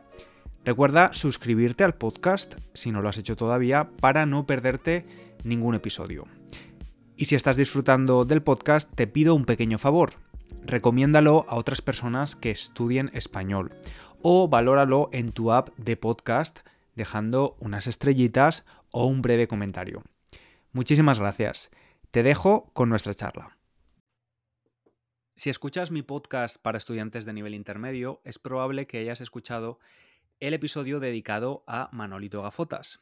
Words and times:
Recuerda 0.65 1.13
suscribirte 1.13 1.85
al 1.85 1.95
podcast, 1.95 2.57
si 2.73 2.91
no 2.91 3.01
lo 3.01 3.09
has 3.09 3.19
hecho 3.19 3.37
todavía, 3.37 3.91
para 4.01 4.27
no 4.27 4.45
perderte 4.45 5.05
ningún 5.45 5.77
episodio. 5.77 6.27
Y 7.17 7.27
si 7.27 7.37
estás 7.37 7.57
disfrutando 7.57 8.25
del 8.25 8.43
podcast, 8.43 8.93
te 8.93 9.07
pido 9.07 9.37
un 9.37 9.45
pequeño 9.45 9.79
favor. 9.79 10.15
Recomiéndalo 10.65 11.47
a 11.49 11.55
otras 11.55 11.81
personas 11.81 12.35
que 12.35 12.51
estudien 12.51 13.13
español 13.15 13.71
o 14.21 14.49
valóralo 14.49 15.11
en 15.13 15.31
tu 15.31 15.53
app 15.53 15.69
de 15.79 15.97
podcast 15.97 16.59
dejando 16.97 17.57
unas 17.61 17.87
estrellitas 17.87 18.65
o 18.91 19.07
un 19.07 19.23
breve 19.23 19.47
comentario. 19.47 20.03
Muchísimas 20.75 21.21
gracias. 21.21 21.71
Te 22.11 22.25
dejo 22.25 22.73
con 22.73 22.89
nuestra 22.89 23.15
charla. 23.15 23.57
Si 25.37 25.49
escuchas 25.49 25.93
mi 25.93 26.03
podcast 26.03 26.61
para 26.61 26.79
estudiantes 26.79 27.25
de 27.25 27.33
nivel 27.33 27.55
intermedio, 27.55 28.21
es 28.25 28.41
probable 28.41 28.89
que 28.89 28.99
hayas 28.99 29.21
escuchado 29.21 29.79
el 30.41 30.53
episodio 30.53 30.99
dedicado 30.99 31.63
a 31.69 31.91
Manolito 31.93 32.43
Gafotas. 32.43 32.99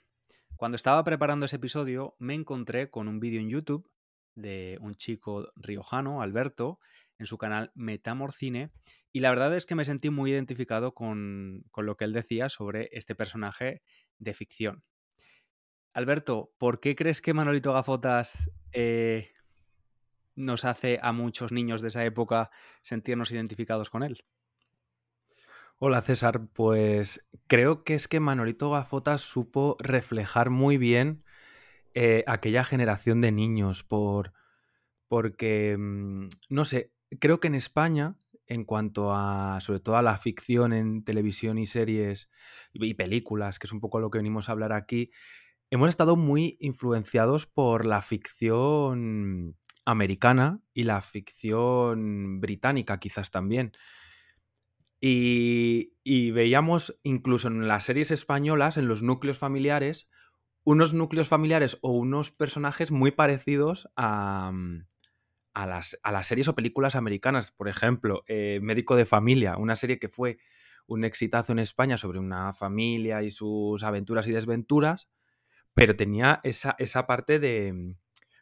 Cuando 0.57 0.77
estaba 0.77 1.03
preparando 1.03 1.47
ese 1.47 1.57
episodio, 1.57 2.15
me 2.19 2.35
encontré 2.35 2.91
con 2.91 3.09
un 3.09 3.21
vídeo 3.21 3.41
en 3.41 3.49
YouTube 3.49 3.91
de 4.35 4.77
un 4.83 4.95
chico 4.95 5.51
riojano, 5.57 6.21
Alberto, 6.21 6.79
en 7.19 7.25
su 7.25 7.39
canal 7.39 7.73
Metamorcine, 7.75 8.71
y 9.15 9.21
la 9.21 9.31
verdad 9.31 9.57
es 9.57 9.65
que 9.65 9.75
me 9.75 9.87
sentí 9.87 10.11
muy 10.11 10.31
identificado 10.31 10.93
con, 10.93 11.65
con 11.71 11.87
lo 11.87 11.97
que 11.97 12.05
él 12.05 12.13
decía 12.13 12.51
sobre 12.51 12.91
este 12.93 13.15
personaje 13.15 13.81
de 14.19 14.35
ficción. 14.35 14.85
Alberto, 15.95 16.55
¿por 16.59 16.81
qué 16.81 16.97
crees 16.97 17.21
que 17.21 17.35
Manolito 17.35 17.73
Gafotas 17.73 18.51
eh, 18.73 19.31
nos 20.35 20.65
hace 20.65 20.99
a 21.03 21.13
muchos 21.13 21.53
niños 21.53 21.83
de 21.83 21.89
esa 21.89 22.05
época 22.05 22.51
sentirnos 22.83 23.31
identificados 23.31 23.91
con 23.91 24.03
él? 24.03 24.25
Hola 25.79 26.01
César, 26.01 26.47
pues 26.53 27.27
creo 27.47 27.85
que 27.85 27.95
es 27.95 28.09
que 28.09 28.21
Manolito 28.21 28.71
Gafotas 28.71 29.21
supo 29.21 29.77
reflejar 29.81 30.49
muy 30.49 30.79
bien 30.79 31.25
eh, 31.95 32.25
aquella 32.27 32.65
generación 32.65 33.21
de 33.21 33.33
niños, 33.33 33.83
por, 33.83 34.33
porque, 35.09 35.77
mm, 35.79 36.29
no 36.49 36.65
sé, 36.65 36.93
creo 37.21 37.41
que 37.41 37.49
en 37.49 37.55
España, 37.55 38.17
en 38.47 38.65
cuanto 38.65 39.13
a, 39.13 39.59
sobre 39.61 39.81
todo 39.81 39.97
a 39.97 40.03
la 40.03 40.17
ficción 40.17 40.73
en 40.73 41.05
televisión 41.05 41.59
y 41.59 41.67
series 41.67 42.31
y 42.73 42.95
películas, 42.95 43.59
que 43.59 43.67
es 43.67 43.73
un 43.73 43.81
poco 43.81 44.01
lo 44.01 44.11
que 44.11 44.19
venimos 44.19 44.49
a 44.49 44.53
hablar 44.53 44.73
aquí, 44.73 45.11
hemos 45.73 45.89
estado 45.89 46.17
muy 46.17 46.59
influenciados 46.61 47.47
por 47.47 47.87
la 47.87 48.03
ficción 48.03 49.57
americana 49.87 50.61
y 50.75 50.83
la 50.83 51.01
ficción 51.01 52.43
británica 52.43 53.01
quizás 53.01 53.31
también. 53.31 53.73
Y, 55.01 56.31
veíamos 56.33 56.99
incluso 57.03 57.49
en 57.49 57.67
las 57.69 57.85
series 57.85 58.11
españolas, 58.11 58.77
en 58.77 58.87
los 58.87 59.03
núcleos 59.03 59.39
familiares, 59.39 60.11
unos 60.63 60.93
núcleos 60.93 61.29
familiares 61.29 61.79
o 61.81 61.93
unos 61.93 62.33
personajes 62.33 62.91
muy 62.91 63.11
parecidos 63.11 63.89
a, 63.97 64.53
mm, 64.53 64.85
las, 65.55 65.97
series 66.25 66.49
o 66.49 66.55
películas 66.55 66.97
americanas. 66.97 67.51
Por 67.51 67.71
ejemplo, 67.71 68.25
eh, 68.27 68.61
Médico 68.63 68.95
de 68.95 69.07
Familia, 69.07 69.57
una 69.57 69.75
serie 69.75 69.99
que 69.99 70.11
fue 70.11 70.37
un 70.87 71.05
exitazo 71.05 71.53
en 71.53 71.61
España 71.61 71.97
sobre 71.97 72.19
una 72.19 72.53
familia 72.53 73.23
y 73.23 73.31
sus 73.31 73.83
aventuras 73.85 74.29
y 74.29 74.33
desventuras 74.33 75.09
pero 75.75 75.97
tenía 75.97 76.41
esa, 76.43 76.75
esa 76.79 77.07
parte 77.07 77.39
de, 77.39 77.97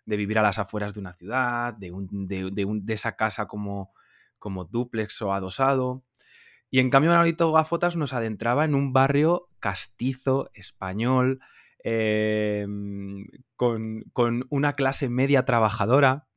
de, 0.04 0.16
vivir 0.16 0.38
a 0.38 0.42
las 0.42 0.58
afueras 0.58 0.94
de 0.94 1.00
una 1.00 1.12
ciudad, 1.12 1.74
de, 1.74 1.92
un, 1.92 2.26
de, 2.26 2.50
de, 2.52 2.92
esa 2.92 3.16
casa 3.16 3.46
como, 3.46 3.92
como 4.38 4.64
duplex 4.64 5.22
o 5.22 5.32
adosado. 5.32 6.04
Y 6.70 6.80
en 6.80 6.90
cambio, 6.90 7.10
Manolito 7.10 7.52
Gafotas 7.52 7.96
nos 7.96 8.12
adentraba 8.12 8.64
en 8.64 8.74
un 8.74 8.92
barrio 8.92 9.48
castizo, 9.60 10.50
español, 10.54 11.40
em, 11.82 13.24
con, 13.56 14.02
con, 14.12 14.46
una 14.50 14.74
clase 14.74 15.08
media 15.08 15.44
trabajadora, 15.44 16.28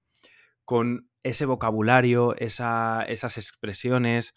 con 0.66 1.10
ese 1.24 1.46
vocabulario, 1.46 2.36
esa, 2.38 3.04
esas 3.04 3.38
expresiones, 3.38 4.36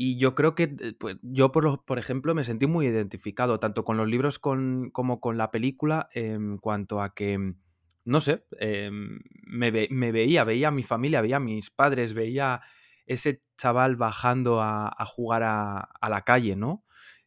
y 0.00 0.16
yo 0.16 0.36
creo 0.36 0.54
que, 0.54 0.76
eh, 0.78 0.92
pues, 0.96 1.16
yo, 1.22 1.50
por, 1.50 1.84
por, 1.84 1.98
ejemplo, 1.98 2.32
me 2.32 2.44
sentí 2.44 2.68
muy 2.68 2.86
identificado, 2.86 3.58
tanto 3.58 3.84
con 3.84 3.96
los 3.96 4.06
libros 4.06 4.38
con, 4.38 4.90
como 4.92 5.20
con 5.20 5.36
la 5.36 5.50
película, 5.50 6.08
en 6.12 6.58
cuanto 6.58 7.02
a 7.02 7.14
que, 7.14 7.36
mm, 7.36 7.56
no 8.04 8.20
sé, 8.20 8.44
em, 8.60 9.18
me, 9.42 9.72
veía, 9.72 10.44
veía 10.44 10.68
a 10.68 10.70
mi 10.70 10.84
familia, 10.84 11.20
veía 11.20 11.38
a 11.38 11.40
mis 11.40 11.70
padres, 11.70 12.14
veía 12.14 12.60
ese 13.06 13.42
chaval 13.56 13.96
bajando 13.96 14.62
a, 14.62 14.94
jugar 15.04 15.42
a, 15.42 16.08
la 16.08 16.22
calle, 16.22 16.54
¿no? 16.54 16.84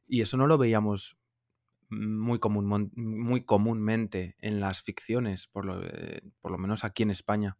Y 0.08 0.22
eso 0.22 0.38
no 0.38 0.48
lo 0.48 0.58
veíamos 0.58 1.20
muy, 1.90 2.40
común, 2.40 2.90
muy 2.96 3.44
comúnmente 3.44 4.38
en 4.40 4.62
las 4.62 4.82
ficciones, 4.82 5.46
por 5.48 5.66
lo, 5.66 5.84
eh, 5.84 6.22
por 6.40 6.52
lo 6.54 6.58
menos 6.58 6.86
aquí 6.86 7.04
en 7.04 7.12
España. 7.12 7.58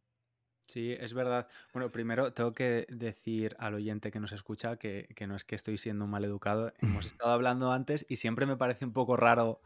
Sí, 0.72 0.96
es 0.98 1.14
verdad. 1.14 1.50
Bueno, 1.74 1.92
primero 1.92 2.32
tengo 2.32 2.54
que 2.54 2.88
decir 2.88 3.58
al 3.60 3.74
oyente 3.74 4.10
que 4.10 4.22
nos 4.22 4.32
escucha 4.32 4.78
que, 4.78 5.14
no 5.28 5.36
es 5.36 5.44
que 5.44 5.56
estoy 5.56 5.78
siendo 5.78 6.06
un 6.06 6.12
mal 6.12 6.24
educado. 6.24 6.72
Hemos 6.80 7.06
estado 7.18 7.34
hablando 7.34 7.74
antes 7.74 8.06
y 8.08 8.16
siempre 8.16 8.46
me 8.46 8.56
parece 8.56 8.86
un 8.86 8.94
poco 8.94 9.18
raro 9.18 9.60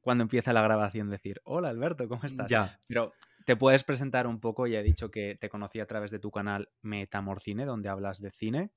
cuando 0.00 0.22
empieza 0.22 0.52
la 0.52 0.62
grabación 0.62 1.10
decir, 1.10 1.40
hola 1.44 1.68
Alberto, 1.68 2.08
¿cómo 2.08 2.24
estás? 2.24 2.50
Ya. 2.50 2.76
Pero 2.88 3.12
te 3.44 3.54
puedes 3.54 3.84
presentar 3.84 4.26
un 4.26 4.40
poco, 4.40 4.66
ya 4.66 4.80
he 4.80 4.82
dicho 4.82 5.12
que 5.12 5.36
te 5.36 5.48
conocí 5.48 5.78
a 5.78 5.86
través 5.86 6.10
de 6.10 6.18
tu 6.18 6.32
canal 6.32 6.70
Metamorcine, 6.82 7.64
donde 7.64 7.88
hablas 7.88 8.20
de 8.20 8.32
cine, 8.32 8.72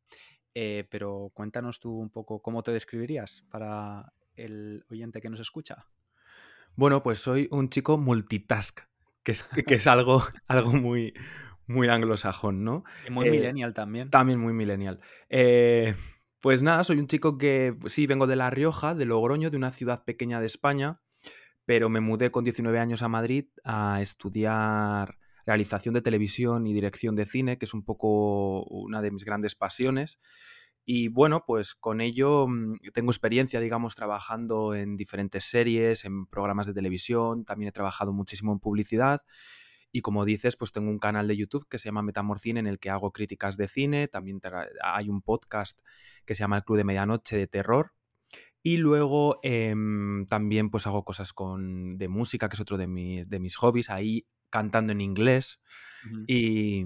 eh, 0.53 0.87
pero 0.91 1.31
cuéntanos 1.33 1.79
tú 1.79 1.97
un 1.97 2.11
poco 2.11 2.43
cómo 2.43 2.61
te 2.61 2.71
describirías 2.71 3.43
para 3.49 4.13
el 4.35 4.85
oyente 4.91 5.19
que 5.19 5.31
nos 5.31 5.39
escucha. 5.39 5.87
Bueno, 6.75 7.01
pues 7.01 7.17
soy 7.17 7.47
un 7.49 7.69
chico 7.69 7.97
multitask, 7.97 8.81
que 9.23 9.31
es, 9.31 9.43
que 9.43 9.75
es 9.75 9.87
algo, 9.87 10.23
algo 10.47 10.73
muy, 10.73 11.13
muy 11.67 11.87
anglosajón, 11.87 12.63
¿no? 12.63 12.83
Y 13.07 13.11
muy 13.11 13.27
eh, 13.27 13.31
millennial 13.31 13.73
también. 13.73 14.09
También 14.09 14.39
muy 14.39 14.53
millennial. 14.53 14.99
Eh, 15.29 15.95
pues 16.41 16.61
nada, 16.61 16.83
soy 16.83 16.97
un 16.97 17.07
chico 17.07 17.37
que 17.37 17.75
pues 17.79 17.93
sí, 17.93 18.07
vengo 18.07 18.27
de 18.27 18.35
La 18.35 18.49
Rioja, 18.49 18.95
de 18.95 19.05
Logroño, 19.05 19.49
de 19.49 19.57
una 19.57 19.71
ciudad 19.71 20.03
pequeña 20.03 20.39
de 20.39 20.47
España, 20.47 21.01
pero 21.65 21.89
me 21.89 21.99
mudé 21.99 22.31
con 22.31 22.43
19 22.43 22.79
años 22.79 23.03
a 23.03 23.07
Madrid 23.07 23.45
a 23.63 24.01
estudiar 24.01 25.17
realización 25.45 25.93
de 25.93 26.01
televisión 26.01 26.67
y 26.67 26.73
dirección 26.73 27.15
de 27.15 27.25
cine, 27.25 27.57
que 27.57 27.65
es 27.65 27.73
un 27.73 27.83
poco 27.83 28.63
una 28.65 29.01
de 29.01 29.11
mis 29.11 29.25
grandes 29.25 29.55
pasiones. 29.55 30.19
Y 30.83 31.09
bueno, 31.09 31.43
pues 31.45 31.75
con 31.75 32.01
ello 32.01 32.47
mm, 32.47 32.79
tengo 32.93 33.11
experiencia, 33.11 33.59
digamos, 33.59 33.95
trabajando 33.95 34.73
en 34.73 34.97
diferentes 34.97 35.43
series, 35.43 36.05
en 36.05 36.25
programas 36.25 36.65
de 36.65 36.73
televisión, 36.73 37.45
también 37.45 37.69
he 37.69 37.71
trabajado 37.71 38.13
muchísimo 38.13 38.51
en 38.51 38.59
publicidad 38.59 39.21
y 39.91 40.01
como 40.01 40.25
dices, 40.25 40.55
pues 40.55 40.71
tengo 40.71 40.89
un 40.89 40.99
canal 40.99 41.27
de 41.27 41.35
YouTube 41.35 41.67
que 41.67 41.77
se 41.77 41.85
llama 41.89 42.01
Metamorcine 42.01 42.59
en 42.59 42.67
el 42.67 42.79
que 42.79 42.89
hago 42.89 43.11
críticas 43.11 43.57
de 43.57 43.67
cine. 43.67 44.07
También 44.07 44.39
hay 44.83 45.09
un 45.09 45.21
podcast 45.21 45.79
que 46.25 46.33
se 46.33 46.39
llama 46.39 46.57
El 46.57 46.63
Club 46.63 46.77
de 46.77 46.83
Medianoche 46.85 47.37
de 47.37 47.47
Terror. 47.47 47.93
Y 48.63 48.77
luego 48.77 49.39
em, 49.43 50.25
también 50.27 50.69
pues 50.69 50.87
hago 50.87 51.03
cosas 51.03 51.33
con, 51.33 51.97
de 51.97 52.07
música, 52.07 52.47
que 52.47 52.53
es 52.53 52.59
otro 52.59 52.77
de 52.77 52.87
mis, 52.87 53.27
de 53.27 53.39
mis 53.39 53.55
hobbies, 53.55 53.89
ahí 53.89 54.27
cantando 54.49 54.93
en 54.93 55.01
inglés. 55.01 55.59
y, 56.27 56.85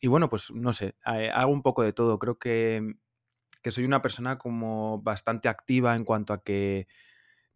y, 0.00 0.06
bueno, 0.06 0.28
pues 0.28 0.52
no 0.52 0.72
sé, 0.72 0.94
eh, 1.06 1.30
hago 1.34 1.52
un 1.52 1.62
poco 1.62 1.82
de 1.82 1.92
todo. 1.92 2.18
Creo 2.18 2.38
que, 2.38 2.94
que 3.62 3.70
soy 3.70 3.84
una 3.84 4.02
persona 4.02 4.38
como 4.38 5.02
bastante 5.02 5.48
activa 5.48 5.96
en 5.96 6.04
cuanto 6.04 6.32
a 6.32 6.42
que 6.42 6.86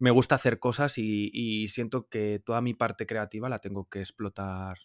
me 0.01 0.11
gusta 0.11 0.35
hacer 0.35 0.59
cosas 0.59 0.97
y, 0.97 1.67
siento 1.67 2.09
que 2.09 2.41
toda 2.43 2.59
mi 2.61 2.73
parte 2.73 3.05
creativa 3.05 3.49
la 3.49 3.59
tengo 3.59 3.87
que 3.87 3.99
explotar 3.99 4.77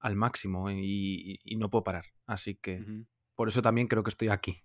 al 0.00 0.16
máximo 0.16 0.70
y, 0.70 1.38
no 1.58 1.68
puedo 1.70 1.84
parar. 1.84 2.06
Así 2.26 2.54
que 2.56 2.82
por 3.34 3.48
eso 3.48 3.60
también 3.60 3.86
creo 3.86 4.02
que 4.02 4.10
estoy 4.10 4.28
aquí. 4.28 4.62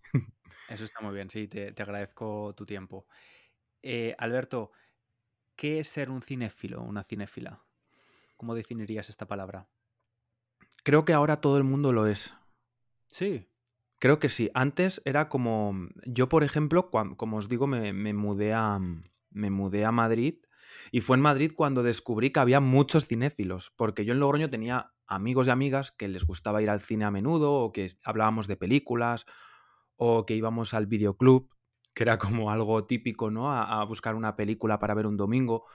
Eso 0.69 0.85
está 0.85 1.01
muy 1.01 1.13
bien, 1.13 1.29
sí, 1.29 1.47
te, 1.47 1.73
agradezco 1.77 2.53
tu 2.55 2.65
tiempo. 2.65 3.05
Eh, 3.81 4.15
Alberto, 4.17 4.71
¿qué 5.57 5.79
es 5.79 5.89
ser 5.89 6.09
un 6.09 6.21
cinéfilo, 6.21 6.81
una 6.81 7.03
cinéfila? 7.03 7.61
¿Cómo 8.37 8.55
definirías 8.55 9.09
esta 9.09 9.27
palabra? 9.27 9.67
Creo 10.83 11.03
que 11.03 11.13
ahora 11.13 11.37
todo 11.37 11.57
el 11.57 11.65
mundo 11.65 11.91
lo 11.91 12.07
es. 12.07 12.33
Sí. 13.07 13.49
Creo 13.99 14.19
que 14.19 14.29
sí. 14.29 14.49
Antes 14.53 15.01
era 15.03 15.27
como. 15.27 15.89
Yo, 16.05 16.29
por 16.29 16.43
ejemplo, 16.43 16.89
como 16.89 17.37
os 17.37 17.49
digo, 17.49 17.67
me, 17.67 18.13
mudé 18.13 18.53
a. 18.53 18.79
Me 19.31 19.49
mudé 19.49 19.85
a 19.85 19.91
Madrid. 19.91 20.35
Y 20.91 21.01
fue 21.01 21.17
en 21.17 21.21
Madrid 21.21 21.51
cuando 21.55 21.83
descubrí 21.83 22.31
que 22.31 22.39
había 22.39 22.59
muchos 22.59 23.07
cinéfilos. 23.07 23.71
Porque 23.75 24.05
yo 24.05 24.13
en 24.13 24.19
Logroño 24.19 24.49
tenía 24.49 24.93
amigos 25.07 25.47
y 25.47 25.49
amigas 25.49 25.91
que 25.91 26.07
les 26.07 26.25
gustaba 26.25 26.61
ir 26.61 26.69
al 26.69 26.81
cine 26.81 27.05
a 27.05 27.11
menudo, 27.11 27.53
o 27.53 27.71
que 27.71 27.87
hablábamos 28.03 28.47
de 28.47 28.55
películas, 28.55 29.25
o 29.95 30.25
que 30.25 30.35
íbamos 30.35 30.73
al 30.73 30.87
videoclub, 30.87 31.49
que 31.93 32.03
era 32.03 32.17
como 32.17 32.51
algo 32.51 32.85
típico, 32.85 33.29
¿no? 33.29 33.51
A, 33.51 33.83
buscar 33.85 34.15
una 34.15 34.35
película 34.35 34.79
para 34.79 34.93
ver 34.93 35.07
un 35.07 35.17
domingo. 35.17 35.65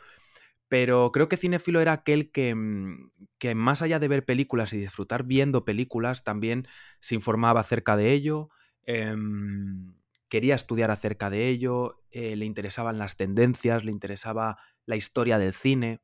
Pero 0.69 1.13
creo 1.13 1.29
que 1.29 1.37
cinéfilo 1.37 1.81
era 1.81 1.93
aquel 1.93 2.33
que, 2.33 2.55
mm, 2.55 3.11
que, 3.39 3.55
más 3.55 3.83
allá 3.83 3.99
de 3.99 4.09
ver 4.09 4.25
películas 4.25 4.73
y 4.73 4.79
disfrutar 4.79 5.25
viendo 5.25 5.65
películas, 5.65 6.25
también 6.25 6.67
se 7.01 7.15
informaba 7.15 7.61
acerca 7.61 7.97
de 7.97 8.13
ello, 8.13 8.49
em, 8.85 9.95
quería 10.29 10.55
estudiar 10.55 10.91
acerca 10.91 11.31
de 11.31 11.49
ello, 11.49 12.03
eh, 12.11 12.37
le 12.37 12.45
interesaban 12.45 12.99
las 12.99 13.17
tendencias, 13.17 13.85
le 13.85 13.93
interesaba 13.93 14.59
la 14.85 14.97
historia 14.97 15.39
del 15.39 15.53
cine. 15.53 16.03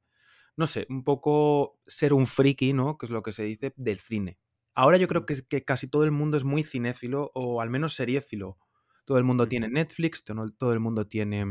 No 0.57 0.67
sé, 0.67 0.87
un 0.91 1.05
poco 1.05 1.81
ser 1.87 2.13
un 2.13 2.27
friki, 2.27 2.73
¿no? 2.73 2.99
Que 2.99 3.07
es 3.07 3.11
lo 3.11 3.23
que 3.23 3.33
se 3.33 3.45
dice 3.45 3.73
del 3.77 3.99
cine. 3.99 4.39
Ahora 4.75 4.97
yo 4.97 5.09
creo 5.09 5.27
que, 5.27 5.47
que 5.47 5.65
casi 5.65 5.89
todo 5.89 6.05
el 6.05 6.11
mundo 6.11 6.37
es 6.37 6.45
muy 6.45 6.63
cinéfilo 6.65 7.31
o 7.35 7.61
al 7.61 7.71
menos 7.71 7.95
seriéfilo. 7.95 8.59
Todo 9.05 9.19
el 9.19 9.25
mundo 9.25 9.49
tiene 9.49 9.69
Netflix, 9.69 10.23
todo 10.25 10.73
el 10.73 10.81
mundo 10.81 11.07
tiene 11.07 11.45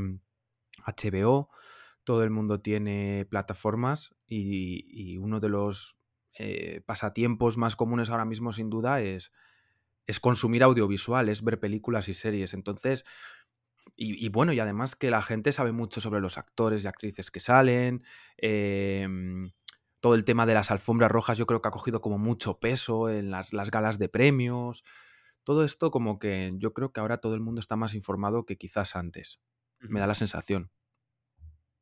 HBO, 0.85 1.49
mm, 1.49 1.55
todo 2.03 2.23
el 2.23 2.29
mundo 2.29 2.61
tiene 2.61 3.25
plataformas 3.29 4.15
y, 4.27 5.17
uno 5.17 5.39
de 5.39 5.49
los 5.49 5.97
eh, 6.39 6.81
pasatiempos 6.85 7.57
más 7.57 7.75
comunes 7.75 8.09
ahora 8.09 8.25
mismo 8.25 8.53
sin 8.53 8.69
duda 8.69 9.01
es, 9.01 9.31
es 10.07 10.19
consumir 10.19 10.63
audiovisual, 10.63 11.29
es 11.29 11.43
ver 11.43 11.59
películas 11.59 12.09
y 12.09 12.13
series. 12.13 12.53
Entonces, 12.53 13.05
y, 13.95 14.29
bueno, 14.29 14.51
y 14.53 14.59
además 14.59 14.95
que 14.95 15.11
la 15.11 15.21
gente 15.21 15.51
sabe 15.51 15.71
mucho 15.71 16.01
sobre 16.01 16.21
los 16.21 16.37
actores 16.37 16.83
y 16.83 16.87
actrices 16.87 17.29
que 17.29 17.39
salen. 17.39 18.03
Em, 18.37 19.51
todo 19.99 20.15
el 20.15 20.25
tema 20.25 20.45
de 20.45 20.55
las 20.55 20.71
alfombras 20.71 21.11
rojas 21.11 21.37
yo 21.37 21.45
creo 21.45 21.61
que 21.61 21.67
ha 21.67 21.71
cogido 21.71 22.01
como 22.01 22.17
mucho 22.17 22.59
peso 22.59 23.09
en 23.09 23.29
las, 23.29 23.51
galas 23.69 23.99
de 23.99 24.09
premios. 24.09 24.83
Todo 25.43 25.63
esto 25.63 25.91
como 25.91 26.17
que 26.17 26.51
yo 26.55 26.73
creo 26.73 26.91
que 26.91 26.99
ahora 26.99 27.19
todo 27.19 27.35
el 27.35 27.41
mundo 27.41 27.59
está 27.59 27.75
más 27.75 27.93
informado 27.93 28.45
que 28.45 28.57
quizás 28.57 28.95
antes. 28.95 29.39
Me 29.79 29.99
da 29.99 30.07
la 30.07 30.15
sensación. 30.15 30.71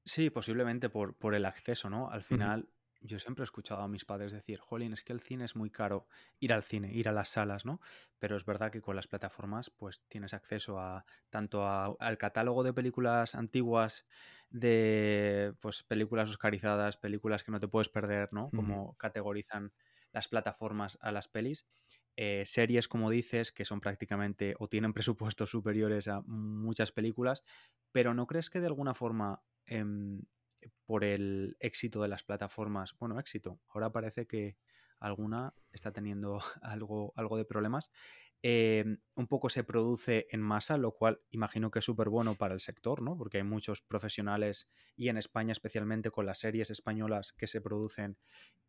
Sí, 0.05 0.29
posiblemente 0.29 0.89
por, 0.89 1.15
por 1.15 1.35
el 1.35 1.45
acceso, 1.45 1.89
¿no? 1.89 2.09
Al 2.09 2.23
final, 2.23 2.69
yo 3.01 3.19
siempre 3.19 3.43
he 3.43 3.45
escuchado 3.45 3.81
a 3.81 3.87
mis 3.87 4.05
padres 4.05 4.31
decir, 4.31 4.59
Jolín, 4.59 4.93
es 4.93 5.03
que 5.03 5.13
el 5.13 5.21
cine 5.21 5.45
es 5.45 5.55
muy 5.55 5.69
caro 5.71 6.07
ir 6.39 6.53
al 6.53 6.63
cine, 6.63 6.91
ir 6.93 7.07
a 7.09 7.11
las 7.11 7.29
salas, 7.29 7.65
¿no? 7.65 7.79
Pero 8.19 8.35
es 8.37 8.45
verdad 8.45 8.71
que 8.71 8.81
con 8.81 8.95
las 8.95 9.07
plataformas, 9.07 9.69
pues 9.69 10.03
tienes 10.07 10.33
acceso 10.33 10.79
a 10.79 11.05
tanto 11.29 11.65
al 11.67 12.17
catálogo 12.17 12.63
de 12.63 12.73
películas 12.73 13.35
antiguas, 13.35 14.05
de 14.49 15.53
pues 15.61 15.83
películas 15.83 16.29
oscarizadas, 16.29 16.97
películas 16.97 17.43
que 17.43 17.51
no 17.51 17.59
te 17.59 17.67
puedes 17.67 17.89
perder, 17.89 18.29
¿no? 18.33 18.51
Como 18.53 18.95
categorizan 18.97 19.73
las 20.11 20.27
plataformas 20.27 20.97
a 21.01 21.11
las 21.11 21.27
pelis. 21.27 21.67
Eh, 22.15 22.43
series, 22.45 22.87
como 22.87 23.09
dices, 23.09 23.51
que 23.51 23.65
son 23.65 23.79
prácticamente 23.79 24.55
o 24.59 24.67
tienen 24.67 24.93
presupuestos 25.35 25.49
superiores 25.51 26.07
a 26.07 26.21
muchas 26.25 26.91
películas, 26.91 27.43
pero 27.91 28.13
¿no 28.13 28.27
crees 28.27 28.49
que 28.49 28.59
de 28.59 28.67
alguna 28.67 28.93
forma 28.93 29.43
Em, 29.71 30.23
por 30.85 31.03
el 31.03 31.57
éxito 31.59 32.01
de 32.01 32.07
las 32.07 32.23
plataformas, 32.23 32.95
bueno, 32.99 33.19
éxito, 33.19 33.59
ahora 33.69 33.91
parece 33.91 34.27
que 34.27 34.57
alguna 34.99 35.53
está 35.71 35.91
teniendo 35.91 36.39
algo, 36.61 37.13
algo 37.15 37.37
de 37.37 37.45
problemas, 37.45 37.91
em, 38.41 38.99
un 39.15 39.27
poco 39.27 39.49
se 39.49 39.63
produce 39.63 40.27
en 40.31 40.41
masa, 40.41 40.77
lo 40.77 40.93
cual 40.93 41.21
imagino 41.29 41.71
que 41.71 41.79
es 41.79 41.85
súper 41.85 42.09
bueno 42.09 42.35
para 42.35 42.53
el 42.53 42.59
sector, 42.59 43.01
¿no? 43.01 43.17
Porque 43.17 43.37
hay 43.37 43.43
muchos 43.43 43.81
profesionales 43.81 44.69
y 44.95 45.09
en 45.09 45.17
España 45.17 45.51
especialmente 45.51 46.11
con 46.11 46.25
las 46.25 46.39
series 46.39 46.69
españolas 46.69 47.33
que 47.33 47.47
se 47.47 47.61
producen 47.61 48.17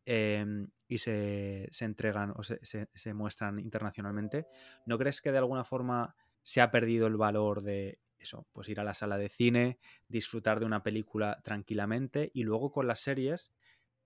em, 0.04 0.70
y 0.88 0.98
se, 0.98 1.68
entregan 1.80 2.32
o 2.36 2.42
se, 2.42 2.60
se 2.62 3.14
muestran 3.14 3.60
internacionalmente. 3.60 4.46
¿No 4.86 4.98
crees 4.98 5.20
que 5.20 5.32
de 5.32 5.38
alguna 5.38 5.64
forma 5.64 6.16
se 6.42 6.60
ha 6.60 6.70
perdido 6.70 7.06
el 7.06 7.16
valor 7.16 7.62
de 7.62 8.00
eso, 8.20 8.46
pues 8.52 8.68
ir 8.68 8.80
a 8.80 8.84
la 8.84 8.94
sala 8.94 9.18
de 9.18 9.28
cine, 9.28 9.78
disfrutar 10.08 10.60
de 10.60 10.66
una 10.66 10.82
película 10.82 11.40
tranquilamente 11.42 12.30
y 12.34 12.44
luego 12.44 12.70
con 12.70 12.86
las 12.86 13.00
series 13.00 13.52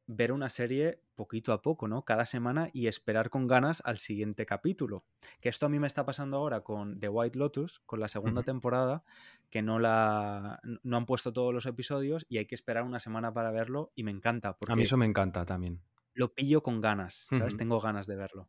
ver 0.06 0.32
una 0.32 0.48
serie 0.50 1.00
poquito 1.14 1.52
a 1.52 1.62
poco, 1.62 1.88
¿no? 1.88 2.04
Cada 2.04 2.26
semana 2.26 2.70
y 2.72 2.88
esperar 2.88 3.30
con 3.30 3.46
ganas 3.46 3.82
al 3.84 3.98
siguiente 3.98 4.46
capítulo. 4.46 5.04
Que 5.40 5.48
esto 5.48 5.66
a 5.66 5.68
mí 5.68 5.78
me 5.78 5.86
está 5.86 6.04
pasando 6.04 6.36
ahora 6.36 6.60
con 6.60 6.98
The 6.98 7.08
White 7.08 7.38
Lotus, 7.38 7.80
con 7.86 8.00
la 8.00 8.08
segunda 8.08 8.42
temporada, 8.42 9.04
que 9.50 9.62
no 9.62 9.78
la 9.78 10.60
no 10.82 10.96
han 10.96 11.06
puesto 11.06 11.32
todos 11.32 11.54
los 11.54 11.66
episodios 11.66 12.26
y 12.28 12.38
hay 12.38 12.46
que 12.46 12.54
esperar 12.54 12.84
una 12.84 13.00
semana 13.00 13.32
para 13.32 13.50
verlo 13.50 13.92
y 13.94 14.04
me 14.04 14.10
encanta. 14.10 14.56
a 14.68 14.76
mí 14.76 14.82
eso 14.82 14.96
me 14.96 15.06
encanta 15.06 15.44
también. 15.44 15.80
Lo 16.12 16.34
pillo 16.34 16.62
con 16.62 16.80
ganas, 16.80 17.26
¿sabes? 17.30 17.56
Tengo 17.56 17.80
ganas 17.80 18.06
de 18.06 18.16
verlo. 18.16 18.48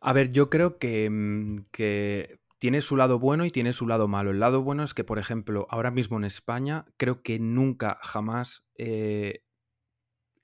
A 0.00 0.12
ver, 0.12 0.32
yo 0.32 0.50
creo 0.50 0.78
que, 0.78 1.08
mm, 1.10 1.66
que 1.70 2.40
tiene 2.62 2.80
su 2.80 2.94
lado 2.94 3.18
bueno 3.18 3.44
y 3.44 3.50
tiene 3.50 3.72
su 3.72 3.88
lado 3.88 4.06
malo. 4.06 4.30
El 4.30 4.38
lado 4.38 4.62
bueno 4.62 4.84
es 4.84 4.94
que, 4.94 5.02
por 5.02 5.18
ejemplo, 5.18 5.66
ahora 5.68 5.90
mismo 5.90 6.16
en 6.16 6.22
España, 6.22 6.84
creo 6.96 7.20
que 7.20 7.40
nunca, 7.40 7.98
jamás 8.02 8.68
eh, 8.78 9.44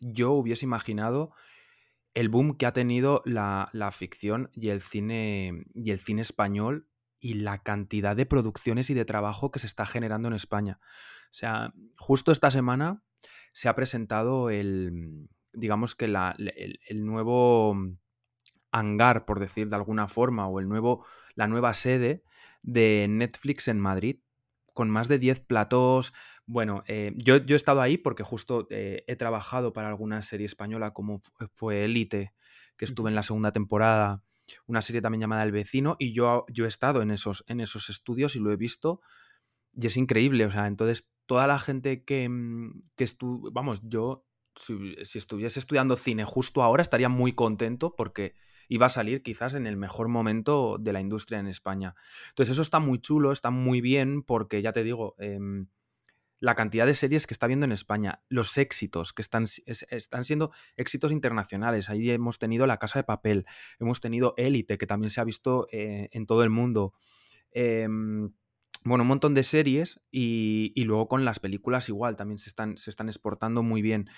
yo 0.01 0.33
hubiese 0.33 0.67
imaginado 0.67 1.31
el 2.15 2.29
boom 2.29 2.57
que 2.57 2.67
ha 2.67 2.73
tenido 2.73 3.23
la, 3.25 3.71
ficción 3.93 4.51
y 4.53 4.71
el, 4.71 4.81
cine, 4.81 5.67
y 5.75 5.93
el 5.93 6.01
cine 6.01 6.23
español 6.23 6.89
y 7.21 7.35
la 7.35 7.63
cantidad 7.63 8.17
de 8.17 8.27
producciones 8.27 8.91
y 8.91 8.95
de 8.95 9.05
trabajo 9.05 9.53
que 9.53 9.61
se 9.61 9.69
está 9.69 9.87
generando 9.87 10.27
en 10.27 10.35
España. 10.35 10.81
O 10.83 11.35
sea, 11.35 11.73
justo 11.99 12.33
esta 12.33 12.51
semana 12.51 13.05
se 13.53 13.69
ha 13.69 13.77
presentado 13.77 14.51
el, 14.51 15.29
digamos 15.53 15.95
que 15.95 16.07
el 16.07 17.07
nuevo 17.07 17.77
hangar, 18.71 19.25
por 19.25 19.41
decir 19.41 19.69
de 19.69 19.77
alguna 19.77 20.09
forma, 20.09 20.47
o 20.49 20.61
el 20.61 20.69
nuevo, 20.69 21.05
la 21.35 21.47
nueva 21.47 21.75
sede 21.75 22.23
de 22.63 23.07
Netflix 23.09 23.69
en 23.69 23.79
Madrid, 23.81 24.21
con 24.75 24.91
más 24.91 25.09
de 25.09 25.19
10 25.19 25.41
platós. 25.41 26.13
Bueno, 26.47 26.85
eh, 26.87 27.13
yo, 27.17 27.37
he 27.37 27.55
estado 27.55 27.81
ahí 27.81 27.99
porque 27.99 28.23
justo 28.23 28.67
eh, 28.71 29.05
he 29.07 29.17
trabajado 29.17 29.73
para 29.73 29.89
alguna 29.89 30.23
serie 30.23 30.47
española 30.47 30.93
como 30.93 31.21
fue 31.55 31.85
Elite, 31.85 32.33
que 32.77 32.85
estuve 32.85 33.11
en 33.11 33.17
la 33.17 33.23
segunda 33.23 33.53
temporada, 33.53 34.23
una 34.67 34.83
serie 34.83 35.03
también 35.03 35.21
llamada 35.21 35.43
El 35.43 35.53
Vecino, 35.53 35.97
y 35.99 36.13
yo, 36.13 36.47
yo 36.49 36.65
he 36.65 36.69
estado 36.69 37.03
en 37.03 37.11
esos, 37.11 37.45
en 37.49 37.61
esos 37.61 37.91
estudios 37.91 38.37
y 38.37 38.41
lo 38.41 38.53
he 38.53 38.57
visto, 38.57 39.01
y 39.75 39.87
es 39.87 39.97
increíble, 39.97 40.47
o 40.47 40.51
sea, 40.51 40.67
entonces 40.67 41.09
toda 41.27 41.47
la 41.47 41.59
gente 41.59 42.05
que, 42.05 42.29
mm, 42.29 42.81
que 42.97 43.05
estuvo, 43.05 43.51
vamos, 43.51 43.81
yo 43.85 44.28
si, 44.59 44.97
si, 45.05 45.19
estuviese 45.19 45.61
estudiando 45.61 45.97
cine 45.97 46.25
justo 46.25 46.63
ahora 46.63 46.83
estaría 46.83 47.09
muy 47.09 47.33
contento 47.33 47.95
porque 47.97 48.35
iba 48.69 48.87
a 48.87 48.91
salir 48.91 49.23
quizás 49.23 49.55
en 49.55 49.67
el 49.67 49.77
mejor 49.77 50.09
momento 50.09 50.77
de 50.79 50.93
la 50.93 51.01
industria 51.01 51.41
en 51.41 51.49
España. 51.49 51.95
Entonces 52.29 52.53
eso 52.53 52.63
está 52.63 52.79
muy 52.79 52.99
chulo, 52.99 53.33
está 53.33 53.51
muy 53.51 53.81
bien 53.81 54.23
porque 54.23 54.61
ya 54.63 54.73
te 54.73 54.85
digo, 54.85 55.15
em, 55.19 55.69
la 56.41 56.55
cantidad 56.55 56.87
de 56.87 56.95
series 56.95 57.27
que 57.27 57.35
está 57.35 57.47
viendo 57.47 57.65
en 57.65 57.73
España, 57.73 58.23
los 58.29 58.59
éxitos 58.59 59.13
que 59.13 59.23
están, 59.23 59.47
están 59.67 60.25
siendo 60.25 60.53
éxitos 60.77 61.11
internacionales. 61.11 61.91
Ahí 61.91 62.11
hemos 62.11 62.39
tenido 62.39 62.67
La 62.67 62.79
Casa 62.79 63.01
de 63.01 63.05
Papel, 63.05 63.45
hemos 63.81 64.01
tenido 64.01 64.35
Élite, 64.37 64.79
que 64.79 64.87
también 64.87 65.11
se 65.11 65.21
ha 65.21 65.25
visto 65.25 65.67
eh, 65.73 66.09
en 66.13 66.27
todo 66.27 66.45
el 66.45 66.51
mundo. 66.51 66.95
Em, 67.51 68.33
bueno, 68.85 69.03
un 69.03 69.09
montón 69.09 69.35
de 69.35 69.43
series 69.43 70.01
y, 70.13 70.73
y, 70.77 70.85
luego 70.85 71.09
con 71.09 71.25
las 71.25 71.41
películas 71.41 71.89
igual, 71.89 72.15
también 72.15 72.39
se 72.39 72.49
están, 72.49 72.77
se 72.77 72.91
están 72.91 73.09
exportando 73.09 73.65
muy 73.65 73.83
bien. 73.83 74.09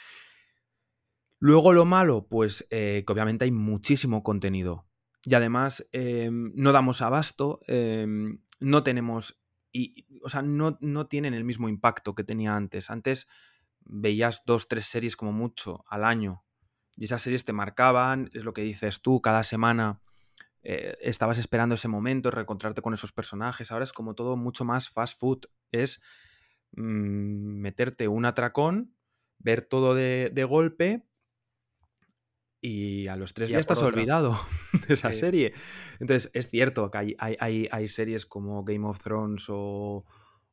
Luego 1.43 1.73
lo 1.73 1.87
malo, 1.87 2.29
pues 2.29 2.67
eh, 2.69 3.03
que 3.07 3.13
obviamente 3.13 3.47
hay 3.47 3.51
muchísimo 3.51 4.23
contenido. 4.23 4.87
Y 5.23 5.35
además 5.35 5.89
em, 5.91 6.53
no 6.55 6.71
damos 6.71 7.01
abasto, 7.01 7.61
em, 7.67 8.43
no 8.61 8.83
tenemos, 8.83 9.41
y, 9.73 10.07
o 10.23 10.29
sea, 10.29 10.43
no, 10.43 10.77
no 10.83 11.07
tienen 11.07 11.33
el 11.33 11.45
mismo 11.45 11.71
impacto 11.71 12.15
que 12.15 12.25
tenía 12.25 12.55
antes. 12.55 12.91
Antes 12.91 13.27
veías 13.81 14.43
dos, 14.45 14.69
tres 14.69 14.85
series 14.85 15.17
como 15.17 15.33
mucho 15.33 15.83
al 15.89 16.05
año. 16.05 16.45
Y 16.95 17.05
esas 17.05 17.23
series 17.23 17.47
te 17.47 17.55
marcaban, 17.55 18.29
es 18.35 18.45
lo 18.45 18.53
que 18.53 18.63
dices 18.63 19.01
tú, 19.01 19.23
cada 19.23 19.43
semana 19.43 20.03
eh, 20.63 20.95
estabas 21.01 21.39
esperando 21.39 21.75
ese 21.75 21.89
momento, 21.89 22.31
reencontrarte 22.31 22.83
con 22.83 22.93
esos 22.93 23.13
personajes. 23.13 23.73
Ahora 23.73 23.85
es 23.85 23.95
como 23.95 24.15
todo 24.15 24.37
mucho 24.37 24.67
más 24.67 24.91
fast 24.91 25.19
food. 25.19 25.47
Es 25.73 26.03
mm, 26.73 26.83
meterte 27.63 28.09
un 28.09 28.27
atracón, 28.27 28.95
ver 29.39 29.63
todo 29.63 29.95
de, 29.95 30.31
de 30.35 30.45
golpe 30.45 31.10
y 32.61 33.07
a 33.09 33.17
los 33.17 33.33
tres 33.33 33.49
días 33.49 33.61
estás 33.61 33.83
olvidado 33.83 34.39
de 34.89 34.95
esa 34.95 35.13
serie. 35.13 35.55
Entonces, 35.99 36.31
es 36.35 36.51
cierto 36.51 36.91
que 36.91 36.99
hay, 36.99 37.17
hay, 37.19 37.69
hay, 37.71 37.89
series 37.89 38.27
como 38.27 38.65
Game 38.65 38.87
of 38.87 38.99
Thrones 38.99 39.47
o, 39.49 40.05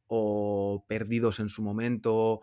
o, 0.08 0.86
Perdidos 0.88 1.40
en 1.40 1.50
su 1.50 1.62
momento 1.62 2.42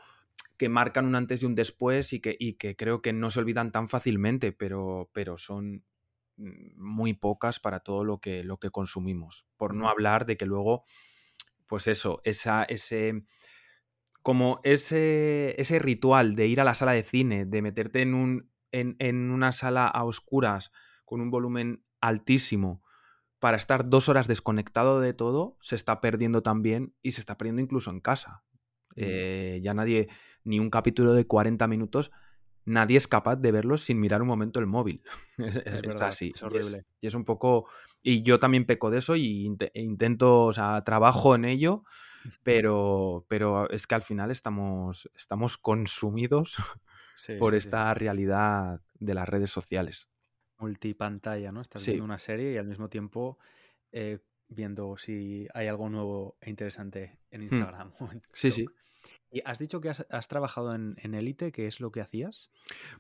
que 0.56 0.68
marcan 0.68 1.06
un 1.06 1.14
antes 1.14 1.42
y 1.42 1.47
un 1.47 1.54
después 1.54 2.12
y 2.12 2.21
que, 2.21 2.37
y 2.38 2.54
que 2.54 2.76
creo 2.76 3.02
que 3.02 3.12
no 3.12 3.30
se 3.30 3.40
olvidan 3.40 3.73
tan 3.73 3.88
fácilmente, 3.88 4.52
pero, 4.52 5.11
pero 5.12 5.38
son 5.38 5.85
mm, 6.37 6.76
muy 6.76 7.14
pocas 7.14 7.59
para 7.59 7.80
todo 7.80 8.04
lo 8.04 8.21
que, 8.21 8.44
lo 8.44 8.59
que 8.59 8.71
consumimos. 8.71 9.47
Por 9.56 9.75
no 9.75 9.88
hablar 9.88 10.26
de 10.26 10.37
que 10.37 10.47
luego, 10.47 10.85
pues 11.66 11.88
eso, 11.88 12.21
esa, 12.25 12.64
ese, 12.64 13.25
como 14.23 14.61
ese, 14.62 15.61
ese 15.61 15.78
ritual 15.78 16.37
de 16.37 16.47
ir 16.47 16.61
a 16.61 16.64
la 16.64 16.75
sala 16.75 16.92
de 16.92 17.02
cine, 17.02 17.47
de 17.47 17.62
meterte 17.62 18.02
en, 18.02 18.14
un, 18.14 18.53
en, 18.75 18.97
en 18.99 19.31
una 19.31 19.52
sala 19.52 19.87
a 19.87 20.04
oscuras 20.04 20.73
con 21.04 21.21
un 21.21 21.31
volumen 21.31 21.85
altísimo 22.00 22.83
para 23.45 23.59
estar 23.59 23.90
dos 23.90 24.09
horas 24.09 24.26
desconectado 24.26 25.00
de 25.00 25.12
todo, 25.12 25.59
se 25.61 25.76
está 25.76 26.00
perdiendo 26.00 26.43
también 26.43 26.95
y 27.02 27.12
se 27.12 27.21
está 27.21 27.37
perdiendo 27.37 27.61
incluso 27.61 27.90
en 27.90 28.00
casa. 28.00 28.43
Eh, 28.97 29.61
ya 29.62 29.75
nadie, 29.75 30.09
ni 30.45 30.61
un 30.61 30.71
capítulo 30.71 31.12
de 31.12 31.26
40 31.26 31.66
minutos, 31.66 32.11
nadie 32.64 32.97
es 32.97 33.07
capaz 33.07 33.37
de 33.37 33.52
verlo 33.52 33.76
sin 33.76 34.00
mirar 34.00 34.23
un 34.23 34.28
momento 34.28 34.61
el 34.61 34.66
móvil. 34.66 35.02
es, 35.38 35.62
verdad, 35.62 36.09
así. 36.09 36.33
Es 36.35 36.43
horrible. 36.43 36.87
Y 37.02 37.07
es, 37.07 37.14
un 37.14 37.26
poco. 37.26 37.69
Y 38.02 38.23
yo 38.23 38.38
también 38.38 38.64
peco 38.64 38.90
de 38.90 38.97
eso 38.97 39.14
y 39.14 39.54
e 39.75 39.83
intento, 39.83 40.45
o 40.45 40.52
sea, 40.54 40.83
trabajo 40.83 41.35
en 41.35 41.45
ello, 41.45 41.85
pero, 42.45 43.26
pero 43.28 43.69
es 43.69 43.87
que 43.87 43.95
al 43.95 44.02
final 44.02 44.31
estamos, 44.31 45.11
estamos 45.14 45.59
consumidos 45.59 46.57
por 47.38 47.54
esta 47.54 47.92
realidad 47.94 48.80
de 48.94 49.14
las 49.14 49.28
redes 49.28 49.50
sociales. 49.50 50.09
Multipantalla, 50.59 51.52
¿no? 51.52 51.61
Estás 51.61 51.87
viendo 51.87 52.04
una 52.04 52.18
serie 52.18 52.52
y 52.52 52.56
al 52.56 52.66
mismo 52.66 52.88
tiempo 52.88 53.38
eh, 53.92 54.21
viendo 54.49 54.97
si 54.97 55.49
hay 55.54 55.66
algo 55.66 55.88
nuevo 55.88 56.37
e 56.40 56.50
interesante 56.50 57.18
en 57.30 57.40
hmm. 57.40 57.44
Instagram. 57.44 57.92
sí, 58.33 58.50
sí. 58.50 58.66
¿Y 59.30 59.42
has 59.44 59.59
dicho 59.59 59.80
que 59.80 59.88
has, 59.90 60.28
trabajado 60.28 60.75
en 60.75 61.14
Elite? 61.14 61.50
¿Qué 61.50 61.66
es 61.66 61.80
lo 61.80 61.90
que 61.90 62.00
hacías? 62.00 62.50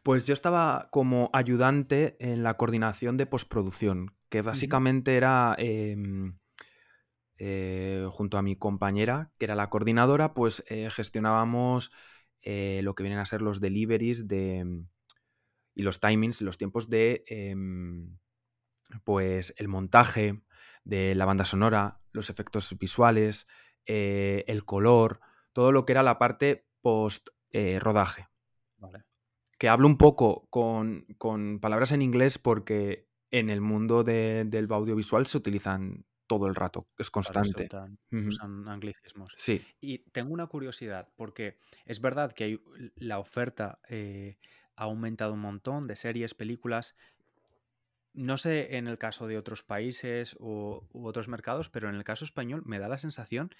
Pues 0.02 0.26
yo 0.26 0.32
estaba 0.32 0.88
como 0.90 1.30
ayudante 1.32 2.16
en 2.18 2.42
la 2.42 2.56
coordinación 2.56 3.16
de 3.16 3.26
postproducción, 3.26 4.16
que 4.28 4.42
básicamente 4.42 5.16
era, 5.16 5.54
em, 5.58 6.38
eh, 7.38 8.04
junto 8.10 8.36
a 8.36 8.42
mi 8.42 8.56
compañera, 8.56 9.30
que 9.38 9.44
era 9.44 9.54
la 9.54 9.70
coordinadora, 9.70 10.34
pues 10.34 10.64
eh, 10.68 10.90
gestionábamos 10.90 11.92
eh, 12.44 12.80
lo 12.82 12.94
que 12.94 13.02
vienen 13.02 13.18
a 13.18 13.24
ser 13.24 13.42
los 13.42 13.60
deliveries 13.60 14.28
de, 14.28 14.84
y 15.74 15.82
los 15.82 16.00
timings, 16.00 16.42
los 16.42 16.58
tiempos 16.58 16.88
de 16.88 17.24
em, 17.26 18.18
pues 19.02 19.54
el 19.56 19.68
montaje 19.68 20.42
de 20.84 21.14
la 21.14 21.24
banda 21.24 21.44
sonora, 21.44 22.00
los 22.12 22.30
efectos 22.30 22.76
visuales, 22.78 23.46
el 23.86 24.64
color, 24.64 25.20
todo 25.52 25.72
lo 25.72 25.86
que 25.86 25.92
era 25.92 26.02
la 26.02 26.18
parte 26.18 26.66
post 26.82 27.28
eh, 27.50 27.78
rodaje. 27.80 28.28
Que 29.58 29.68
hablo 29.68 29.86
un 29.86 29.96
poco 29.96 30.48
con, 30.50 31.06
palabras 31.62 31.92
en 31.92 32.02
inglés 32.02 32.38
porque 32.38 33.08
en 33.30 33.48
el 33.48 33.60
mundo 33.60 34.04
del 34.04 34.66
audiovisual 34.70 35.24
se 35.26 35.38
utilizan 35.38 36.04
todo 36.26 36.46
el 36.46 36.54
rato, 36.54 36.86
es 36.98 37.10
constante. 37.10 37.68
Anglicismos. 38.66 39.32
Sí. 39.36 39.64
Y 39.80 39.98
tengo 40.10 40.32
una 40.32 40.46
curiosidad, 40.46 41.08
porque 41.16 41.58
es 41.84 42.00
verdad 42.00 42.32
que 42.32 42.44
hay, 42.44 42.60
la 42.96 43.18
oferta 43.18 43.80
eh, 43.88 44.38
ha 44.76 44.84
aumentado 44.84 45.34
un 45.34 45.40
montón 45.40 45.86
de 45.86 45.96
series, 45.96 46.34
películas, 46.34 46.94
no 48.14 48.38
sé 48.38 48.76
en 48.76 48.86
el 48.86 48.96
caso 48.96 49.26
de 49.26 49.36
otros 49.36 49.62
países 49.62 50.36
u, 50.38 50.80
otros 50.92 51.28
mercados, 51.28 51.68
pero 51.68 51.88
en 51.88 51.96
el 51.96 52.04
caso 52.04 52.24
español 52.24 52.62
me 52.64 52.78
da 52.78 52.88
la 52.88 52.98
sensación 52.98 53.50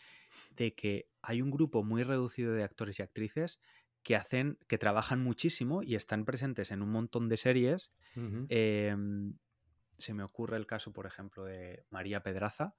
de 0.57 0.75
que 0.75 1.09
hay 1.23 1.43
un 1.43 1.51
grupo 1.51 1.83
muy 1.83 2.05
reducido 2.05 2.55
de 2.55 2.63
actores 2.63 3.01
y 3.01 3.03
actrices 3.03 3.61
que 4.05 4.17
hacen, 4.17 4.59
que 4.69 4.79
trabajan 4.79 5.21
muchísimo 5.21 5.83
y 5.83 5.97
están 5.97 6.25
presentes 6.25 6.71
en 6.71 6.83
un 6.83 6.91
montón 6.91 7.29
de 7.29 7.37
series. 7.37 7.91
Se 9.99 10.15
me 10.15 10.23
ocurre 10.23 10.57
el 10.57 10.67
caso, 10.67 10.93
por 10.93 11.07
ejemplo, 11.07 11.45
de 11.45 11.85
María 11.91 12.23
Pedraza, 12.23 12.75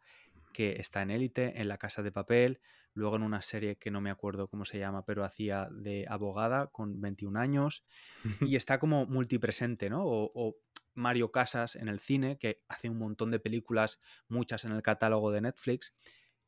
que 0.54 0.80
está 0.80 1.02
en 1.02 1.12
élite, 1.12 1.60
en 1.62 1.68
La 1.68 1.78
Casa 1.78 2.04
de 2.04 2.12
Papel, 2.12 2.62
luego 2.94 3.18
en 3.18 3.24
una 3.24 3.42
serie 3.42 3.78
que 3.78 3.92
no 3.92 4.02
me 4.02 4.10
acuerdo 4.10 4.48
cómo 4.48 4.66
se 4.66 4.80
llama, 4.80 5.06
pero 5.06 5.24
hacía 5.24 5.68
de 5.72 6.06
abogada 6.08 6.68
con 6.68 7.02
21 7.02 7.40
años, 7.40 7.84
y 8.54 8.56
está 8.56 8.80
como 8.80 9.06
multipresente, 9.06 9.90
¿no? 9.90 10.04
o 10.06 10.58
Mario 10.96 11.32
Casas 11.32 11.76
en 11.76 11.90
el 11.90 12.00
cine, 12.00 12.38
que 12.40 12.64
hace 12.68 12.90
un 12.90 12.98
montón 12.98 13.30
de 13.30 13.40
películas, 13.40 14.00
muchas 14.28 14.66
en 14.66 14.72
el 14.72 14.82
catálogo 14.82 15.32
de 15.32 15.42
Netflix. 15.42 15.94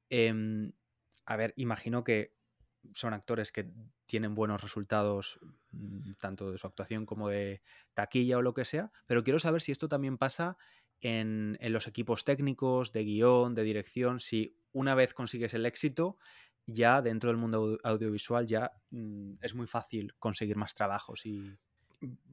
Em, 0.09 0.71
a 1.25 1.35
ver, 1.35 1.53
imagino 1.57 2.03
que 2.03 2.33
son 2.93 3.13
actores 3.13 3.51
que 3.51 3.69
tienen 4.07 4.33
buenos 4.33 4.61
resultados 4.61 5.39
mm, 5.71 6.13
tanto 6.19 6.51
de 6.51 6.57
su 6.57 6.65
actuación 6.65 7.05
como 7.05 7.29
de 7.29 7.61
taquilla 7.93 8.39
o 8.39 8.41
lo 8.41 8.53
que 8.53 8.65
sea, 8.65 8.91
pero 9.05 9.23
quiero 9.23 9.37
saber 9.39 9.61
si 9.61 9.71
esto 9.71 9.87
también 9.87 10.17
pasa 10.17 10.57
en, 11.01 11.57
los 11.61 11.87
equipos 11.87 12.23
técnicos, 12.23 12.91
de 12.91 13.03
guion, 13.03 13.53
de 13.53 13.63
dirección, 13.63 14.19
si 14.19 14.57
una 14.71 14.95
vez 14.95 15.13
consigues 15.13 15.53
el 15.53 15.65
éxito, 15.65 16.17
ya 16.65 17.01
dentro 17.01 17.29
del 17.29 17.37
mundo 17.37 17.77
audiovisual 17.83 18.47
ya 18.47 18.71
mm, 18.89 19.35
es 19.41 19.53
muy 19.53 19.67
fácil 19.67 20.15
conseguir 20.17 20.55
más 20.55 20.73
trabajos 20.73 21.25
y... 21.25 21.57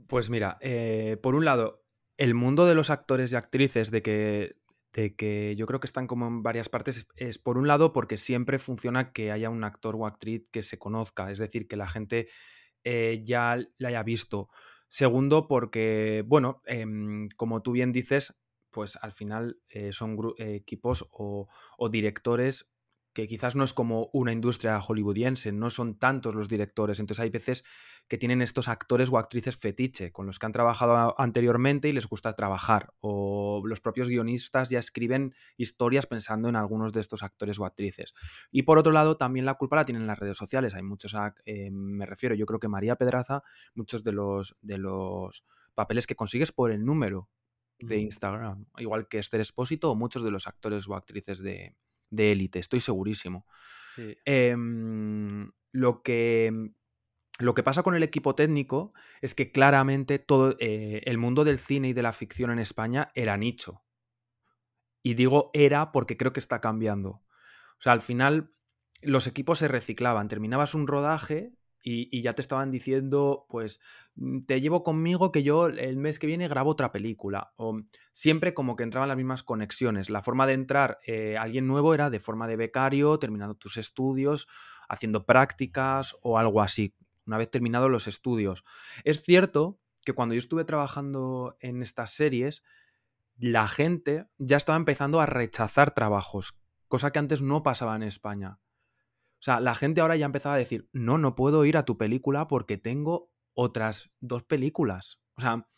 Pues 0.06 0.28
mira, 0.28 0.58
eh, 0.60 1.16
por 1.22 1.34
un 1.34 1.46
lado, 1.46 1.84
el 2.18 2.34
mundo 2.34 2.66
de 2.66 2.74
los 2.74 2.90
actores 2.90 3.32
y 3.32 3.36
actrices, 3.36 3.90
de 3.90 4.02
que, 4.02 4.56
de 4.94 5.16
que 5.16 5.54
yo 5.56 5.66
creo 5.66 5.80
que 5.80 5.86
están 5.86 6.06
como 6.06 6.26
en 6.26 6.42
varias 6.42 6.68
partes, 6.68 7.06
es, 7.16 7.38
por 7.38 7.58
un 7.58 7.66
lado 7.66 7.92
porque 7.92 8.16
siempre 8.16 8.58
funciona 8.58 9.12
que 9.12 9.32
haya 9.32 9.50
un 9.50 9.64
actor 9.64 9.96
o 9.96 10.06
actriz 10.06 10.48
que 10.50 10.62
se 10.62 10.78
conozca, 10.78 11.30
es 11.30 11.38
decir, 11.38 11.66
que 11.68 11.76
la 11.76 11.88
gente 11.88 12.28
eh, 12.84 13.20
ya 13.24 13.58
la 13.76 13.88
haya 13.88 14.02
visto. 14.04 14.48
Segundo, 14.88 15.48
porque, 15.48 16.22
bueno, 16.26 16.62
em, 16.66 17.28
como 17.36 17.62
tú 17.62 17.72
bien 17.72 17.90
dices, 17.90 18.34
pues 18.70 18.96
al 19.02 19.12
final 19.12 19.58
eh, 19.68 19.92
son 19.92 20.16
equipos 20.38 21.08
o, 21.10 21.48
o 21.76 21.88
directores 21.88 22.73
que 23.14 23.28
quizás 23.28 23.54
no 23.54 23.62
es 23.62 23.72
como 23.72 24.10
una 24.12 24.32
industria 24.32 24.80
hollywoodiense, 24.80 25.52
no 25.52 25.70
son 25.70 25.98
tantos 25.98 26.34
los 26.34 26.48
directores, 26.48 26.98
entonces 26.98 27.22
hay 27.22 27.30
veces 27.30 27.64
que 28.08 28.18
tienen 28.18 28.42
estos 28.42 28.68
actores 28.68 29.08
o 29.10 29.18
actrices 29.18 29.56
fetiche 29.56 30.10
con 30.10 30.26
los 30.26 30.40
que 30.40 30.46
han 30.46 30.52
trabajado 30.52 31.14
anteriormente 31.18 31.88
y 31.88 31.92
les 31.92 32.08
gusta 32.08 32.34
trabajar, 32.34 32.92
o 32.98 33.62
los 33.64 33.80
propios 33.80 34.08
guionistas 34.08 34.68
ya 34.68 34.80
escriben 34.80 35.32
historias 35.56 36.06
pensando 36.06 36.48
en 36.48 36.56
algunos 36.56 36.92
de 36.92 37.00
estos 37.00 37.22
actores 37.22 37.58
o 37.60 37.64
actrices. 37.64 38.14
Y 38.50 38.62
por 38.62 38.78
otro 38.78 38.92
lado, 38.92 39.16
también 39.16 39.46
la 39.46 39.54
culpa 39.54 39.76
la 39.76 39.84
tienen 39.84 40.08
las 40.08 40.18
redes 40.18 40.36
sociales, 40.36 40.74
hay 40.74 40.82
muchos, 40.82 41.14
eh, 41.44 41.70
me 41.70 42.06
refiero, 42.06 42.34
yo 42.34 42.46
creo 42.46 42.58
que 42.58 42.68
María 42.68 42.96
Pedraza, 42.96 43.44
muchos 43.74 44.02
de 44.02 44.10
los, 44.10 44.56
de 44.60 44.78
los 44.78 45.44
papeles 45.74 46.08
que 46.08 46.16
consigues 46.16 46.50
por 46.50 46.72
el 46.72 46.84
número 46.84 47.30
de 47.78 47.98
Instagram, 47.98 48.66
igual 48.78 49.06
que 49.06 49.18
Esther 49.18 49.40
Espósito 49.40 49.92
o 49.92 49.94
muchos 49.94 50.24
de 50.24 50.32
los 50.32 50.48
actores 50.48 50.88
o 50.88 50.94
actrices 50.94 51.38
de, 51.38 51.76
de 52.14 52.32
élite, 52.32 52.58
estoy 52.58 52.80
segurísimo. 52.80 53.46
Em, 54.24 55.50
lo, 55.72 56.02
que, 56.02 56.70
lo 57.38 57.54
que 57.54 57.62
pasa 57.62 57.82
con 57.82 57.94
el 57.94 58.02
equipo 58.02 58.34
técnico 58.34 58.92
es 59.20 59.34
que 59.34 59.52
claramente 59.52 60.18
todo 60.18 60.56
eh, 60.58 61.02
el 61.04 61.18
mundo 61.18 61.44
del 61.44 61.58
cine 61.58 61.88
y 61.88 61.92
de 61.92 62.02
la 62.02 62.12
ficción 62.12 62.50
en 62.50 62.58
España 62.58 63.10
era 63.14 63.36
nicho. 63.36 63.84
Y 65.02 65.14
digo 65.14 65.50
era 65.52 65.92
porque 65.92 66.16
creo 66.16 66.32
que 66.32 66.40
está 66.40 66.60
cambiando. 66.60 67.10
O 67.10 67.80
sea, 67.80 67.92
al 67.92 68.00
final 68.00 68.54
los 69.02 69.26
equipos 69.26 69.58
se 69.58 69.68
reciclaban. 69.68 70.28
Terminabas 70.28 70.74
un 70.74 70.86
rodaje 70.86 71.52
y, 71.86 72.22
ya 72.22 72.32
te 72.32 72.40
estaban 72.40 72.70
diciendo, 72.70 73.44
pues, 73.50 73.78
mm, 74.14 74.46
te 74.46 74.60
llevo 74.62 74.82
conmigo 74.82 75.30
que 75.30 75.42
yo 75.42 75.66
el 75.66 75.98
mes 75.98 76.18
que 76.18 76.26
viene 76.26 76.48
grabo 76.48 76.70
otra 76.70 76.92
película. 76.92 77.52
O 77.56 77.78
siempre 78.10 78.54
como 78.54 78.74
que 78.74 78.84
entraban 78.84 79.08
las 79.08 79.18
mismas 79.18 79.42
conexiones. 79.42 80.08
La 80.08 80.22
forma 80.22 80.46
de 80.46 80.54
entrar 80.54 80.98
eh, 81.06 81.36
alguien 81.36 81.66
nuevo 81.66 81.92
era 81.92 82.08
de 82.08 82.20
forma 82.20 82.46
de 82.46 82.56
becario, 82.56 83.18
terminando 83.18 83.54
tus 83.54 83.76
estudios, 83.76 84.48
haciendo 84.88 85.26
prácticas 85.26 86.16
o 86.22 86.38
algo 86.38 86.62
así, 86.62 86.94
una 87.26 87.36
vez 87.36 87.50
terminados 87.50 87.90
los 87.90 88.08
estudios. 88.08 88.64
Es 89.04 89.22
cierto 89.22 89.78
que 90.06 90.14
cuando 90.14 90.34
yo 90.34 90.38
estuve 90.38 90.64
trabajando 90.64 91.58
en 91.60 91.82
estas 91.82 92.14
series, 92.14 92.62
la 93.36 93.68
gente 93.68 94.26
ya 94.38 94.56
estaba 94.56 94.76
empezando 94.76 95.20
a 95.20 95.26
rechazar 95.26 95.92
trabajos, 95.92 96.56
cosa 96.88 97.10
que 97.10 97.18
antes 97.18 97.42
no 97.42 97.62
pasaba 97.62 97.94
en 97.94 98.04
España. 98.04 98.58
O 99.44 99.50
sea, 99.52 99.60
la 99.60 99.74
gente 99.74 100.00
ahora 100.00 100.16
ya 100.16 100.24
empezaba 100.24 100.54
a 100.54 100.58
decir, 100.58 100.88
no, 100.94 101.18
no 101.18 101.34
puedo 101.34 101.66
ir 101.66 101.76
a 101.76 101.84
tu 101.84 101.98
película 101.98 102.48
porque 102.48 102.78
tengo 102.78 103.30
otras 103.52 104.10
dos 104.20 104.42
películas. 104.42 105.20
O 105.36 105.42
sea, 105.42 105.68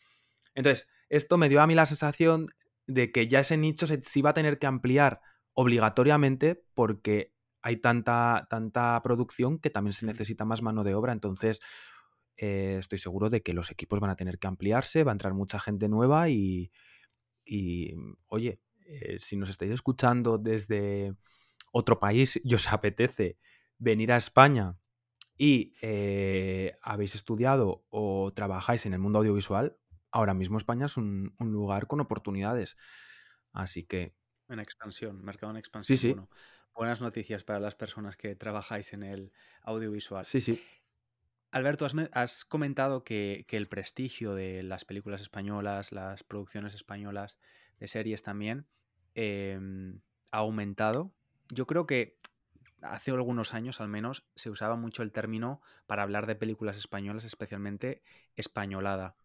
entonces, 0.55 0.87
esto 1.09 1.37
me 1.37 1.49
dio 1.49 1.61
a 1.61 1.67
mí 1.67 1.75
la 1.75 1.85
sensación 1.85 2.47
de 2.87 3.11
que 3.11 3.27
ya 3.27 3.41
ese 3.41 3.57
nicho 3.57 3.89
se, 3.89 4.01
iba 4.15 4.31
a 4.31 4.35
tener 4.35 4.61
que 4.61 4.69
ampliar 4.69 5.21
obligatoriamente 5.53 6.63
porque 6.75 7.35
hay 7.61 7.79
tanta, 7.79 8.47
tanta 8.49 9.03
producción 9.03 9.59
que 9.59 9.71
también 9.71 9.95
se 9.95 10.07
necesita 10.07 10.45
más 10.45 10.63
mano 10.63 10.85
de 10.85 10.95
obra. 10.95 11.13
Entonces, 11.13 11.61
eh, 12.37 12.77
estoy 12.79 12.99
seguro 12.99 13.31
de 13.31 13.43
que 13.43 13.53
los 13.53 13.73
equipos 13.73 13.99
van 13.99 14.11
a 14.11 14.17
tener 14.17 14.39
que 14.39 14.47
ampliarse, 14.47 15.03
va 15.03 15.11
a 15.11 15.15
entrar 15.15 15.35
mucha 15.35 15.59
gente 15.59 15.89
nueva 15.89 16.29
y, 16.29 16.71
y 17.45 17.95
oye, 18.29 18.61
eh, 18.87 19.17
si 19.19 19.37
nos 19.37 19.51
estáis 19.51 19.73
escuchando 19.73 20.39
desde 20.39 21.17
otro 21.73 21.99
país 21.99 22.39
y 22.45 22.55
os 22.55 22.73
apetece 22.73 23.39
venir 23.79 24.13
a 24.13 24.17
España 24.17 24.79
y 25.39 25.75
eh, 25.83 26.79
habéis 26.83 27.15
estudiado 27.15 27.85
o 27.91 28.33
trabajáis 28.35 28.87
en 28.87 28.95
el 28.95 28.99
mundo 28.99 29.19
audiovisual, 29.19 29.77
ahora 30.11 30.35
mismo 30.35 30.57
España 30.59 30.87
es 30.87 30.97
un, 30.97 31.35
lugar 31.39 31.87
con 31.87 32.01
oportunidades. 32.01 32.77
Así 33.53 33.85
que... 33.85 34.15
En 34.49 34.61
expansión, 34.61 35.23
mercado 35.25 35.51
en 35.51 35.59
expansión. 35.59 35.99
Sí, 35.99 36.13
sí. 36.13 36.17
buenas 36.75 37.01
noticias 37.01 37.45
para 37.45 37.61
las 37.61 37.75
personas 37.75 38.17
que 38.17 38.35
trabajáis 38.37 38.93
en 38.93 39.03
el 39.03 39.33
audiovisual. 39.63 40.25
Sí, 40.25 40.41
sí. 40.41 40.63
Alberto, 41.51 41.87
has, 42.13 42.45
comentado 42.45 43.05
que, 43.05 43.47
el 43.49 43.69
prestigio 43.69 44.35
de 44.35 44.63
las 44.63 44.85
películas 44.85 45.21
españolas, 45.21 45.93
las 45.93 46.23
producciones 46.23 46.75
españolas 46.75 47.39
de 47.79 47.89
series 47.89 48.23
también, 48.23 48.67
em, 49.15 50.01
ha 50.33 50.39
aumentado. 50.39 51.15
Yo 51.49 51.67
creo 51.67 51.87
que 51.87 52.16
hace 52.93 53.11
algunos 53.11 53.55
años 53.55 53.81
al 53.81 53.89
menos 53.89 54.27
se 54.35 54.51
usaba 54.51 54.77
mucho 54.77 55.03
el 55.03 55.13
término 55.13 55.61
para 55.87 56.03
hablar 56.03 56.27
de 56.27 56.37
películas 56.37 56.77
españolas, 56.77 57.25
especialmente 57.25 58.03
españolada. 58.37 59.17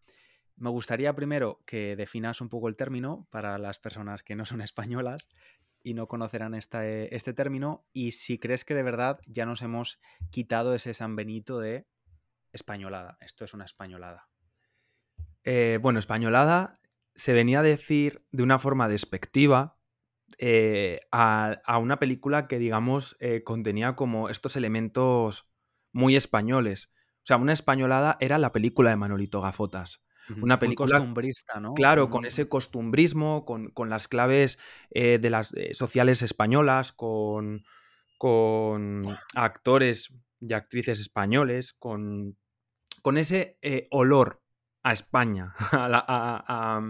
Me 0.56 0.70
gustaría 0.70 1.14
primero 1.14 1.62
que 1.66 1.96
definas 1.96 2.40
un 2.40 2.48
poco 2.48 2.68
el 2.68 2.76
término 2.76 3.26
para 3.30 3.58
las 3.58 3.78
personas 3.78 4.22
que 4.22 4.36
no 4.36 4.44
son 4.44 4.60
españolas 4.62 5.28
y 5.82 5.94
no 5.94 6.06
conocerán 6.06 6.54
este, 6.54 7.14
este 7.14 7.32
término 7.32 7.84
y 7.92 8.12
si 8.12 8.38
crees 8.38 8.64
que 8.64 8.74
de 8.74 8.82
verdad 8.82 9.20
ya 9.26 9.46
nos 9.46 9.62
hemos 9.62 10.00
quitado 10.30 10.74
ese 10.74 10.94
San 10.94 11.16
Benito 11.16 11.58
de 11.58 11.86
españolada. 12.52 13.18
Esto 13.20 13.44
es 13.44 13.54
una 13.54 13.64
españolada. 13.64 14.28
Eh, 15.44 15.78
bueno, 15.82 15.98
españolada 15.98 16.78
se 17.14 17.32
venía 17.32 17.60
a 17.60 17.64
decir 17.64 18.24
de 18.30 18.42
una 18.42 18.58
forma 18.58 18.88
despectiva 18.88 19.78
eh, 20.38 21.00
a, 21.10 21.78
una 21.80 21.98
película 21.98 22.46
que, 22.46 22.58
digamos, 22.58 23.16
eh, 23.20 23.42
contenía 23.42 23.94
como 23.94 24.28
estos 24.28 24.56
elementos 24.56 25.48
muy 25.92 26.16
españoles. 26.16 26.92
O 27.18 27.26
sea, 27.26 27.36
una 27.36 27.52
españolada 27.52 28.16
era 28.20 28.38
la 28.38 28.52
película 28.52 28.90
de 28.90 28.96
Manolito 28.96 29.40
Gafotas. 29.40 30.02
Una 30.40 30.58
película. 30.58 30.98
costumbrista, 30.98 31.58
¿no? 31.60 31.74
Claro, 31.74 32.08
con 32.08 32.24
ese 32.24 32.48
costumbrismo, 32.48 33.44
con, 33.44 33.72
las 33.90 34.06
claves 34.06 34.58
de 34.90 35.30
las 35.30 35.52
sociales 35.72 36.22
españolas, 36.22 36.92
con, 36.92 37.64
con 38.18 39.02
actores 39.34 40.14
y 40.40 40.52
actrices 40.52 41.00
españoles, 41.00 41.74
con 41.74 42.36
con 43.02 43.18
ese 43.18 43.58
eh, 43.60 43.88
olor 43.90 44.42
a 44.82 44.92
España, 44.92 45.54
a, 45.72 46.80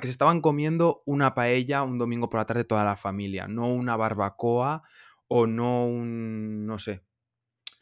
que 0.00 0.06
se 0.06 0.10
estaban 0.10 0.40
comiendo 0.40 1.02
una 1.06 1.34
paella 1.34 1.82
un 1.82 1.96
domingo 1.96 2.28
por 2.28 2.40
la 2.40 2.46
tarde 2.46 2.64
toda 2.64 2.84
la 2.84 2.96
familia, 2.96 3.46
no 3.48 3.68
una 3.72 3.96
barbacoa 3.96 4.82
o 5.28 5.46
no 5.46 5.86
un, 5.86 6.66
no 6.66 6.78
sé, 6.78 7.04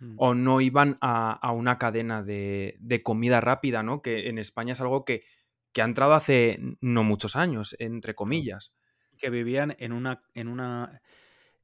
mm. 0.01 0.15
o 0.17 0.35
no 0.35 0.61
iban 0.61 0.99
a, 1.01 1.51
una 1.53 1.79
cadena 1.79 2.23
de, 2.23 2.77
de, 2.81 3.03
comida 3.03 3.41
rápida, 3.41 3.83
¿no? 3.83 4.03
Que 4.03 4.29
en 4.29 4.39
España 4.39 4.73
es 4.73 4.81
algo 4.81 5.05
que, 5.05 5.25
que 5.73 5.83
ha 5.83 5.85
entrado 5.85 6.15
hace 6.15 6.59
no 6.81 7.05
muchos 7.05 7.37
años, 7.37 7.77
entre 7.79 8.15
comillas. 8.15 8.75
Que 9.19 9.31
vivían 9.31 9.77
en 9.79 9.93
una, 9.93 10.23
en 10.35 10.49
una 10.49 11.03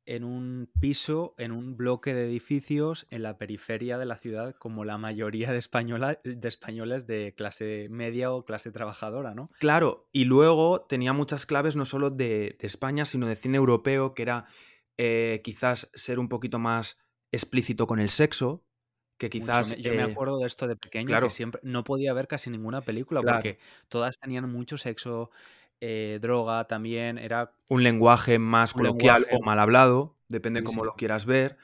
en 0.06 0.24
un 0.24 0.70
piso, 0.80 1.34
en 1.38 1.52
un 1.52 1.76
bloque 1.76 2.14
de 2.14 2.24
edificios 2.24 3.06
en 3.10 3.22
la 3.22 3.38
periferia 3.38 3.98
de 3.98 4.06
la 4.06 4.16
ciudad, 4.16 4.54
como 4.56 4.84
la 4.84 4.98
mayoría 4.98 5.52
de, 5.52 5.60
de 6.24 6.48
españoles 6.48 7.06
de 7.06 7.34
clase 7.36 7.88
media 7.90 8.32
o 8.32 8.44
clase 8.44 8.72
trabajadora, 8.72 9.34
¿no? 9.34 9.50
Claro, 9.58 10.08
y 10.12 10.24
luego 10.24 10.82
tenía 10.82 11.12
muchas 11.12 11.46
claves 11.46 11.76
no 11.76 11.84
solo 11.84 12.10
de, 12.10 12.56
España, 12.60 13.04
sino 13.04 13.26
de 13.26 13.36
cine 13.36 13.58
europeo, 13.58 14.14
que 14.14 14.22
era 14.22 14.46
eh, 14.96 15.40
quizás 15.44 15.90
ser 15.94 16.18
un 16.18 16.28
poquito 16.28 16.58
más 16.58 16.98
explícito 17.32 17.86
con 17.86 18.00
el 18.00 18.08
sexo, 18.08 18.64
que 19.18 19.28
quizás... 19.28 19.76
Yo 19.76 19.92
me 19.92 19.98
eh, 20.00 20.10
acuerdo 20.10 20.38
de 20.38 20.46
esto 20.46 20.66
de 20.66 20.76
pequeño, 20.76 21.08
claro. 21.08 21.28
que 21.28 21.34
siempre 21.34 21.60
no 21.62 21.84
podía 21.84 22.12
ver 22.14 22.26
casi 22.26 22.50
ninguna 22.50 22.80
película 22.80 23.20
porque 23.20 23.58
todas 23.88 24.18
tenían 24.18 24.50
mucho 24.50 24.78
sexo, 24.78 25.30
eh, 25.80 26.18
droga 26.20 26.66
también, 26.66 27.18
era... 27.18 27.52
Un 27.68 27.82
lenguaje 27.82 28.38
más 28.38 28.72
coloquial 28.72 29.26
o 29.32 29.40
mal 29.42 29.58
hablado, 29.58 30.16
depende 30.28 30.62
cómo 30.62 30.84
lo 30.84 30.94
quieras 30.94 31.26
ver. 31.26 31.56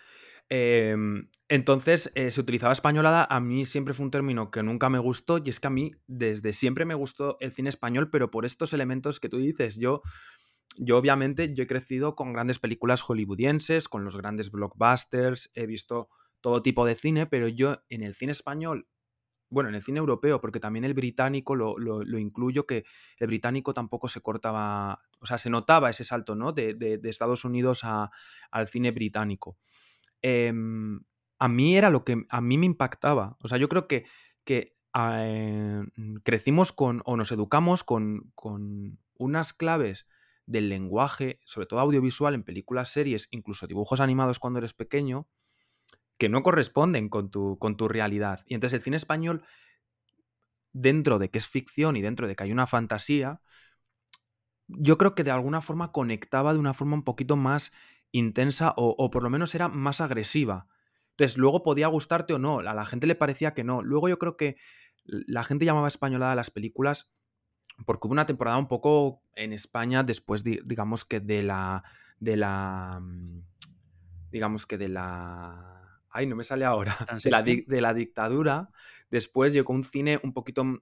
Em, 0.48 1.28
entonces, 1.48 2.12
eh, 2.14 2.30
se 2.30 2.40
utilizaba 2.40 2.72
españolada, 2.72 3.26
a 3.28 3.40
mí 3.40 3.66
siempre 3.66 3.94
fue 3.94 4.04
un 4.04 4.10
término 4.10 4.50
que 4.50 4.62
nunca 4.62 4.88
me 4.88 4.98
gustó 4.98 5.38
y 5.44 5.50
es 5.50 5.60
que 5.60 5.66
a 5.66 5.70
mí 5.70 5.92
desde 6.06 6.52
siempre 6.52 6.84
me 6.84 6.94
gustó 6.94 7.36
el 7.40 7.50
cine 7.50 7.68
español, 7.68 8.10
pero 8.10 8.30
por 8.30 8.44
estos 8.44 8.72
elementos 8.72 9.20
que 9.20 9.28
tú 9.28 9.38
dices, 9.38 9.78
yo... 9.78 10.02
Yo 10.78 10.98
obviamente 10.98 11.54
yo 11.54 11.62
he 11.64 11.66
crecido 11.66 12.14
con 12.14 12.34
grandes 12.34 12.58
películas 12.58 13.00
hollywoodienses, 13.00 13.88
con 13.88 14.04
los 14.04 14.14
grandes 14.14 14.50
blockbusters, 14.50 15.50
he 15.54 15.64
visto 15.64 16.10
todo 16.42 16.60
tipo 16.60 16.84
de 16.84 16.94
cine, 16.94 17.26
pero 17.26 17.48
yo 17.48 17.82
en 17.88 18.02
el 18.02 18.12
cine 18.12 18.32
español 18.32 18.86
bueno, 19.48 19.68
en 19.68 19.74
el 19.74 19.82
cine 19.82 19.98
europeo, 19.98 20.40
porque 20.40 20.60
también 20.60 20.84
el 20.84 20.94
británico 20.94 21.54
lo, 21.54 22.18
incluyo, 22.18 22.66
que 22.66 22.84
el 23.18 23.26
británico 23.26 23.74
tampoco 23.74 24.08
se 24.08 24.20
cortaba, 24.20 25.02
o 25.20 25.26
sea, 25.26 25.38
se 25.38 25.50
notaba 25.50 25.90
ese 25.90 26.04
salto, 26.04 26.34
¿no? 26.34 26.52
De, 26.52 27.00
Estados 27.04 27.44
Unidos 27.44 27.82
al 27.84 28.66
cine 28.66 28.90
británico. 28.90 29.56
Em, 30.22 31.00
a 31.38 31.48
mí 31.48 31.76
era 31.76 31.90
lo 31.90 32.04
que 32.04 32.24
a 32.28 32.40
mí 32.40 32.58
me 32.58 32.66
impactaba. 32.66 33.36
O 33.42 33.48
sea, 33.48 33.58
yo 33.58 33.68
creo 33.68 33.86
que, 33.86 34.04
que 34.44 34.76
eh, 34.94 35.82
crecimos 36.22 36.72
con, 36.72 37.02
o 37.04 37.16
nos 37.16 37.30
educamos 37.32 37.84
con, 37.84 38.32
con 38.34 38.98
unas 39.18 39.52
claves 39.52 40.06
del 40.46 40.68
lenguaje, 40.68 41.38
sobre 41.44 41.66
todo 41.66 41.80
audiovisual, 41.80 42.34
en 42.34 42.44
películas, 42.44 42.90
series, 42.90 43.28
incluso 43.30 43.66
dibujos 43.66 44.00
animados 44.00 44.38
cuando 44.38 44.58
eres 44.58 44.74
pequeño, 44.74 45.28
que 46.18 46.28
no 46.28 46.42
corresponden 46.42 47.08
con 47.08 47.30
tu, 47.30 47.58
con 47.58 47.76
tu 47.76 47.88
realidad. 47.88 48.40
Y 48.46 48.54
entonces 48.54 48.78
el 48.78 48.84
cine 48.84 48.96
español, 48.96 49.42
dentro 50.72 51.18
de 51.18 51.30
que 51.30 51.38
es 51.38 51.46
ficción 51.46 51.96
y 51.96 52.02
dentro 52.02 52.26
de 52.26 52.36
que 52.36 52.44
hay 52.44 52.52
una 52.52 52.66
fantasía, 52.66 53.40
yo 54.68 54.98
creo 54.98 55.14
que 55.14 55.24
de 55.24 55.30
alguna 55.30 55.60
forma 55.60 55.92
conectaba 55.92 56.52
de 56.52 56.58
una 56.58 56.74
forma 56.74 56.96
un 56.96 57.04
poquito 57.04 57.36
más 57.36 57.72
intensa 58.12 58.72
o, 58.76 59.10
por 59.10 59.22
lo 59.22 59.30
menos 59.30 59.54
era 59.54 59.68
más 59.68 60.00
agresiva. 60.00 60.66
Entonces, 61.10 61.38
luego 61.38 61.62
podía 61.62 61.86
gustarte 61.86 62.34
o 62.34 62.38
no, 62.38 62.60
a 62.60 62.74
la 62.74 62.84
gente 62.84 63.06
le 63.06 63.14
parecía 63.14 63.54
que 63.54 63.64
no. 63.64 63.82
Luego 63.82 64.08
yo 64.08 64.18
creo 64.18 64.36
que 64.36 64.56
la 65.04 65.44
gente 65.44 65.64
llamaba 65.64 65.88
españolada 65.88 66.32
a 66.32 66.36
las 66.36 66.50
películas 66.50 67.12
porque 67.84 68.06
hubo 68.06 68.12
una 68.12 68.26
temporada 68.26 68.56
un 68.58 68.68
poco 68.68 69.22
en 69.34 69.52
España 69.52 70.02
después, 70.02 70.42
digamos 70.44 71.04
que 71.04 71.20
de 71.20 71.42
la. 71.42 71.84
de 72.18 72.36
la. 72.36 73.00
Mm, 73.00 73.42
digamos 74.30 74.66
que 74.66 74.78
de 74.78 74.88
la 74.88 75.76
ay, 76.16 76.26
no 76.26 76.36
me 76.36 76.44
sale 76.44 76.64
ahora, 76.64 76.96
de 77.22 77.30
la, 77.30 77.42
de 77.42 77.80
la, 77.80 77.94
dictadura, 77.94 78.70
después 79.10 79.52
llegó 79.52 79.72
un 79.72 79.84
cine 79.84 80.18
un 80.22 80.32
poquito, 80.32 80.64
mm, 80.64 80.78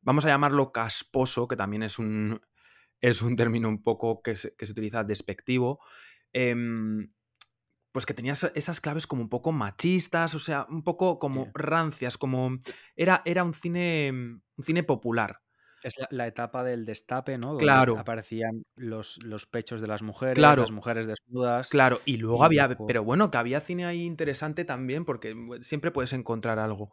vamos 0.00 0.24
a 0.24 0.28
llamarlo 0.28 0.72
casposo, 0.72 1.46
que 1.46 1.56
también 1.56 1.82
es 1.82 1.98
un, 1.98 2.40
es 3.00 3.20
un 3.20 3.36
término 3.36 3.68
un 3.68 3.82
poco 3.82 4.22
que 4.22 4.34
se, 4.36 4.54
utiliza 4.70 5.04
despectivo, 5.04 5.80
em, 6.32 7.12
pues 7.92 8.06
que 8.06 8.14
tenía 8.14 8.32
esas 8.32 8.80
claves 8.80 9.06
como 9.06 9.20
un 9.20 9.28
poco 9.28 9.52
machistas, 9.52 10.34
o 10.34 10.38
sea, 10.38 10.66
un 10.70 10.82
poco 10.82 11.18
como 11.18 11.50
rancias, 11.52 12.16
como 12.16 12.58
era, 12.96 13.20
era 13.26 13.44
un 13.44 13.52
cine, 13.52 14.10
un 14.10 14.64
cine 14.64 14.82
popular. 14.82 15.42
Es 15.82 15.96
la, 16.10 16.26
etapa 16.26 16.62
del 16.62 16.84
destape, 16.84 17.38
¿no? 17.38 17.50
Donde 17.50 17.64
claro. 17.64 17.98
aparecían 17.98 18.62
los, 18.76 19.18
los 19.24 19.46
pechos 19.46 19.80
de 19.80 19.88
las 19.88 20.02
mujeres, 20.02 20.38
las 20.38 20.70
mujeres 20.70 21.06
desnudas. 21.06 21.68
Claro, 21.70 22.00
y 22.04 22.18
luego 22.18 22.44
había, 22.44 22.76
pero 22.86 23.02
bueno, 23.02 23.30
que 23.30 23.38
había 23.38 23.60
cine 23.60 23.84
ahí 23.84 24.04
interesante 24.04 24.64
también, 24.64 25.04
porque 25.04 25.34
siempre 25.60 25.90
puedes 25.90 26.12
encontrar 26.12 26.58
algo. 26.58 26.92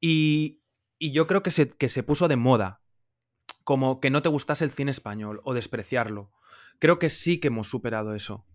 Y, 0.00 0.60
yo 0.98 1.26
creo 1.26 1.42
que 1.42 1.50
se, 1.50 1.68
que 1.68 1.88
se 1.88 2.04
puso 2.04 2.28
de 2.28 2.36
moda, 2.36 2.80
como 3.64 4.00
que 4.00 4.10
no 4.10 4.22
te 4.22 4.28
gustase 4.28 4.64
el 4.64 4.70
cine 4.70 4.92
español 4.92 5.40
o 5.44 5.52
despreciarlo. 5.52 6.32
Creo 6.78 6.98
que 6.98 7.08
sí 7.08 7.38
que 7.38 7.48
hemos 7.48 7.68
superado 7.68 8.14
eso. 8.14 8.46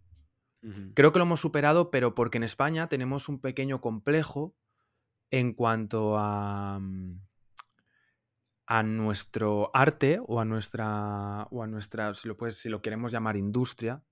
Creo 0.95 1.13
que 1.13 1.19
lo 1.19 1.25
hemos 1.25 1.39
superado, 1.39 1.91
pero 1.91 2.15
porque 2.15 2.37
en 2.37 2.43
España 2.43 2.89
tenemos 2.89 3.29
un 3.29 3.39
pequeño 3.39 3.79
complejo 3.79 4.55
en 5.29 5.53
cuanto 5.53 6.17
a 6.17 6.79
mm, 6.79 7.26
a 8.67 8.83
nuestro 8.83 9.71
arte 9.73 10.19
o 10.27 10.41
a 10.41 10.45
nuestra, 10.45 11.47
o 11.51 11.63
a 11.63 12.13
si, 12.13 12.27
lo 12.27 12.51
si 12.51 12.69
lo 12.69 12.81
queremos 12.81 13.13
llamar 13.13 13.37
industria 13.37 14.03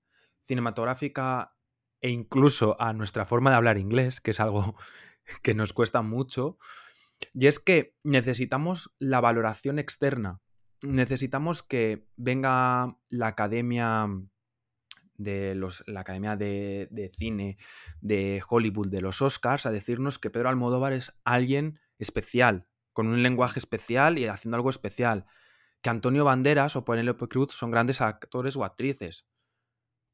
cinematográfica 0.42 1.54
e 2.00 2.08
incluso 2.08 2.80
a 2.80 2.92
nuestra 2.92 3.26
forma 3.26 3.50
de 3.50 3.56
hablar 3.56 3.78
inglés, 3.78 4.20
que 4.20 4.30
es 4.30 4.40
algo 4.40 4.76
que 5.42 5.54
nos 5.54 5.72
cuesta 5.72 6.02
mucho, 6.02 6.58
y 7.34 7.46
es 7.46 7.58
que 7.58 7.94
necesitamos 8.02 8.94
la 8.98 9.20
valoración 9.20 9.78
externa. 9.78 10.40
Necesitamos 10.82 11.62
que 11.62 12.06
venga 12.16 12.98
la 13.08 13.28
academia 13.28 14.08
de 15.18 15.54
los, 15.54 15.82
la 15.86 16.00
Academia 16.00 16.36
de, 16.36 16.88
de, 16.90 17.08
Cine 17.08 17.56
de 18.02 18.42
Hollywood, 18.46 18.88
de 18.88 19.00
los 19.00 19.22
Oscars, 19.22 19.64
a 19.64 19.70
decirnos 19.70 20.18
que 20.18 20.28
Pedro 20.28 20.50
Almodóvar 20.50 20.92
es 20.92 21.14
alguien 21.24 21.80
especial, 21.98 22.68
con 22.96 23.08
un 23.08 23.22
lenguaje 23.22 23.58
especial 23.58 24.16
y 24.16 24.24
haciendo 24.24 24.56
algo 24.56 24.70
especial. 24.70 25.26
Que 25.82 25.90
Antonio 25.90 26.24
Banderas 26.24 26.76
o 26.76 26.84
Penélope 26.86 27.28
Cruz 27.28 27.52
son 27.52 27.70
grandes 27.70 28.00
actores 28.00 28.56
o 28.56 28.64
actrices. 28.64 29.26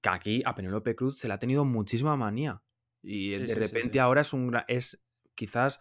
Que 0.00 0.08
aquí 0.08 0.42
a 0.44 0.56
Penélope 0.56 0.96
Cruz 0.96 1.16
se 1.16 1.28
le 1.28 1.34
ha 1.34 1.38
tenido 1.38 1.64
muchísima 1.64 2.16
manía. 2.16 2.60
Y 3.00 3.38
de 3.38 3.54
repente 3.54 4.00
ahora 4.00 4.22
es 4.22 4.32
un 4.32 4.60
es 4.66 5.00
quizás 5.36 5.78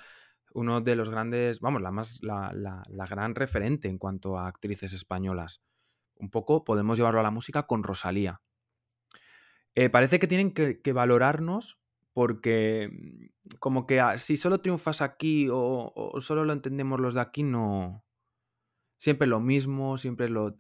uno 0.54 0.80
de 0.82 0.96
los 0.96 1.10
grandes, 1.10 1.60
vamos, 1.60 1.82
la, 1.82 1.90
más, 1.90 2.20
la, 2.22 2.52
la, 2.54 3.06
gran 3.08 3.34
referente 3.34 3.88
en 3.88 3.98
cuanto 3.98 4.38
a 4.38 4.46
actrices 4.46 4.94
españolas. 4.94 5.64
Un 6.18 6.30
poco 6.30 6.64
podemos 6.64 7.00
llevarlo 7.00 7.20
a 7.20 7.24
la 7.24 7.32
música 7.32 7.64
con 7.64 7.82
Rosalía. 7.82 8.44
Eh, 9.74 9.90
parece 9.90 10.20
que 10.20 10.28
tienen 10.28 10.54
que, 10.54 10.94
valorarnos 10.94 11.81
porque 12.14 12.90
mm, 12.92 13.58
como 13.60 13.86
que 13.88 14.00
ah, 14.00 14.18
si 14.18 14.38
solo 14.38 14.62
triunfas 14.62 15.02
aquí 15.02 15.48
o, 15.52 16.14
solo 16.20 16.46
lo 16.46 16.54
entendemos 16.54 17.00
los 17.00 17.14
de 17.14 17.22
aquí, 17.22 17.44
no... 17.44 18.04
Siempre 18.98 19.28
lo 19.28 19.40
mismo, 19.40 19.98
siempre 19.98 20.30
lo... 20.30 20.60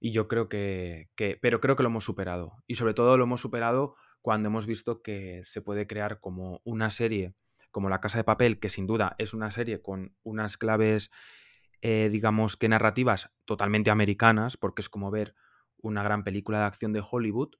Y 0.00 0.12
yo 0.12 0.26
creo 0.26 0.48
que, 0.48 1.10
que, 1.14 1.38
Pero 1.40 1.60
creo 1.60 1.76
que 1.76 1.82
lo 1.82 1.90
hemos 1.90 2.04
superado. 2.04 2.62
Y 2.66 2.76
sobre 2.76 2.94
todo 2.94 3.16
lo 3.16 3.24
hemos 3.24 3.40
superado 3.40 3.94
cuando 4.22 4.48
hemos 4.48 4.66
visto 4.66 5.02
que 5.02 5.42
se 5.44 5.60
puede 5.62 5.86
crear 5.86 6.20
como 6.20 6.60
una 6.64 6.90
serie 6.90 7.34
como 7.72 7.88
La 7.88 8.00
Casa 8.00 8.18
de 8.18 8.24
Papel, 8.24 8.60
que 8.60 8.68
sin 8.68 8.86
duda 8.86 9.16
es 9.18 9.34
una 9.34 9.50
serie 9.50 9.82
con 9.82 10.14
unas 10.22 10.56
claves, 10.56 11.10
eh, 11.80 12.08
digamos 12.12 12.56
que 12.56 12.68
narrativas 12.68 13.32
totalmente 13.44 13.90
americanas, 13.90 14.56
porque 14.56 14.82
es 14.82 14.88
como 14.88 15.10
ver 15.10 15.34
una 15.78 16.04
gran 16.04 16.22
película 16.22 16.58
de 16.58 16.64
acción 16.66 16.92
de 16.92 17.02
Hollywood, 17.08 17.56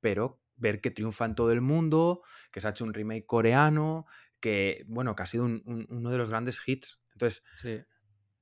pero 0.00 0.40
ver 0.56 0.80
que 0.80 0.90
triunfa 0.90 1.24
en 1.24 1.34
todo 1.34 1.52
el 1.52 1.60
mundo, 1.60 2.22
que 2.50 2.60
se 2.60 2.68
ha 2.68 2.70
hecho 2.70 2.84
un 2.84 2.94
remake 2.94 3.26
coreano, 3.26 4.06
que, 4.40 4.84
bueno, 4.88 5.14
que 5.14 5.22
ha 5.22 5.26
sido 5.26 5.44
uno 5.44 6.10
de 6.10 6.18
los 6.18 6.30
grandes 6.30 6.60
hits. 6.66 7.00
Entonces, 7.12 7.44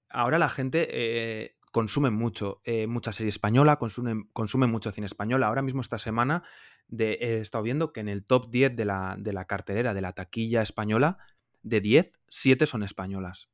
ahora 0.08 0.38
la 0.38 0.48
gente 0.48 0.86
eh, 0.90 1.56
consume 1.72 2.10
mucho, 2.10 2.60
eh, 2.64 2.86
mucha 2.86 3.12
serie 3.12 3.28
española, 3.28 3.76
consume, 3.76 4.28
consume 4.32 4.66
mucho 4.66 4.92
cine 4.92 5.06
español. 5.06 5.42
Ahora 5.42 5.62
mismo 5.62 5.80
esta 5.80 5.98
semana 5.98 6.42
de, 6.86 7.14
he 7.14 7.40
estado 7.40 7.64
viendo 7.64 7.92
que 7.92 8.00
en 8.00 8.08
el 8.08 8.24
top 8.24 8.50
10 8.50 8.76
de 8.76 8.84
la, 8.84 9.16
de 9.18 9.32
la 9.32 9.46
cartelera, 9.46 9.94
de 9.94 10.00
la 10.00 10.12
taquilla 10.12 10.62
española, 10.62 11.18
de 11.62 11.80
10, 11.80 12.12
7 12.28 12.66
son 12.66 12.82
españolas. 12.82 13.50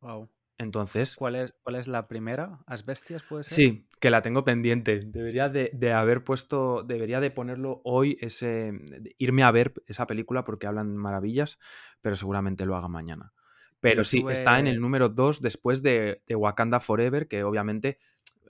Wow. 0.00 0.30
Entonces. 0.58 1.16
¿Cuál 1.16 1.36
es, 1.36 1.54
¿Cuál 1.62 1.76
es 1.76 1.88
la 1.88 2.08
primera? 2.08 2.60
¿Asbestias 2.66 3.22
puede 3.22 3.44
ser? 3.44 3.54
Sí, 3.54 3.85
que 4.00 4.10
la 4.10 4.22
tengo 4.22 4.44
pendiente. 4.44 5.00
Debería 5.00 5.48
de, 5.48 5.70
de, 5.72 5.92
haber 5.92 6.22
puesto. 6.24 6.82
Debería 6.82 7.20
de 7.20 7.30
ponerlo 7.30 7.80
hoy, 7.84 8.18
ese. 8.20 8.72
irme 9.18 9.42
a 9.42 9.50
ver 9.50 9.72
esa 9.86 10.06
película 10.06 10.44
porque 10.44 10.66
hablan 10.66 10.96
maravillas, 10.96 11.58
pero 12.00 12.16
seguramente 12.16 12.66
lo 12.66 12.76
haga 12.76 12.88
mañana. 12.88 13.32
Pero 13.80 14.04
sí, 14.04 14.24
está 14.30 14.58
en 14.58 14.66
el 14.66 14.80
número 14.80 15.08
2 15.08 15.40
después 15.40 15.82
de, 15.82 16.22
de, 16.26 16.34
Wakanda 16.34 16.80
Forever, 16.80 17.28
que 17.28 17.44
obviamente 17.44 17.98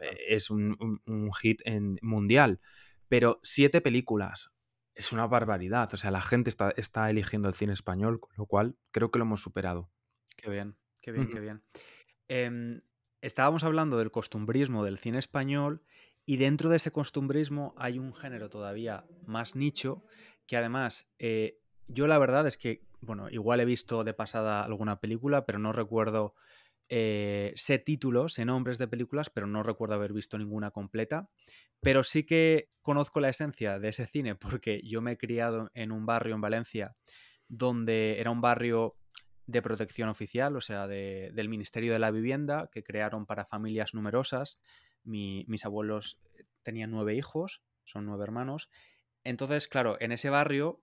eh, 0.01 0.17
es 0.29 0.51
un, 0.51 0.77
un, 0.81 1.03
un 1.05 1.33
hit 1.35 1.61
en, 1.65 1.99
mundial. 2.01 2.61
Pero 3.09 3.41
siete 3.43 3.81
películas. 3.81 4.53
Es 4.95 5.13
una 5.13 5.27
barbaridad. 5.27 5.93
O 5.93 5.97
sea, 5.97 6.11
la 6.11 6.23
gente 6.23 6.49
está, 6.49 6.71
está 6.77 7.11
eligiendo 7.11 7.49
el 7.49 7.55
cine 7.55 7.75
español, 7.75 8.19
con 8.19 8.33
lo 8.37 8.47
cual 8.47 8.77
creo 8.93 9.11
que 9.11 9.19
lo 9.19 9.27
hemos 9.27 9.43
superado. 9.43 9.91
Qué 10.37 10.51
bien, 10.51 10.77
qué 11.03 11.13
bien, 11.13 11.29
qué 11.29 11.41
bien. 11.41 11.63
Eh, 12.29 12.81
estábamos 13.27 13.65
hablando 13.65 13.99
del 13.99 14.11
costumbrismo 14.11 14.85
del 14.85 14.99
cine 14.99 15.19
español 15.19 15.83
y 16.25 16.37
dentro 16.37 16.71
de 16.71 16.77
ese 16.77 16.93
costumbrismo 16.93 17.75
hay 17.77 17.99
un 17.99 18.15
género 18.15 18.49
todavía 18.51 19.05
más 19.27 19.57
nicho 19.57 20.05
que 20.47 20.57
además 20.57 21.11
eh, 21.19 21.59
yo 21.89 22.07
la 22.07 22.19
verdad 22.19 22.47
es 22.47 22.57
que, 22.57 22.83
bueno, 23.01 23.29
igual 23.31 23.61
he 23.61 23.65
visto 23.65 24.05
de 24.05 24.15
pasada 24.15 24.65
alguna 24.65 25.01
película, 25.01 25.47
pero 25.47 25.59
no 25.59 25.73
recuerdo, 25.73 26.35
eh, 26.89 27.53
sé 27.57 27.79
títulos, 27.79 28.35
sé 28.35 28.45
nombres 28.45 28.79
de 28.79 28.89
películas, 28.89 29.31
pero 29.31 29.47
no 29.47 29.63
recuerdo 29.63 29.95
haber 29.95 30.13
visto 30.13 30.39
ninguna 30.39 30.71
completa. 30.71 31.29
Pero 31.81 32.03
sí 32.03 32.25
que 32.25 32.71
conozco 32.83 33.21
la 33.21 33.29
esencia 33.29 33.79
de 33.79 33.89
ese 33.89 34.07
cine 34.07 34.35
porque 34.35 34.81
yo 34.83 35.01
me 35.01 35.13
he 35.13 35.19
criado 35.19 35.71
en 35.75 35.93
un 35.93 36.07
barrio 36.07 36.35
en 36.35 36.41
Valencia 36.41 36.97
donde 37.49 38.19
era 38.19 38.31
un 38.31 38.41
barrio 38.41 38.97
de 39.47 39.63
protección 39.63 40.09
oficial, 40.09 40.57
o 40.57 40.61
sea, 40.61 40.87
del 40.87 41.49
Ministerio 41.49 41.93
de 41.93 41.99
la 41.99 42.11
Vivienda, 42.11 42.69
que 42.73 42.83
crearon 42.83 43.27
para 43.27 43.47
familias 43.47 43.95
numerosas. 43.95 44.59
mis 45.05 45.65
abuelos 45.65 46.19
tenían 46.63 46.91
nueve 46.91 47.15
hijos, 47.15 47.63
son 47.85 48.07
nueve 48.07 48.25
hermanos. 48.25 48.69
Entonces, 49.23 49.69
claro, 49.69 49.97
en 50.01 50.13
ese 50.13 50.31
barrio, 50.31 50.81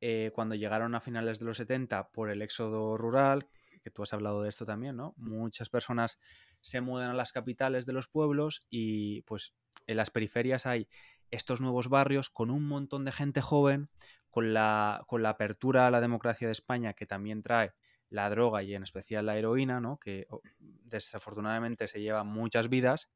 eh, 0.00 0.30
cuando 0.34 0.54
llegaron 0.54 0.94
a 0.94 1.00
finales 1.00 1.38
de 1.38 1.44
los 1.44 1.58
70 1.58 2.10
por 2.10 2.30
el 2.30 2.40
éxodo 2.40 2.96
rural, 2.96 3.48
que 3.82 3.90
tú 3.90 4.02
has 4.02 4.12
hablado 4.12 4.42
de 4.42 4.48
esto 4.48 4.64
también, 4.64 4.96
¿no? 4.96 5.14
Muchas 5.16 5.68
personas 5.68 6.18
se 6.60 6.80
mudan 6.80 7.10
a 7.10 7.14
las 7.14 7.32
capitales 7.32 7.86
de 7.86 7.92
los 7.92 8.08
pueblos 8.08 8.66
y 8.70 9.22
pues 9.22 9.54
en 9.86 9.96
las 9.96 10.10
periferias 10.10 10.66
hay 10.66 10.88
estos 11.30 11.60
nuevos 11.60 11.88
barrios 11.88 12.30
con 12.30 12.50
un 12.50 12.66
montón 12.66 13.04
de 13.04 13.12
gente 13.12 13.42
joven, 13.42 13.90
con 14.30 14.54
la, 14.54 15.04
con 15.06 15.22
la 15.22 15.30
apertura 15.30 15.86
a 15.86 15.90
la 15.90 16.00
democracia 16.00 16.48
de 16.48 16.52
España 16.52 16.94
que 16.94 17.06
también 17.06 17.42
trae 17.42 17.74
la 18.10 18.30
droga 18.30 18.62
y 18.62 18.74
en 18.74 18.82
especial 18.82 19.26
la 19.26 19.36
heroína, 19.36 19.80
¿no? 19.80 19.98
que 19.98 20.26
desafortunadamente 20.58 21.88
se 21.88 22.00
lleva 22.00 22.24
muchas 22.24 22.68
vidas. 22.68 23.08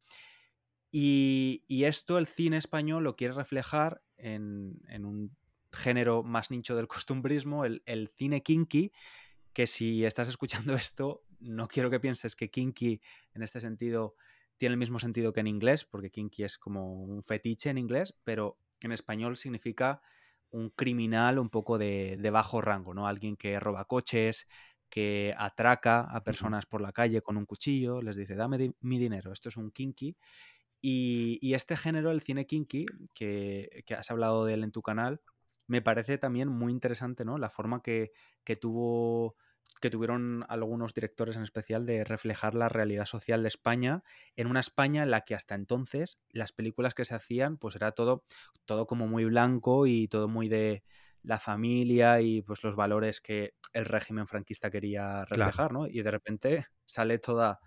Y, 0.90 1.64
esto 1.68 2.18
el 2.18 2.26
cine 2.26 2.58
español 2.58 3.02
lo 3.02 3.16
quiere 3.16 3.32
reflejar 3.32 4.02
en, 4.18 4.78
un 5.04 5.34
género 5.72 6.22
más 6.22 6.50
nicho 6.50 6.76
del 6.76 6.86
costumbrismo, 6.86 7.64
el, 7.64 7.82
el, 7.86 8.08
cine 8.08 8.42
kinky, 8.42 8.92
que 9.54 9.66
si 9.66 10.04
estás 10.04 10.28
escuchando 10.28 10.74
esto, 10.76 11.24
no 11.40 11.66
quiero 11.66 11.90
que 11.90 12.00
pienses 12.00 12.36
que 12.36 12.50
kinky 12.50 13.00
en 13.34 13.42
este 13.42 13.60
sentido 13.60 14.16
tiene 14.58 14.74
el 14.74 14.78
mismo 14.78 14.98
sentido 14.98 15.32
que 15.32 15.40
en 15.40 15.48
inglés, 15.48 15.84
porque 15.84 16.10
kinky 16.10 16.44
es 16.44 16.58
como 16.58 17.02
un 17.02 17.22
fetiche 17.22 17.70
en 17.70 17.78
inglés, 17.78 18.14
pero 18.22 18.58
en 18.80 18.92
español 18.92 19.36
significa 19.36 20.02
un 20.50 20.70
criminal 20.70 21.38
un 21.38 21.48
poco 21.48 21.78
de, 21.78 22.16
de 22.18 22.30
bajo 22.30 22.60
rango, 22.60 22.94
¿no? 22.94 23.08
Alguien 23.08 23.36
que 23.36 23.58
roba 23.58 23.86
coches, 23.86 24.46
que 24.92 25.34
atraca 25.38 26.02
a 26.02 26.22
personas 26.22 26.66
por 26.66 26.82
la 26.82 26.92
calle 26.92 27.22
con 27.22 27.38
un 27.38 27.46
cuchillo, 27.46 28.02
les 28.02 28.14
dice, 28.14 28.34
dame 28.34 28.74
mi 28.80 28.98
dinero, 28.98 29.32
esto 29.32 29.48
es 29.48 29.56
un 29.56 29.70
kinky. 29.70 30.18
Y, 30.82 31.54
este 31.54 31.78
género, 31.78 32.10
el 32.10 32.20
cine 32.20 32.44
kinky, 32.44 32.84
que, 33.14 33.84
has 33.96 34.10
hablado 34.10 34.44
de 34.44 34.52
él 34.52 34.64
en 34.64 34.70
tu 34.70 34.82
canal, 34.82 35.22
me 35.66 35.80
parece 35.80 36.18
también 36.18 36.48
muy 36.48 36.72
interesante, 36.72 37.24
¿no? 37.24 37.38
La 37.38 37.48
forma 37.48 37.80
que, 37.80 38.12
que, 38.44 38.54
tuvo 38.56 39.34
que 39.80 39.88
tuvieron 39.88 40.44
algunos 40.50 40.92
directores 40.92 41.38
en 41.38 41.44
especial 41.44 41.86
de 41.86 42.04
reflejar 42.04 42.54
la 42.54 42.68
realidad 42.68 43.06
social 43.06 43.40
de 43.40 43.48
España 43.48 44.02
en 44.36 44.46
una 44.46 44.60
España 44.60 45.04
en 45.04 45.10
la 45.10 45.22
que 45.22 45.34
hasta 45.34 45.54
entonces 45.54 46.20
las 46.28 46.52
películas 46.52 46.92
que 46.92 47.06
se 47.06 47.14
hacían 47.14 47.56
pues 47.56 47.74
era 47.76 47.92
todo 47.92 48.24
todo 48.66 48.86
como 48.86 49.08
muy 49.08 49.24
blanco 49.24 49.86
y 49.86 50.06
todo 50.06 50.28
muy 50.28 50.48
de 50.48 50.84
la 51.22 51.38
familia 51.38 52.20
y 52.20 52.42
pues 52.42 52.62
los 52.62 52.76
valores 52.76 53.20
que 53.20 53.54
el 53.72 53.84
régimen 53.84 54.26
franquista 54.26 54.70
quería 54.70 55.24
reflejar, 55.24 55.72
¿no? 55.72 55.86
Y 55.86 56.02
de 56.02 56.10
repente 56.10 56.66
sale 56.84 57.18
toda, 57.18 57.60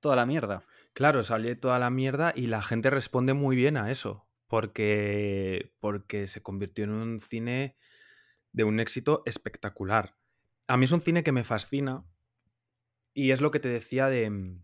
toda 0.00 0.16
la 0.16 0.26
mierda. 0.26 0.62
Claro, 0.92 1.22
sale 1.24 1.56
toda 1.56 1.78
la 1.78 1.90
mierda 1.90 2.32
y 2.34 2.46
la 2.46 2.62
gente 2.62 2.90
responde 2.90 3.34
muy 3.34 3.56
bien 3.56 3.76
a 3.76 3.90
eso, 3.90 4.28
porque, 4.46 5.72
porque 5.80 6.26
se 6.26 6.42
convirtió 6.42 6.84
en 6.84 6.90
un 6.90 7.18
cine 7.18 7.76
de 8.52 8.64
un 8.64 8.80
éxito 8.80 9.22
espectacular. 9.26 10.16
A 10.68 10.76
mí 10.76 10.84
es 10.84 10.92
un 10.92 11.00
cine 11.00 11.22
que 11.22 11.32
me 11.32 11.44
fascina 11.44 12.04
y 13.12 13.30
es 13.30 13.40
lo 13.40 13.50
que 13.50 13.60
te 13.60 13.68
decía 13.68 14.08
de, 14.08 14.58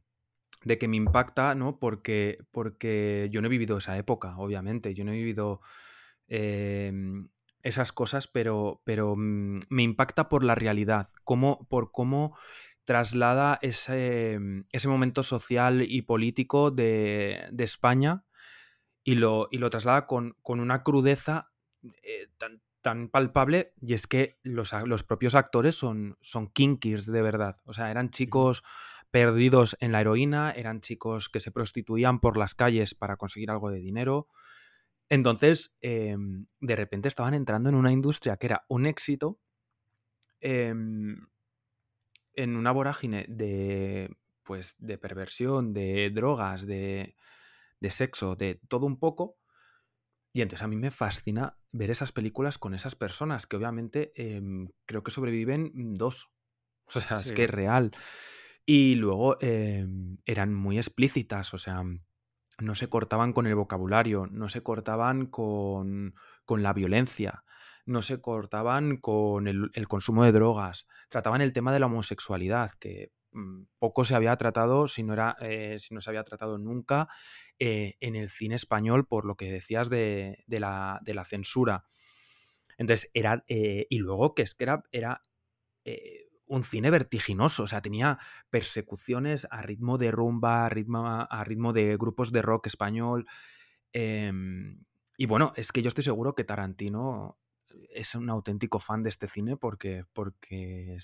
de 0.65 0.79
que 0.79 0.89
me 0.89 0.97
impacta, 0.97 1.55
¿no? 1.55 1.79
Porque, 1.79 2.39
porque 2.51 3.29
yo 3.31 3.41
no 3.41 3.47
he 3.47 3.51
vivido 3.51 3.79
esa 3.79 3.97
época, 3.99 4.37
obviamente, 4.39 4.95
yo 4.95 5.05
no 5.05 5.13
he 5.13 5.17
vivido... 5.17 5.61
Em, 6.29 7.29
esas 7.63 7.93
cosas, 7.93 8.27
pero, 8.27 8.83
pero 8.85 9.15
mm, 9.17 9.57
me 9.69 9.83
impacta 9.83 10.29
por 10.29 10.45
la 10.45 10.55
realidad, 10.55 11.09
cómo, 11.25 11.67
por 11.69 11.93
cómo 11.93 12.37
traslada 12.85 13.59
ese, 13.63 14.39
mm, 14.39 14.65
ese 14.73 14.89
momento 14.89 15.23
social 15.23 15.83
y 15.83 16.03
político 16.03 16.71
de, 16.71 17.47
de 17.53 17.65
España 17.65 18.25
y 19.05 19.17
lo, 19.17 19.49
y 19.51 19.59
lo 19.59 19.71
traslada 19.71 20.07
con, 20.07 20.37
con 20.43 20.61
una 20.61 20.83
crudeza 20.83 21.53
eh, 22.03 22.29
tan, 22.39 22.63
tan, 22.81 23.09
palpable 23.09 23.75
y 23.81 23.95
es 23.95 24.07
que 24.07 24.39
los, 24.43 24.73
los 24.85 25.05
propios 25.05 25.35
actores 25.35 25.77
son, 25.77 26.19
son 26.21 26.49
kinkies 26.49 27.07
de 27.07 27.23
verdad, 27.23 27.57
o 27.65 27.73
sea, 27.73 27.91
eran 27.91 28.11
chicos 28.11 28.63
perdidos 29.11 29.77
en 29.81 29.93
la 29.93 30.01
heroína, 30.01 30.53
eran 30.53 30.81
chicos 30.81 31.29
que 31.29 31.41
se 31.41 31.51
prostituían 31.51 32.21
por 32.21 32.37
las 32.37 32.55
calles 32.55 32.95
para 32.95 33.17
conseguir 33.17 33.51
algo 33.51 33.71
de 33.71 33.79
dinero, 33.79 34.29
entonces, 35.13 35.75
em, 35.83 36.47
de 36.59 36.75
repente 36.75 37.07
estaban 37.07 37.35
entrando 37.35 37.69
en 37.69 37.75
una 37.75 37.93
industria 37.93 38.39
que 38.39 38.47
era 38.47 38.65
un 38.69 38.87
éxito 38.87 39.39
em, 40.41 41.27
en 42.33 42.57
una 42.57 42.73
vorágine 42.73 43.27
de, 43.29 44.17
pues, 44.43 44.75
de 44.79 44.97
perversión, 44.97 45.75
de 45.75 46.09
drogas, 46.09 46.67
de, 46.67 47.15
de 47.79 47.91
sexo, 47.91 48.37
de 48.37 48.55
todo 48.55 48.87
un 48.87 48.99
poco. 48.99 49.37
Y 50.33 50.41
entonces 50.41 50.65
a 50.65 50.69
mí 50.69 50.77
me 50.77 50.91
fascina 50.91 51.59
ver 51.73 51.91
esas 51.91 52.11
películas 52.11 52.57
con 52.57 52.73
esas 52.73 52.97
personas, 52.97 53.47
que 53.47 53.57
obviamente 53.57 54.13
em, 54.17 54.71
creo 54.87 55.03
que 55.03 55.11
sobreviven 55.11 55.95
dos. 55.95 56.33
O 56.87 57.01
sea, 57.01 57.19
es 57.19 57.33
que 57.33 57.45
es 57.45 57.51
real. 57.51 57.91
Y 58.65 58.95
luego 58.95 59.37
eran 59.41 60.55
muy 60.55 60.79
explícitas, 60.79 61.53
o 61.53 61.59
sea, 61.59 61.83
no 62.63 62.75
se 62.75 62.89
cortaban 62.89 63.33
con 63.33 63.47
el 63.47 63.55
vocabulario, 63.55 64.27
no 64.31 64.49
se 64.49 64.63
cortaban 64.63 65.27
con, 65.27 66.15
con 66.45 66.63
la 66.63 66.73
violencia. 66.73 67.45
no 67.85 68.01
se 68.01 68.21
cortaban 68.21 68.97
con 68.99 69.49
el, 69.49 69.89
consumo 69.89 70.25
de 70.25 70.31
drogas, 70.31 70.87
trataban 71.09 71.41
el 71.41 71.53
tema 71.53 71.73
de 71.73 71.81
la 71.81 71.87
homosexualidad, 71.87 72.71
que 72.79 73.11
mm, 73.33 73.65
poco 73.81 74.05
se 74.05 74.15
había 74.15 74.37
tratado, 74.37 74.87
si 74.87 75.03
no, 75.03 75.13
era, 75.13 75.37
eh, 75.41 75.79
si 75.81 75.93
no 75.93 76.01
se 76.01 76.11
había 76.11 76.23
tratado 76.23 76.59
nunca 76.59 77.09
eh, 77.59 77.97
en 78.01 78.15
el 78.15 78.29
cine 78.29 78.55
español, 78.55 79.07
por 79.09 79.25
lo 79.25 79.35
que 79.37 79.51
decías 79.51 79.91
de, 79.91 80.45
la, 80.49 81.25
censura. 81.25 81.87
Entonces, 82.79 83.11
era. 83.15 83.45
Eh, 83.49 83.87
y 83.91 83.99
luego 83.99 84.35
que 84.35 84.43
es 84.43 84.55
que 84.55 84.65
era. 84.65 84.83
era 84.93 85.21
un 86.53 86.63
cine 86.63 86.91
vertiginoso, 86.91 87.63
o 87.63 87.67
sea, 87.67 87.81
tenía 87.81 88.19
persecuciones 88.51 89.49
a 89.51 89.63
ritmo 89.63 89.97
de 89.97 90.11
rumba, 90.11 90.67
a 90.67 90.69
ritmo, 90.69 91.07
a 91.07 91.45
ritmo 91.45 91.73
de 91.73 91.97
grupos 91.97 92.31
de 92.31 92.43
rock 92.43 92.67
español. 92.67 93.27
Em, 93.95 94.85
y 95.17 95.25
bueno, 95.27 95.53
es 95.57 95.73
que 95.73 95.81
yo 95.81 95.89
estoy 95.89 96.05
seguro 96.05 96.35
que 96.35 96.45
Tarantino 96.45 97.39
es 97.89 98.15
un 98.15 98.29
auténtico 98.29 98.79
fan 98.81 99.03
de 99.03 99.09
este 99.09 99.29
cine 99.29 99.57
porque, 99.57 100.05
porque 100.13 100.99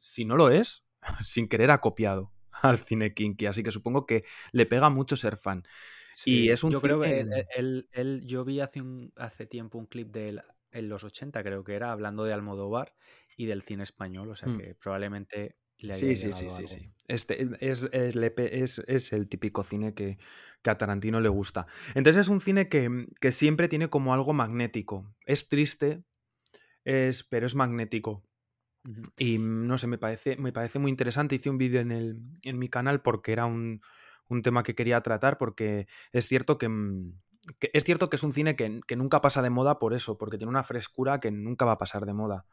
si, 0.00 0.24
no 0.24 0.36
lo 0.36 0.48
es, 0.48 0.84
sin 1.22 1.48
querer 1.48 1.70
ha 1.70 1.82
copiado 1.82 2.32
al 2.62 2.78
cine 2.78 3.12
kinky, 3.12 3.44
así 3.44 3.62
que 3.62 3.72
supongo 3.72 4.06
que 4.06 4.24
le 4.52 4.64
pega 4.64 4.88
mucho 4.88 5.16
ser 5.16 5.36
fan. 5.36 5.62
y 6.24 6.48
es 6.48 6.64
un 6.64 6.72
yo 6.72 6.80
creo 6.80 7.02
que 7.02 7.26
él, 7.54 8.22
yo 8.24 8.46
vi 8.46 8.60
hace, 8.60 8.80
un, 8.80 9.12
hace 9.16 9.44
tiempo 9.44 9.76
un 9.76 9.86
clip 9.86 10.10
de 10.10 10.30
él 10.30 10.42
en 10.70 10.88
los 10.88 11.04
80, 11.04 11.42
creo 11.42 11.64
que 11.64 11.74
era, 11.74 11.92
hablando 11.92 12.24
de 12.24 12.32
Almodóvar 12.32 12.94
y 13.36 13.46
del 13.46 13.62
cine 13.62 13.82
español, 13.82 14.30
o 14.30 14.36
sea 14.36 14.48
mm. 14.48 14.58
que 14.58 14.74
probablemente 14.74 15.56
le 15.78 15.94
haya 15.94 15.98
sí, 15.98 16.16
sí, 16.16 16.32
sí, 16.32 16.50
sí, 16.50 16.66
sí. 16.66 16.90
Este 17.06 17.48
es, 17.60 17.86
es, 17.92 18.78
es, 18.86 19.12
el 19.12 19.28
típico 19.28 19.62
cine 19.62 19.94
que, 19.94 20.18
que, 20.62 20.70
a 20.70 20.78
Tarantino 20.78 21.20
le 21.20 21.28
gusta. 21.28 21.66
Entonces 21.94 22.22
es 22.22 22.28
un 22.28 22.40
cine 22.40 22.68
que, 22.68 23.06
que 23.20 23.30
siempre 23.30 23.68
tiene 23.68 23.88
como 23.88 24.14
algo 24.14 24.32
magnético. 24.32 25.14
Es 25.26 25.48
triste, 25.48 26.02
es, 26.84 27.24
pero 27.24 27.46
es 27.46 27.54
magnético. 27.54 28.24
Y 29.18 29.38
mm, 29.38 29.66
no 29.66 29.78
sé, 29.78 29.86
me 29.86 29.98
parece, 29.98 30.36
me 30.36 30.52
parece 30.52 30.78
muy 30.78 30.90
interesante. 30.90 31.34
Hice 31.34 31.50
un 31.50 31.58
vídeo 31.58 31.80
en, 31.80 31.92
el, 31.92 32.20
en 32.42 32.58
mi 32.58 32.68
canal 32.68 33.02
porque 33.02 33.32
era 33.32 33.44
un, 33.44 33.82
un, 34.28 34.42
tema 34.42 34.62
que 34.62 34.74
quería 34.74 35.00
tratar, 35.02 35.38
porque 35.38 35.86
es 36.12 36.26
cierto 36.26 36.58
que, 36.58 36.68
mm, 36.68 37.20
es 37.72 37.84
cierto 37.84 38.08
que 38.08 38.16
es 38.16 38.22
un 38.22 38.32
cine 38.32 38.56
que, 38.56 38.80
que, 38.86 38.96
nunca 38.96 39.20
pasa 39.20 39.42
de 39.42 39.50
moda 39.50 39.78
por 39.78 39.94
eso, 39.94 40.16
porque 40.18 40.38
tiene 40.38 40.50
una 40.50 40.62
frescura 40.62 41.20
que 41.20 41.30
nunca 41.30 41.64
va 41.64 41.72
a 41.72 41.78
pasar 41.78 42.06
de 42.06 42.14
moda. 42.14 42.46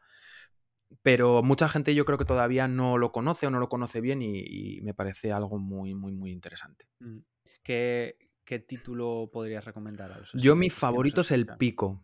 Pero 1.04 1.42
mucha 1.42 1.68
gente 1.68 1.94
yo 1.94 2.06
creo 2.06 2.16
que 2.16 2.24
todavía 2.24 2.66
no 2.66 2.96
lo 2.96 3.12
conoce 3.12 3.46
o 3.46 3.50
no 3.50 3.60
lo 3.60 3.68
conoce 3.68 4.00
bien 4.00 4.22
y, 4.22 4.80
me 4.80 4.94
parece 4.94 5.32
algo 5.32 5.58
muy, 5.58 5.94
muy, 5.94 6.16
muy 6.16 6.32
interesante. 6.32 6.86
Mm. 6.98 7.18
¿Qué, 7.62 8.16
¿Qué, 8.42 8.58
título 8.58 9.28
podrías 9.30 9.66
recomendar 9.66 10.10
a 10.10 10.18
los 10.18 10.32
Yo 10.32 10.56
mi 10.56 10.70
favorito 10.70 11.20
es 11.20 11.30
El 11.30 11.46
Pico. 11.58 12.02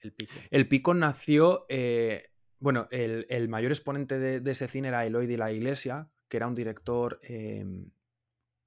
El 0.00 0.12
Pico. 0.12 0.34
El 0.50 0.68
Pico 0.68 0.92
nació, 0.92 1.64
eh, 1.70 2.34
bueno, 2.58 2.86
el, 2.90 3.48
mayor 3.48 3.72
exponente 3.72 4.18
de, 4.18 4.50
ese 4.50 4.68
cine 4.68 4.88
era 4.88 5.06
Eloy 5.06 5.26
de 5.26 5.38
la 5.38 5.50
Iglesia, 5.50 6.10
que 6.28 6.36
era 6.36 6.48
un 6.48 6.54
director 6.54 7.18
em, 7.22 7.90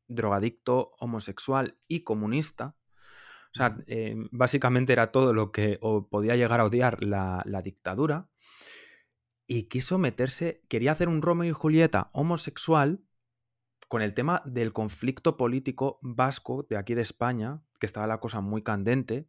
drogadicto, 0.08 0.96
homosexual 0.98 1.78
y 1.88 2.00
comunista. 2.00 2.76
O 3.54 3.58
sea, 3.58 3.78
em, 3.86 4.28
básicamente 4.32 4.92
era 4.94 5.12
todo 5.12 5.36
lo 5.36 5.52
que 5.52 5.80
podía 6.10 6.36
llegar 6.36 6.62
a 6.62 6.66
odiar 6.66 7.04
la, 7.04 7.62
dictadura. 7.64 8.28
Y 9.54 9.64
quiso 9.64 9.98
meterse, 9.98 10.64
quería 10.70 10.94
hacer 10.94 11.10
un 11.10 11.22
Romeo 11.22 11.50
y 11.50 11.52
Julieta 11.52 12.08
homosexual 12.14 13.04
con 13.90 14.02
el 14.02 14.14
tema 14.14 14.42
del 14.46 14.72
conflicto 14.72 15.36
político 15.36 16.00
vasco 16.02 16.66
de 16.70 16.78
aquí 16.78 16.94
de 16.94 17.02
España, 17.02 17.62
que 17.78 17.86
estaba 17.86 18.08
la 18.08 18.22
cosa 18.22 18.40
muy 18.40 18.64
candente, 18.64 19.28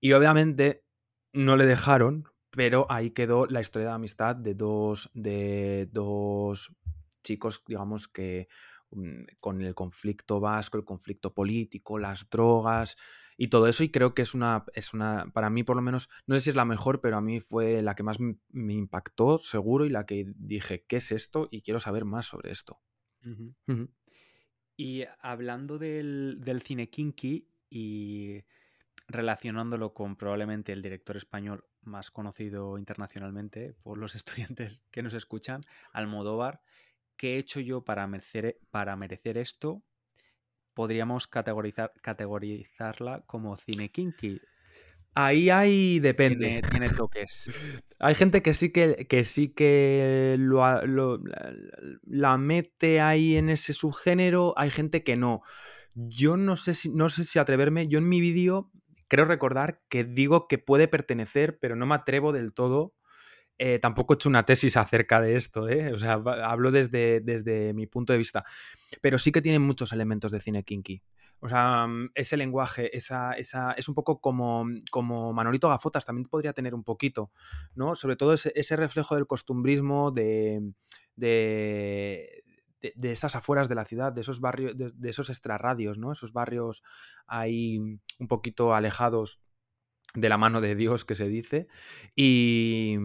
y 0.00 0.14
obviamente 0.14 0.86
no 1.34 1.58
le 1.58 1.66
dejaron, 1.66 2.24
pero 2.48 2.86
ahí 2.88 3.10
quedó 3.10 3.44
la 3.44 3.60
historia 3.60 3.88
de 3.88 3.94
amistad 3.96 4.34
de 4.34 4.54
dos, 4.54 5.10
de 5.12 5.90
dos 5.92 6.74
chicos, 7.22 7.62
digamos, 7.66 8.08
que 8.08 8.48
mm, 8.92 9.24
con 9.40 9.60
el 9.60 9.74
conflicto 9.74 10.40
vasco, 10.40 10.78
el 10.78 10.86
conflicto 10.86 11.34
político, 11.34 11.98
las 11.98 12.30
drogas 12.30 12.96
y 13.42 13.48
todo 13.48 13.66
eso. 13.66 13.82
Y 13.82 13.88
creo 13.88 14.14
que 14.14 14.22
es 14.22 14.34
una, 14.34 14.64
es 14.72 14.94
una, 14.94 15.28
para 15.32 15.50
mí 15.50 15.64
por 15.64 15.74
lo 15.74 15.82
menos, 15.82 16.08
no 16.28 16.36
sé 16.36 16.42
si 16.42 16.50
es 16.50 16.56
la 16.56 16.64
mejor, 16.64 17.00
pero 17.00 17.16
a 17.16 17.20
mí 17.20 17.40
fue 17.40 17.82
la 17.82 17.96
que 17.96 18.04
más 18.04 18.18
me 18.20 18.72
impactó, 18.72 19.36
seguro, 19.36 19.84
y 19.84 19.88
la 19.88 20.06
que 20.06 20.32
dije, 20.36 20.84
¿qué 20.86 20.98
es 20.98 21.10
esto? 21.10 21.48
Y 21.50 21.62
quiero 21.62 21.80
saber 21.80 22.04
más 22.04 22.26
sobre 22.26 22.52
esto. 22.52 22.80
Y 24.76 25.02
hablando 25.18 25.78
del, 25.78 26.38
del 26.40 26.62
cine 26.62 26.88
kinky 26.88 27.48
y 27.68 28.44
relacionándolo 29.08 29.92
con 29.92 30.14
probablemente 30.14 30.72
el 30.72 30.80
director 30.80 31.16
español 31.16 31.64
más 31.80 32.12
conocido 32.12 32.78
internacionalmente 32.78 33.74
por 33.82 33.98
los 33.98 34.14
estudiantes 34.14 34.84
que 34.92 35.02
nos 35.02 35.14
escuchan, 35.14 35.62
Almodóvar. 35.92 36.62
¿Qué 37.16 37.34
he 37.34 37.38
hecho 37.38 37.58
yo 37.58 37.84
para 37.84 38.06
merecer, 38.06 38.60
para 38.70 38.94
merecer 38.94 39.36
esto? 39.36 39.82
Podríamos 40.74 41.26
categorizar, 41.26 41.92
categorizarla 42.00 43.22
como 43.26 43.56
cine 43.56 43.90
kinky. 43.90 44.40
Ahí 45.14 45.50
hay, 45.50 46.00
depende. 46.00 46.62
Tiene, 46.70 46.88
toques. 46.88 47.50
Hay 48.00 48.14
gente 48.14 48.42
que 48.42 48.54
sí 48.54 48.70
que, 48.70 49.06
que 49.08 49.24
sí 49.24 49.50
que 49.50 50.36
lo, 50.38 51.20
la 52.04 52.38
mete 52.38 53.00
ahí 53.00 53.36
en 53.36 53.48
ese 53.48 53.74
subgénero, 53.74 54.54
hay 54.56 54.70
gente 54.70 55.04
que 55.04 55.16
no. 55.16 55.42
Yo 55.94 56.36
no 56.36 56.56
sé 56.56 56.74
si, 56.74 56.90
no 56.90 57.10
sé 57.10 57.24
si 57.24 57.38
atreverme. 57.38 57.86
Yo 57.86 57.98
en 57.98 58.08
mi 58.08 58.20
vídeo 58.20 58.72
creo 59.06 59.24
recordar 59.26 59.82
que 59.88 60.02
digo 60.02 60.48
que 60.48 60.58
puede 60.58 60.88
pertenecer, 60.88 61.58
pero 61.60 61.76
no 61.76 61.86
me 61.86 61.94
atrevo 61.94 62.32
del 62.32 62.54
todo. 62.54 62.94
Eh, 63.64 63.78
tampoco 63.78 64.12
he 64.12 64.16
hecho 64.16 64.28
una 64.28 64.44
tesis 64.44 64.76
acerca 64.76 65.20
de 65.20 65.36
esto, 65.36 65.68
¿eh? 65.68 65.92
o 65.92 65.98
sea, 65.98 66.14
hablo 66.14 66.72
desde, 66.72 67.20
desde 67.20 67.72
mi 67.72 67.86
punto 67.86 68.12
de 68.12 68.18
vista. 68.18 68.44
Pero 69.00 69.18
sí 69.18 69.30
que 69.30 69.40
tiene 69.40 69.60
muchos 69.60 69.92
elementos 69.92 70.32
de 70.32 70.40
cine 70.40 70.64
kinky. 70.64 71.00
O 71.38 71.48
sea, 71.48 71.86
mm, 71.86 72.10
ese 72.16 72.36
lenguaje, 72.36 72.96
esa, 72.96 73.34
esa, 73.34 73.70
es 73.74 73.88
un 73.88 73.94
poco 73.94 74.20
como, 74.20 74.64
como 74.90 75.32
Manolito 75.32 75.68
Gafotas, 75.68 76.04
también 76.04 76.24
podría 76.24 76.52
tener 76.52 76.74
un 76.74 76.82
poquito, 76.82 77.30
¿no? 77.76 77.94
Sobre 77.94 78.16
todo 78.16 78.32
ese, 78.32 78.76
reflejo 78.76 79.14
del 79.14 79.28
costumbrismo, 79.28 80.10
de, 80.10 80.72
de, 81.14 82.42
de, 82.80 83.12
esas 83.12 83.36
afueras 83.36 83.68
de 83.68 83.76
la 83.76 83.84
ciudad, 83.84 84.12
de 84.12 84.22
esos 84.22 84.40
barrios, 84.40 84.76
de, 84.76 85.08
esos 85.08 85.30
extrarradios, 85.30 85.98
¿no? 85.98 86.10
Esos 86.10 86.32
barrios 86.32 86.82
ahí 87.28 87.78
un 87.78 88.26
poquito 88.26 88.74
alejados 88.74 89.40
de 90.14 90.28
la 90.28 90.36
mano 90.36 90.60
de 90.60 90.74
Dios 90.74 91.04
que 91.04 91.14
se 91.14 91.28
dice. 91.28 91.68
Y, 92.16 92.96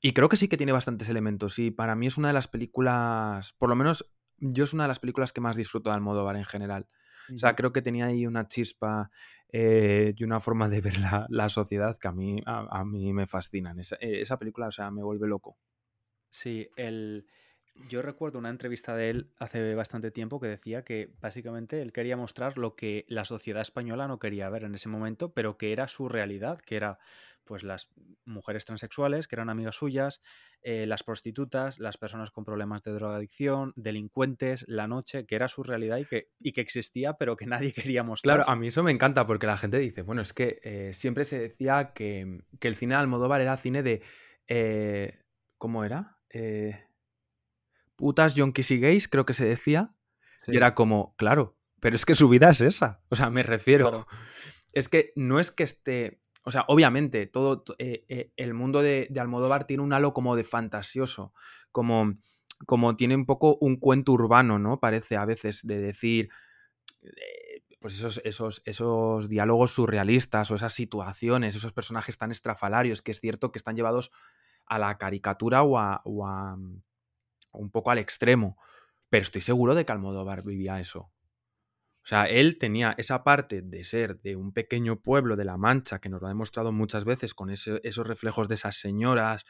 y 0.00 0.12
creo 0.12 0.28
que 0.28 0.36
sí 0.36 0.48
que 0.48 0.56
tiene 0.56 0.72
bastantes 0.72 1.08
elementos. 1.08 1.58
Y 1.58 1.70
para 1.70 1.96
mí 1.96 2.06
es 2.06 2.18
una 2.18 2.28
de 2.28 2.34
las 2.34 2.48
películas, 2.48 3.52
por 3.54 3.68
lo 3.68 3.76
menos 3.76 4.12
yo 4.36 4.64
es 4.64 4.72
una 4.72 4.84
de 4.84 4.88
las 4.88 5.00
películas 5.00 5.32
que 5.32 5.40
más 5.40 5.56
disfruto 5.56 5.90
de 5.90 5.96
Almodóvar 5.96 6.36
en 6.36 6.44
general. 6.44 6.88
O 7.34 7.38
sea, 7.38 7.54
creo 7.54 7.72
que 7.72 7.82
tenía 7.82 8.06
ahí 8.06 8.26
una 8.26 8.46
chispa 8.46 9.10
eh, 9.52 10.14
y 10.16 10.24
una 10.24 10.40
forma 10.40 10.68
de 10.68 10.80
ver 10.80 10.94
la, 11.28 11.48
sociedad 11.48 11.96
que 12.00 12.08
a 12.08 12.12
mí, 12.12 12.40
a, 12.46 12.84
mí 12.84 13.12
me 13.12 13.26
fascinan. 13.26 13.78
Esa, 13.78 13.96
esa, 14.00 14.38
película, 14.38 14.68
o 14.68 14.70
sea, 14.70 14.90
me 14.90 15.02
vuelve 15.02 15.26
loco. 15.26 15.58
Sí, 16.30 16.68
el, 16.76 17.26
yo 17.88 18.02
recuerdo 18.02 18.38
una 18.38 18.50
entrevista 18.50 18.96
de 18.96 19.10
él 19.10 19.30
hace 19.38 19.74
bastante 19.74 20.10
tiempo 20.10 20.40
que 20.40 20.48
decía 20.48 20.84
que 20.84 21.14
básicamente 21.20 21.80
él 21.80 21.92
quería 21.92 22.16
mostrar 22.16 22.58
lo 22.58 22.74
que 22.74 23.04
la 23.08 23.24
sociedad 23.24 23.62
española 23.62 24.08
no 24.08 24.18
quería 24.18 24.48
ver 24.50 24.64
en 24.64 24.74
ese 24.74 24.88
momento, 24.88 25.32
pero 25.32 25.56
que 25.56 25.72
era 25.72 25.86
su 25.88 26.08
realidad, 26.08 26.60
que 26.60 26.76
era 26.76 26.98
pues 27.48 27.64
las 27.64 27.88
mujeres 28.24 28.64
transexuales, 28.64 29.26
que 29.26 29.34
eran 29.34 29.50
amigas 29.50 29.74
suyas, 29.74 30.20
eh, 30.62 30.86
las 30.86 31.02
prostitutas, 31.02 31.78
las 31.78 31.96
personas 31.96 32.30
con 32.30 32.44
problemas 32.44 32.82
de 32.82 32.92
drogadicción, 32.92 33.72
delincuentes, 33.74 34.64
la 34.68 34.86
noche, 34.86 35.26
que 35.26 35.34
era 35.34 35.48
su 35.48 35.62
realidad 35.62 35.96
y 35.96 36.04
que, 36.04 36.28
y 36.38 36.52
que 36.52 36.60
existía, 36.60 37.14
pero 37.14 37.36
que 37.36 37.46
nadie 37.46 37.72
quería 37.72 38.04
mostrar. 38.04 38.36
Claro, 38.36 38.50
a 38.50 38.54
mí 38.54 38.68
eso 38.68 38.82
me 38.82 38.92
encanta 38.92 39.26
porque 39.26 39.46
la 39.46 39.56
gente 39.56 39.78
dice, 39.78 40.02
bueno, 40.02 40.22
es 40.22 40.32
que 40.32 40.60
eh, 40.62 40.92
siempre 40.92 41.24
se 41.24 41.40
decía 41.40 41.92
que, 41.94 42.44
el 42.60 42.74
cine 42.76 42.94
de 42.94 43.00
Almodóvar 43.00 43.40
era 43.40 43.56
cine 43.56 43.82
de... 43.82 44.02
Eh, 44.46 45.18
¿Cómo 45.56 45.84
era? 45.84 46.18
Putas, 47.96 48.34
yonkis 48.34 48.70
y 48.70 48.78
gays, 48.78 49.08
creo 49.08 49.26
que 49.26 49.34
se 49.34 49.44
decía. 49.44 49.94
Y 50.46 50.56
era 50.56 50.74
como, 50.74 51.16
claro, 51.16 51.58
pero 51.80 51.96
es 51.96 52.04
que 52.04 52.14
su 52.14 52.28
vida 52.28 52.50
es 52.50 52.60
esa. 52.60 53.00
O 53.08 53.16
sea, 53.16 53.30
me 53.30 53.42
refiero. 53.42 54.06
Es 54.72 54.88
que 54.88 55.12
no 55.16 55.40
es 55.40 55.50
que 55.50 55.62
esté. 55.62 56.20
O 56.48 56.50
sea, 56.50 56.64
obviamente, 56.68 57.26
todo 57.26 57.62
eh, 57.76 58.06
eh, 58.08 58.32
el 58.38 58.54
mundo 58.54 58.80
de, 58.80 59.06
Almodóvar 59.20 59.66
tiene 59.66 59.82
un 59.82 59.92
halo 59.92 60.14
como 60.14 60.34
de 60.34 60.44
fantasioso. 60.44 61.34
Como, 61.72 62.14
como 62.64 62.96
tiene 62.96 63.14
un 63.14 63.26
poco 63.26 63.58
un 63.60 63.76
cuento 63.76 64.12
urbano, 64.12 64.58
¿no? 64.58 64.80
Parece 64.80 65.18
a 65.18 65.26
veces 65.26 65.66
de 65.66 65.78
decir. 65.78 66.30
Eh, 67.02 67.64
pues 67.78 67.96
esos, 67.96 68.22
esos, 68.24 68.62
esos 68.64 69.28
diálogos 69.28 69.72
surrealistas 69.72 70.50
o 70.50 70.54
esas 70.54 70.72
situaciones, 70.72 71.54
esos 71.54 71.74
personajes 71.74 72.16
tan 72.16 72.30
estrafalarios 72.30 73.02
que 73.02 73.10
es 73.10 73.20
cierto 73.20 73.52
que 73.52 73.58
están 73.58 73.76
llevados 73.76 74.10
a 74.64 74.78
la 74.78 74.96
caricatura 74.96 75.62
o 75.62 75.76
a, 75.76 76.02
un 77.52 77.70
poco 77.70 77.90
al 77.90 77.98
extremo. 77.98 78.56
Pero 79.10 79.22
estoy 79.22 79.42
seguro 79.42 79.74
de 79.74 79.84
que 79.84 79.92
Almodóvar 79.92 80.42
vivía 80.44 80.80
eso. 80.80 81.12
O 82.08 82.14
sea, 82.16 82.24
él 82.24 82.56
tenía 82.56 82.94
esa 82.96 83.22
parte 83.22 83.60
de 83.60 83.84
ser 83.84 84.18
de 84.22 84.34
un 84.34 84.52
pequeño 84.52 84.98
pueblo 85.02 85.36
de 85.36 85.44
La 85.44 85.58
Mancha, 85.58 85.98
que 85.98 86.08
nos 86.08 86.22
lo 86.22 86.26
ha 86.26 86.30
demostrado 86.30 86.72
muchas 86.72 87.04
veces 87.04 87.34
con 87.34 87.50
esos 87.50 88.06
reflejos 88.06 88.48
de 88.48 88.54
esas 88.54 88.76
señoras, 88.76 89.44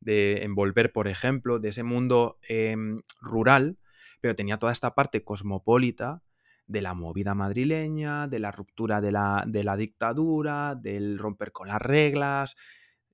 de 0.00 0.42
envolver, 0.42 0.90
por 0.90 1.06
ejemplo, 1.06 1.60
de 1.60 1.68
ese 1.68 1.84
mundo 1.84 2.40
em, 2.48 3.02
rural, 3.20 3.78
pero 4.20 4.34
tenía 4.34 4.58
toda 4.58 4.72
esta 4.72 4.92
parte 4.96 5.22
cosmopolita 5.22 6.24
de 6.66 6.82
la 6.82 6.94
movida 6.94 7.36
madrileña, 7.36 8.26
de 8.26 8.40
la 8.40 8.50
ruptura 8.50 9.00
de 9.00 9.12
la, 9.12 9.44
de 9.46 9.62
la 9.62 9.76
dictadura, 9.76 10.74
del 10.74 11.16
romper 11.16 11.52
con 11.52 11.68
las 11.68 11.80
reglas 11.80 12.56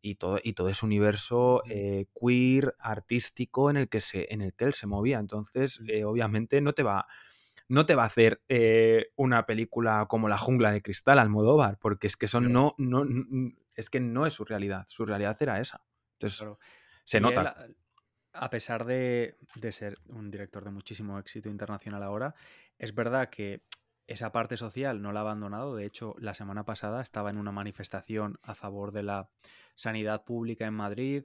y 0.01 0.15
todo, 0.15 0.41
y 0.43 0.55
todo 0.55 0.71
ese 0.71 0.87
universo 0.87 1.63
eh, 1.67 2.07
queer, 2.19 2.75
artístico 2.79 3.69
en 3.69 3.77
el, 3.77 3.91
que 3.91 4.01
se, 4.01 4.33
en 4.33 4.41
el 4.41 4.55
que 4.55 4.65
él 4.65 4.73
se 4.73 4.87
movía. 4.87 5.19
Entonces, 5.19 5.83
eh, 5.87 6.05
obviamente, 6.05 6.63
no 6.63 6.73
te 6.73 6.83
va 6.83 7.07
no 7.69 7.87
te 7.87 7.95
va 7.95 8.05
a 8.05 8.07
hacer 8.07 8.43
eh, 8.49 9.13
una 9.17 9.47
película 9.47 10.07
como 10.09 10.29
La 10.29 10.39
jungla 10.39 10.71
de 10.73 10.83
cristal 10.83 11.19
Almodóvar, 11.19 11.79
porque 11.79 12.07
es 12.07 12.17
que 12.17 12.27
eso 12.27 12.41
no, 12.41 12.75
no, 12.79 13.05
es 13.75 13.91
que 13.91 14.01
no 14.01 14.27
es 14.27 14.35
su 14.35 14.45
realidad, 14.45 14.85
su 14.89 15.05
realidad 15.05 15.37
era 15.41 15.61
esa. 15.61 15.85
Entonces, 16.13 16.47
se 17.05 17.21
nota. 17.21 17.69
a 18.33 18.51
pesar 18.51 18.85
de, 18.85 19.37
de, 19.57 19.73
ser 19.73 19.99
un 20.07 20.31
director 20.31 20.65
de 20.65 20.71
muchísimo 20.71 21.19
éxito 21.19 21.49
internacional 21.49 22.03
ahora, 22.03 22.35
es 22.79 22.95
verdad 22.95 23.29
que 23.29 23.63
esa 24.07 24.31
parte 24.31 24.57
social 24.57 25.03
no 25.03 25.13
la 25.13 25.21
ha 25.21 25.23
abandonado. 25.23 25.75
De 25.75 25.85
hecho, 25.85 26.15
la 26.19 26.35
semana 26.35 26.65
pasada 26.65 27.03
estaba 27.03 27.31
en 27.31 27.39
una 27.39 27.53
manifestación 27.53 28.39
a 28.43 28.55
favor 28.55 28.93
de 28.93 29.03
la 29.03 29.31
sanidad 29.77 30.25
pública 30.25 30.67
en 30.67 30.75
Madrid. 30.75 31.25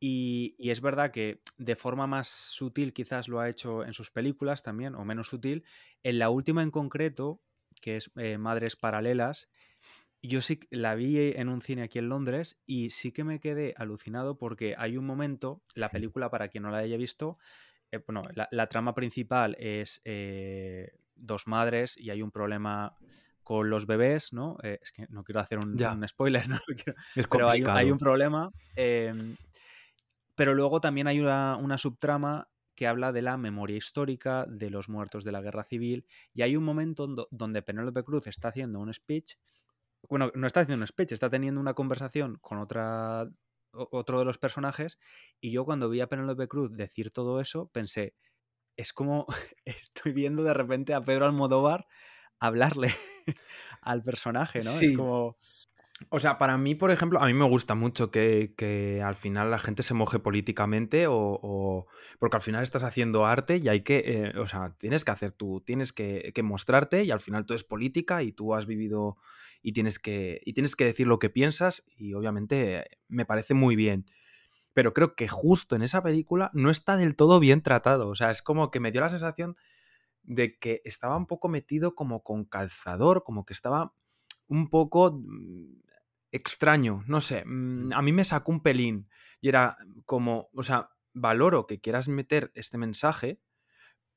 y, 0.00 0.56
es 0.58 0.80
verdad 0.80 1.12
que 1.12 1.42
de 1.58 1.76
forma 1.76 2.08
más 2.08 2.28
sutil 2.28 2.92
quizás 2.92 3.28
lo 3.28 3.38
ha 3.38 3.48
hecho 3.48 3.84
en 3.84 3.92
sus 3.92 4.10
películas 4.10 4.62
también, 4.62 4.96
o 4.96 5.04
menos 5.04 5.28
sutil. 5.28 5.64
En 6.02 6.18
la 6.18 6.30
última 6.30 6.62
en 6.62 6.72
concreto, 6.72 7.40
que 7.80 7.96
es 7.96 8.10
eh, 8.16 8.38
Madres 8.38 8.74
Paralelas, 8.74 9.48
yo 10.22 10.42
sí 10.42 10.60
la 10.70 10.94
vi 10.94 11.18
en 11.18 11.48
un 11.48 11.62
cine 11.62 11.82
aquí 11.82 11.98
en 11.98 12.08
Londres 12.08 12.60
y 12.66 12.90
sí 12.90 13.12
que 13.12 13.24
me 13.24 13.40
quedé 13.40 13.74
alucinado 13.76 14.36
porque 14.36 14.74
hay 14.76 14.96
un 14.96 15.06
momento, 15.06 15.62
la 15.74 15.88
película 15.88 16.30
para 16.30 16.48
quien 16.48 16.64
no 16.64 16.70
la 16.70 16.78
haya 16.78 16.96
visto, 16.96 17.38
eh, 17.90 18.00
bueno, 18.06 18.22
la, 18.50 18.66
trama 18.68 18.94
principal 18.94 19.56
es 19.58 20.00
eh, 20.04 20.92
dos 21.16 21.46
madres 21.46 21.96
y 21.96 22.10
hay 22.10 22.22
un 22.22 22.30
problema 22.30 22.96
con 23.50 23.68
los 23.68 23.84
bebés, 23.84 24.32
¿no? 24.32 24.58
Eh, 24.62 24.78
es 24.80 24.92
que 24.92 25.06
no 25.08 25.24
quiero 25.24 25.40
hacer 25.40 25.58
un, 25.58 25.76
spoiler, 26.06 26.48
¿no? 26.48 26.60
pero 27.28 27.50
hay, 27.50 27.90
un 27.90 27.98
problema. 27.98 28.48
Em, 28.76 29.34
pero 30.36 30.54
luego 30.54 30.80
también 30.80 31.08
hay 31.08 31.18
una, 31.18 31.76
subtrama 31.76 32.48
que 32.76 32.86
habla 32.86 33.10
de 33.10 33.22
la 33.22 33.36
memoria 33.38 33.76
histórica 33.76 34.46
de 34.48 34.70
los 34.70 34.88
muertos 34.88 35.24
de 35.24 35.32
la 35.32 35.40
guerra 35.42 35.64
civil 35.64 36.06
y 36.32 36.42
hay 36.42 36.54
un 36.54 36.62
momento 36.62 37.08
donde 37.32 37.62
Penélope 37.62 38.04
Cruz 38.04 38.28
está 38.28 38.50
haciendo 38.50 38.78
un 38.78 38.94
speech, 38.94 39.34
bueno, 40.08 40.30
no 40.36 40.46
está 40.46 40.60
haciendo 40.60 40.84
un 40.84 40.86
speech, 40.86 41.10
está 41.10 41.28
teniendo 41.28 41.60
una 41.60 41.74
conversación 41.74 42.38
con 42.40 42.58
otra 42.58 43.28
otro 43.72 44.20
de 44.20 44.24
los 44.26 44.38
personajes 44.38 45.00
y 45.40 45.50
yo 45.50 45.64
cuando 45.64 45.90
vi 45.90 46.00
a 46.00 46.06
Penélope 46.06 46.46
Cruz 46.46 46.70
decir 46.70 47.10
todo 47.10 47.40
eso 47.40 47.66
pensé, 47.72 48.14
es 48.76 48.92
como 48.92 49.26
estoy 49.64 50.12
viendo 50.12 50.44
de 50.44 50.54
repente 50.54 50.94
a 50.94 51.00
Pedro 51.00 51.26
Almodóvar 51.26 51.88
hablarle 52.38 52.94
al 53.82 54.02
personaje, 54.02 54.62
¿no? 54.62 54.70
Es 54.78 54.96
como... 54.96 55.36
O 56.08 56.18
sea, 56.18 56.38
para 56.38 56.56
mí, 56.56 56.74
por 56.74 56.90
ejemplo, 56.90 57.22
a 57.22 57.26
mí 57.26 57.34
me 57.34 57.44
gusta 57.44 57.74
mucho 57.74 58.10
que, 58.10 59.02
al 59.04 59.16
final 59.16 59.50
la 59.50 59.58
gente 59.58 59.82
se 59.82 59.92
moje 59.92 60.18
políticamente 60.18 61.04
o, 61.06 61.86
porque 62.18 62.38
al 62.38 62.42
final 62.42 62.62
estás 62.62 62.84
haciendo 62.84 63.26
arte 63.26 63.58
y 63.58 63.68
hay 63.68 63.82
que, 63.82 64.02
eh, 64.06 64.38
o 64.38 64.46
sea, 64.46 64.74
tienes 64.78 65.04
que 65.04 65.10
hacer 65.10 65.32
tú, 65.32 65.60
tienes 65.60 65.92
que, 65.92 66.32
que, 66.34 66.42
mostrarte 66.42 67.04
y 67.04 67.10
al 67.10 67.20
final 67.20 67.44
todo 67.44 67.54
es 67.54 67.64
política 67.64 68.22
y 68.22 68.32
tú 68.32 68.54
has 68.54 68.64
vivido 68.64 69.18
y 69.60 69.72
tienes 69.72 69.98
que, 69.98 70.40
y 70.46 70.54
tienes 70.54 70.74
que 70.74 70.86
decir 70.86 71.06
lo 71.06 71.18
que 71.18 71.28
piensas 71.28 71.84
y 71.98 72.14
obviamente 72.14 72.86
me 73.08 73.26
parece 73.26 73.52
muy 73.52 73.76
bien 73.76 74.06
pero 74.72 74.94
creo 74.94 75.14
que 75.14 75.28
justo 75.28 75.76
en 75.76 75.82
esa 75.82 76.02
película 76.02 76.50
no 76.54 76.70
está 76.70 76.96
del 76.96 77.16
todo 77.16 77.40
bien 77.40 77.62
tratado. 77.62 78.08
O 78.08 78.14
sea, 78.14 78.30
es 78.30 78.42
como 78.42 78.70
que 78.70 78.80
me 78.80 78.92
dio 78.92 79.00
la 79.00 79.08
sensación 79.08 79.56
de 80.22 80.58
que 80.58 80.82
estaba 80.84 81.16
un 81.16 81.26
poco 81.26 81.48
metido 81.48 81.94
como 81.94 82.22
con 82.22 82.44
calzador, 82.44 83.24
como 83.24 83.44
que 83.44 83.52
estaba 83.52 83.94
un 84.48 84.68
poco 84.68 85.12
mm, 85.12 85.80
extraño, 86.32 87.02
no 87.06 87.20
sé, 87.20 87.44
mm, 87.44 87.92
a 87.92 88.02
mí 88.02 88.12
me 88.12 88.24
sacó 88.24 88.52
un 88.52 88.62
pelín 88.62 89.08
y 89.40 89.48
era 89.48 89.76
como, 90.04 90.50
o 90.54 90.62
sea, 90.62 90.90
valoro 91.12 91.66
que 91.66 91.80
quieras 91.80 92.08
meter 92.08 92.52
este 92.54 92.78
mensaje, 92.78 93.40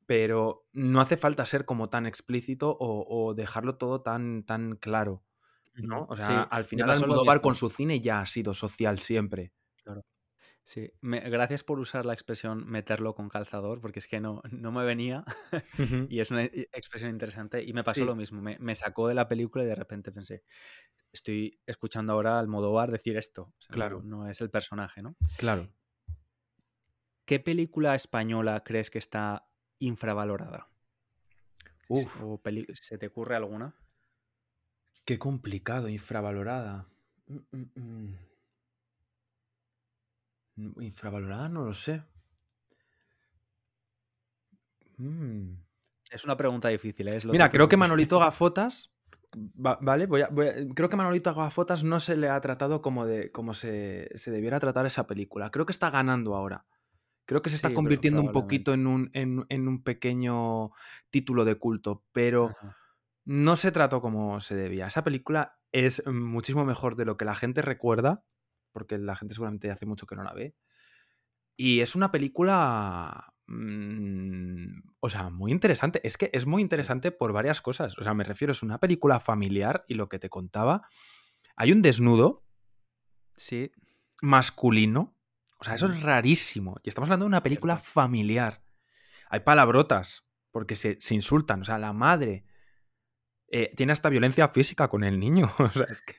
pero 0.05 0.65
no 0.73 1.01
hace 1.01 1.17
falta 1.17 1.45
ser 1.45 1.65
como 1.65 1.89
tan 1.89 2.05
explícito 2.05 2.75
o, 2.79 3.33
dejarlo 3.33 3.77
todo 3.77 4.01
tan, 4.01 4.43
tan 4.43 4.75
claro, 4.75 5.23
¿no? 5.75 6.05
O 6.09 6.15
sea, 6.15 6.43
al 6.43 6.65
final 6.65 6.89
Almodóvar 6.89 7.41
con 7.41 7.55
su 7.55 7.69
cine 7.69 8.01
ya 8.01 8.19
ha 8.19 8.25
sido 8.25 8.53
social 8.53 8.99
siempre. 8.99 9.53
Claro. 9.83 10.03
Sí, 10.65 10.93
gracias 11.01 11.63
por 11.63 11.79
usar 11.79 12.05
la 12.05 12.13
expresión 12.13 12.65
meterlo 12.65 13.15
con 13.15 13.27
calzador, 13.27 13.81
porque 13.81 13.99
es 13.99 14.07
que 14.07 14.21
no, 14.21 14.41
no 14.49 14.71
me 14.71 14.85
venía 14.85 15.25
y 16.09 16.21
es 16.21 16.31
una 16.31 16.45
e, 16.45 16.69
expresión 16.71 17.11
interesante 17.11 17.61
y 17.61 17.73
me 17.73 17.83
pasó 17.83 18.05
lo 18.05 18.15
mismo, 18.15 18.41
me, 18.41 18.75
sacó 18.75 19.09
de 19.09 19.13
la 19.13 19.27
película 19.27 19.65
y 19.65 19.67
de 19.67 19.75
repente 19.75 20.13
pensé, 20.13 20.43
estoy 21.11 21.59
escuchando 21.65 22.13
ahora 22.13 22.39
al 22.39 22.45
Almodóvar 22.45 22.91
decir 22.91 23.17
esto, 23.17 23.53
claro. 23.67 24.01
No, 24.03 24.29
es 24.29 24.39
el 24.39 24.49
personaje, 24.49 25.01
¿no? 25.01 25.17
Claro. 25.37 25.69
¿Qué 27.25 27.39
película 27.39 27.95
española 27.95 28.63
crees 28.63 28.89
que 28.89 28.99
está 28.99 29.49
infravalorada? 29.79 30.69
¿Se 32.73 32.97
te 32.97 33.07
ocurre 33.07 33.35
alguna? 33.35 33.75
Qué 35.05 35.19
complicado, 35.19 35.89
infravalorada. 35.89 36.87
Mm, 37.27 37.37
mm, 37.51 37.71
mm. 37.75 38.32
Infravalorada 40.55 41.49
no 41.49 41.63
lo 41.63 41.73
sé. 41.73 42.03
Mm. 44.97 45.55
Es 46.11 46.23
una 46.23 46.37
pregunta 46.37 46.67
difícil. 46.69 47.07
¿eh? 47.07 47.19
Mira, 47.25 47.49
creo 47.49 47.67
que 47.67 47.77
Manolito 47.77 48.19
Gafotas. 48.19 48.91
vale, 49.33 50.05
voy 50.05 50.21
a, 50.21 50.29
creo 50.75 50.89
que 50.89 50.95
Manolito 50.95 51.33
Gafotas 51.33 51.83
no 51.83 51.99
se 51.99 52.15
le 52.15 52.29
ha 52.29 52.39
tratado 52.39 52.81
como, 52.81 53.05
de, 53.05 53.31
como 53.31 53.53
se, 53.53 54.09
debiera 54.27 54.59
tratar 54.59 54.85
esa 54.85 55.07
película. 55.07 55.49
Creo 55.49 55.65
que 55.65 55.71
está 55.71 55.89
ganando 55.89 56.35
ahora. 56.35 56.65
Creo 57.25 57.41
que 57.41 57.49
se 57.49 57.55
está 57.55 57.73
convirtiendo 57.73 58.21
un 58.21 58.33
poquito 58.33 58.73
en 58.73 58.85
un, 58.85 59.09
en, 59.13 59.67
un, 59.67 59.81
pequeño 59.81 60.71
título 61.09 61.45
de 61.45 61.55
culto, 61.55 62.03
pero 62.11 62.53
no 63.23 63.55
se 63.55 63.71
trató 63.71 64.01
como 64.01 64.41
se 64.41 64.55
debía. 64.55 64.87
Esa 64.87 65.05
película 65.05 65.57
es 65.71 66.05
muchísimo 66.05 66.65
mejor 66.65 66.97
de 66.97 67.05
lo 67.05 67.15
que 67.15 67.23
la 67.23 67.33
gente 67.33 67.61
recuerda 67.61 68.25
porque 68.73 68.97
la 68.97 69.15
gente 69.15 69.33
seguramente 69.35 69.71
hace 69.71 69.85
mucho 69.85 70.05
que 70.05 70.15
no 70.15 70.23
la 70.23 70.33
ve. 70.33 70.55
Y 71.55 71.81
es 71.81 71.95
una 71.95 72.11
película, 72.11 73.33
mm, 73.47 74.79
o 74.99 75.09
sea, 75.09 75.29
muy 75.29 75.51
interesante. 75.51 76.01
Es 76.05 76.17
que 76.17 76.29
es 76.33 76.45
muy 76.45 76.61
interesante 76.61 77.11
por 77.11 77.31
varias 77.31 77.61
cosas. 77.61 77.97
O 77.97 78.03
sea, 78.03 78.13
me 78.13 78.23
refiero, 78.23 78.51
es 78.51 78.63
una 78.63 78.79
película 78.79 79.19
familiar 79.19 79.85
y 79.87 79.93
lo 79.93 80.09
que 80.09 80.19
te 80.19 80.29
contaba, 80.29 80.87
hay 81.55 81.71
un 81.71 81.81
desnudo. 81.81 82.43
Sí. 83.35 83.71
Masculino. 84.21 85.15
O 85.59 85.63
sea, 85.63 85.75
eso 85.75 85.85
es 85.85 86.01
rarísimo. 86.01 86.77
Y 86.83 86.89
estamos 86.89 87.07
hablando 87.07 87.25
de 87.25 87.29
una 87.29 87.43
película 87.43 87.77
familiar. 87.77 88.63
Hay 89.29 89.41
palabrotas, 89.41 90.27
porque 90.51 90.75
se, 90.75 90.97
insultan. 91.11 91.61
O 91.61 91.63
sea, 91.63 91.77
la 91.77 91.93
madre 91.93 92.45
eh, 93.47 93.71
tiene 93.75 93.93
hasta 93.93 94.09
violencia 94.09 94.47
física 94.47 94.87
con 94.87 95.03
el 95.03 95.19
niño. 95.19 95.51
o 95.59 95.69
sea, 95.69 95.85
es 95.89 96.01
que 96.01 96.15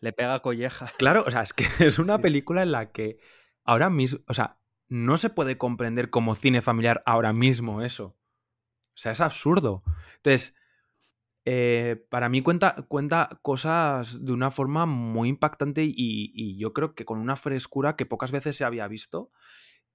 le 0.00 0.12
pega 0.12 0.40
colleja. 0.40 0.90
Claro, 0.98 1.22
o 1.26 1.30
sea, 1.30 1.42
es 1.42 1.52
que 1.52 1.64
es 1.86 1.98
una 1.98 2.18
película 2.18 2.62
en 2.62 2.72
la 2.72 2.90
que 2.90 3.18
ahora 3.64 3.90
mismo, 3.90 4.20
o 4.26 4.34
sea, 4.34 4.58
no 4.88 5.18
se 5.18 5.30
puede 5.30 5.56
comprender 5.56 6.10
como 6.10 6.34
cine 6.34 6.62
familiar 6.62 7.02
ahora 7.06 7.32
mismo 7.32 7.82
eso. 7.82 8.16
O 8.88 8.96
sea, 9.00 9.12
es 9.12 9.20
absurdo. 9.20 9.82
Entonces, 10.16 10.56
eh, 11.44 12.04
para 12.10 12.28
mí 12.28 12.42
cuenta, 12.42 12.74
cuenta 12.88 13.38
cosas 13.42 14.24
de 14.24 14.32
una 14.32 14.50
forma 14.50 14.86
muy 14.86 15.28
impactante 15.28 15.82
y, 15.86 16.58
yo 16.58 16.72
creo 16.72 16.94
que 16.94 17.04
con 17.04 17.18
una 17.18 17.36
frescura 17.36 17.96
que 17.96 18.04
pocas 18.04 18.32
veces 18.32 18.56
se 18.56 18.64
había 18.64 18.88
visto. 18.88 19.30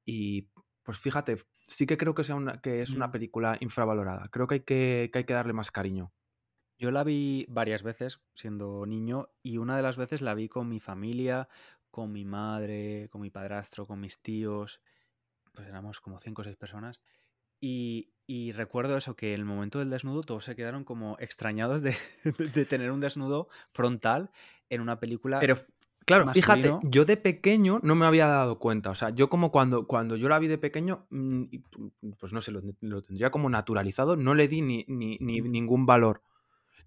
Y 0.05 0.49
pues 0.83 0.97
fíjate, 0.97 1.36
sí 1.67 1.86
que 1.86 1.97
creo 1.97 2.15
que, 2.15 2.23
sea 2.23 2.36
una, 2.36 2.61
que 2.61 2.82
es 2.82 2.91
una 2.91 3.07
mm. 3.07 3.11
película 3.11 3.57
infravalorada. 3.59 4.30
Creo 4.32 4.47
que 4.47 4.55
hay 4.55 4.61
que, 4.61 5.09
que 5.11 5.19
hay 5.19 5.25
que 5.25 5.34
darle 5.34 5.53
más 5.53 5.71
cariño. 5.71 6.13
Yo 6.78 6.91
la 6.91 7.03
vi 7.03 7.45
varias 7.49 7.84
veces 7.84 8.19
siendo 8.34 8.86
niño 8.86 9.30
y 9.41 9.57
una 9.57 9.78
de 9.78 9.84
las 9.84 9.97
veces 9.97 10.21
la 10.21 10.34
vi 10.34 10.49
con 10.49 10.67
mi 10.67 10.80
familia, 10.80 11.47
con 11.89 12.11
mi 12.11 12.26
madre, 12.26 13.07
con 13.09 13.21
mi 13.21 13.30
padrastro, 13.30 13.86
con 13.86 13.99
mis 13.99 14.19
tíos, 14.19 14.82
pues 15.53 15.67
éramos 15.67 16.01
como 16.01 16.19
cinco 16.19 16.41
o 16.41 16.45
seis 16.45 16.57
personas. 16.57 17.01
Y, 17.61 18.11
recuerdo 18.51 18.97
eso, 18.97 19.15
que 19.15 19.34
en 19.34 19.39
el 19.39 19.45
momento 19.45 19.80
del 19.80 19.89
desnudo 19.89 20.21
todos 20.21 20.45
se 20.45 20.55
quedaron 20.55 20.84
como 20.84 21.17
extrañados 21.19 21.82
de, 21.82 21.95
tener 22.69 22.91
un 22.91 22.99
desnudo 22.99 23.47
frontal 23.71 24.30
en 24.69 24.82
una 24.82 24.99
película 24.99 25.39
Pero 25.39 25.55
Claro, 26.05 26.28
fíjate, 26.28 26.67
masculino. 26.69 26.91
yo 26.91 27.03
de 27.05 27.17
pequeño 27.17 27.80
no 27.82 27.95
me 27.95 28.05
había 28.05 28.28
dado 28.28 28.59
cuenta. 28.59 28.91
O 28.91 28.95
sea, 28.95 29.09
yo 29.09 29.28
como 29.28 29.51
cuando, 29.51 29.88
cuando 29.88 30.15
yo 30.15 30.30
la 30.30 30.38
vi 30.38 30.47
de 30.47 30.59
pequeño, 30.59 31.07
mm, 31.09 31.43
y, 31.49 31.63
pues 32.19 32.32
no 32.32 32.41
sé, 32.41 32.51
lo, 32.51 32.61
lo 32.82 33.01
tendría 33.01 33.32
como 33.32 33.49
naturalizado, 33.49 34.15
no 34.15 34.36
le 34.36 34.47
di 34.47 34.61
ni, 34.61 34.86
ni- 34.88 35.17
ni 35.19 35.41
ningún 35.41 35.88
valor. 35.88 36.21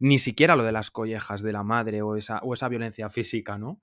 Ni 0.01 0.19
siquiera 0.19 0.57
lo 0.57 0.65
de 0.65 0.73
las 0.73 0.91
collejas 0.91 1.43
de 1.43 1.53
la 1.53 1.63
madre 1.63 2.03
o 2.03 2.17
esa, 2.17 2.39
o 2.39 2.55
esa 2.55 2.69
violencia 2.69 3.11
física, 3.11 3.59
¿no? 3.59 3.81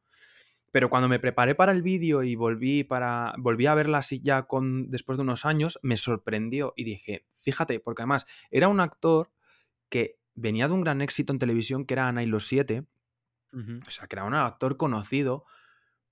Pero 0.71 0.89
cuando 0.89 1.07
me 1.07 1.19
preparé 1.19 1.55
para 1.55 1.71
el 1.71 1.81
vídeo 1.81 2.21
y 2.21 2.35
volví, 2.35 2.83
para, 2.83 3.33
volví 3.37 3.65
a 3.65 3.75
verla 3.75 3.99
así 3.99 4.19
ya 4.21 4.43
con, 4.43 4.91
después 4.91 5.17
de 5.17 5.21
unos 5.21 5.45
años, 5.45 5.79
me 5.83 5.95
sorprendió 5.95 6.73
y 6.75 6.83
dije, 6.83 7.25
fíjate, 7.33 7.79
porque 7.79 8.01
además 8.01 8.25
era 8.51 8.67
un 8.67 8.81
actor 8.81 9.31
que 9.87 10.19
venía 10.33 10.67
de 10.67 10.73
un 10.73 10.81
gran 10.81 11.01
éxito 11.01 11.31
en 11.31 11.39
televisión 11.39 11.85
que 11.85 11.93
era 11.93 12.09
Ana 12.09 12.23
y 12.23 12.25
los 12.25 12.47
Siete, 12.47 12.85
o 13.53 13.89
sea, 13.89 14.07
que 14.07 14.17
era 14.17 14.25
un 14.25 14.33
actor 14.33 14.75
conocido, 14.75 15.45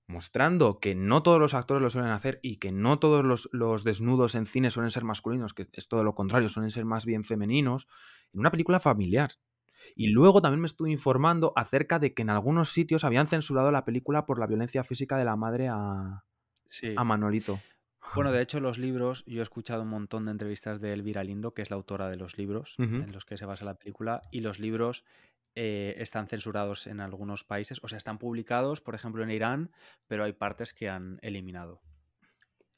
mostrando 0.08 0.80
que 0.80 0.96
no 0.96 1.24
todos 1.24 1.42
los 1.42 1.54
actores 1.54 1.82
lo 1.82 1.90
suelen 1.90 2.12
hacer 2.12 2.40
y 2.42 2.56
que 2.56 2.72
no 2.72 3.00
todos 3.00 3.26
los, 3.26 3.50
los 3.52 3.84
desnudos 3.84 4.36
en 4.36 4.46
cine 4.46 4.70
suelen 4.70 4.92
ser 4.92 5.04
masculinos, 5.04 5.54
que 5.54 5.68
es 5.74 5.90
todo 5.90 6.06
lo 6.06 6.16
contrario, 6.16 6.48
suelen 6.48 6.72
ser 6.72 6.86
más 6.86 7.06
bien 7.06 7.26
femeninos, 7.26 7.90
en 8.32 8.40
una 8.40 8.50
película 8.52 8.80
familiar. 8.80 9.32
Y 9.96 10.08
luego 10.08 10.42
también 10.42 10.62
me 10.62 10.66
estuve 10.66 10.92
informando 10.92 11.54
acerca 11.56 12.00
de 12.00 12.14
que 12.14 12.22
en 12.22 12.30
algunos 12.30 12.70
sitios 12.70 13.04
habían 13.04 13.28
censurado 13.28 13.72
la 13.72 13.86
película 13.86 14.26
por 14.26 14.40
la 14.40 14.48
violencia 14.48 14.84
física 14.84 15.18
de 15.18 15.26
la 15.26 15.36
madre 15.36 15.68
a, 15.70 16.24
Sí. 16.66 16.94
a 16.98 17.04
Manolito. 17.04 17.60
Bueno, 18.16 18.32
de 18.32 18.42
hecho, 18.42 18.60
los 18.60 18.78
libros, 18.78 19.24
yo 19.26 19.42
he 19.42 19.44
escuchado 19.44 19.84
un 19.84 19.90
montón 19.90 20.26
de 20.26 20.32
entrevistas 20.32 20.82
de 20.82 20.94
Elvira 20.94 21.24
Lindo, 21.24 21.54
que 21.54 21.62
es 21.62 21.70
la 21.70 21.76
autora 21.76 22.10
de 22.10 22.18
los 22.18 22.38
libros 22.38 22.76
en 22.78 23.12
los 23.12 23.26
que 23.26 23.38
se 23.38 23.46
basa 23.46 23.66
la 23.66 23.76
película, 23.76 24.24
y 24.32 24.40
los 24.40 24.60
libros 24.60 25.04
eh, 25.56 25.96
están 25.98 26.28
censurados 26.28 26.88
en 26.88 27.00
algunos 27.00 27.44
países, 27.44 27.80
o 27.84 27.88
sea, 27.88 27.98
están 27.98 28.18
publicados, 28.18 28.82
por 28.82 28.96
ejemplo, 28.96 29.24
en 29.24 29.30
Irán, 29.32 29.72
pero 30.08 30.24
hay 30.24 30.34
partes 30.34 30.74
que 30.74 30.90
han 30.90 31.20
eliminado. 31.22 31.82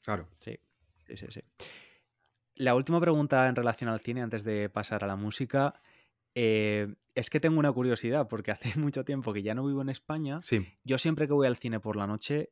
Claro. 0.02 0.28
Sí, 0.38 0.58
sí, 1.06 1.16
sí, 1.16 1.26
sí. 1.30 1.40
La 2.54 2.74
última 2.74 3.00
pregunta 3.00 3.48
en 3.48 3.56
relación 3.56 3.90
al 3.90 4.00
cine, 4.00 4.22
antes 4.22 4.44
de 4.44 4.68
pasar 4.68 5.04
a 5.04 5.06
la 5.06 5.16
música, 5.16 5.80
eh, 6.38 6.94
es 7.14 7.30
que 7.30 7.40
tengo 7.40 7.58
una 7.58 7.72
curiosidad, 7.72 8.28
porque 8.28 8.50
hace 8.52 8.68
mucho 8.78 9.04
tiempo 9.04 9.32
que 9.32 9.42
ya 9.42 9.54
no 9.54 9.66
vivo 9.66 9.80
en 9.82 9.88
España. 9.88 10.40
Sí. 10.42 10.68
Yo 10.84 10.98
siempre 10.98 11.26
que 11.26 11.32
voy 11.32 11.46
al 11.46 11.56
cine 11.56 11.80
por 11.80 11.96
la 11.96 12.06
noche 12.06 12.50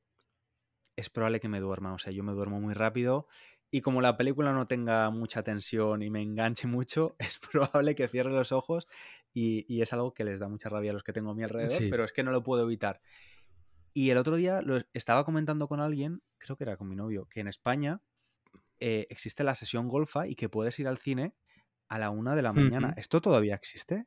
es 0.96 1.10
probable 1.10 1.38
que 1.40 1.48
me 1.48 1.60
duerma, 1.60 1.92
o 1.92 1.98
sea, 1.98 2.12
yo 2.12 2.22
me 2.22 2.32
duermo 2.32 2.60
muy 2.60 2.72
rápido 2.72 3.26
y 3.70 3.80
como 3.80 4.00
la 4.00 4.16
película 4.16 4.52
no 4.52 4.66
tenga 4.68 5.10
mucha 5.10 5.42
tensión 5.42 6.02
y 6.02 6.08
me 6.10 6.22
enganche 6.22 6.66
mucho, 6.68 7.14
es 7.18 7.38
probable 7.38 7.94
que 7.94 8.08
cierre 8.08 8.30
los 8.30 8.52
ojos 8.52 8.86
y, 9.32 9.66
y 9.68 9.82
es 9.82 9.92
algo 9.92 10.14
que 10.14 10.24
les 10.24 10.40
da 10.40 10.48
mucha 10.48 10.68
rabia 10.70 10.92
a 10.92 10.94
los 10.94 11.02
que 11.02 11.12
tengo 11.12 11.30
a 11.30 11.34
mi 11.34 11.42
alrededor, 11.42 11.78
Sí. 11.78 11.88
pero 11.90 12.04
es 12.04 12.12
que 12.12 12.22
no 12.22 12.30
lo 12.32 12.42
puedo 12.42 12.62
evitar. 12.62 13.00
Y 13.92 14.10
el 14.10 14.16
otro 14.18 14.36
día 14.36 14.62
lo 14.62 14.78
estaba 14.94 15.24
comentando 15.24 15.68
con 15.68 15.80
alguien, 15.80 16.22
creo 16.38 16.56
que 16.56 16.64
era 16.64 16.76
con 16.76 16.88
mi 16.88 16.96
novio, 16.96 17.26
que 17.28 17.40
en 17.40 17.48
España 17.48 18.00
eh, 18.80 19.06
existe 19.10 19.44
la 19.44 19.54
sesión 19.54 19.88
golfa 19.88 20.26
y 20.26 20.36
que 20.36 20.48
puedes 20.48 20.78
ir 20.80 20.88
al 20.88 20.98
cine 20.98 21.34
a 21.94 21.98
la 21.98 22.10
una 22.10 22.34
de 22.34 22.42
la 22.42 22.52
mañana. 22.52 22.92
¿Esto 22.96 23.20
todavía 23.20 23.54
existe? 23.54 24.06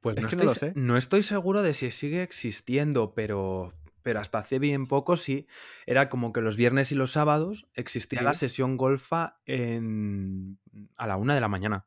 Pues 0.00 0.16
Es 0.16 0.22
no 0.22 0.28
estoy, 0.28 0.46
lo 0.46 0.54
sé. 0.54 0.72
no 0.76 0.96
estoy 0.98 1.22
seguro 1.22 1.62
de 1.62 1.72
si 1.72 1.90
sigue 1.90 2.22
existiendo, 2.22 3.14
pero, 3.14 3.72
pero 4.02 4.20
hasta 4.20 4.38
hace 4.38 4.58
bien 4.58 4.86
poco 4.86 5.16
sí. 5.16 5.46
Era 5.86 6.10
como 6.10 6.32
que 6.32 6.42
los 6.42 6.56
viernes 6.56 6.92
y 6.92 6.94
los 6.94 7.12
sábados 7.12 7.66
existía 7.72 8.20
la 8.20 8.34
sesión 8.34 8.76
golfa 8.76 9.38
en, 9.46 10.58
a 10.96 11.06
la 11.06 11.16
una 11.16 11.34
de 11.34 11.40
la 11.40 11.48
mañana. 11.48 11.86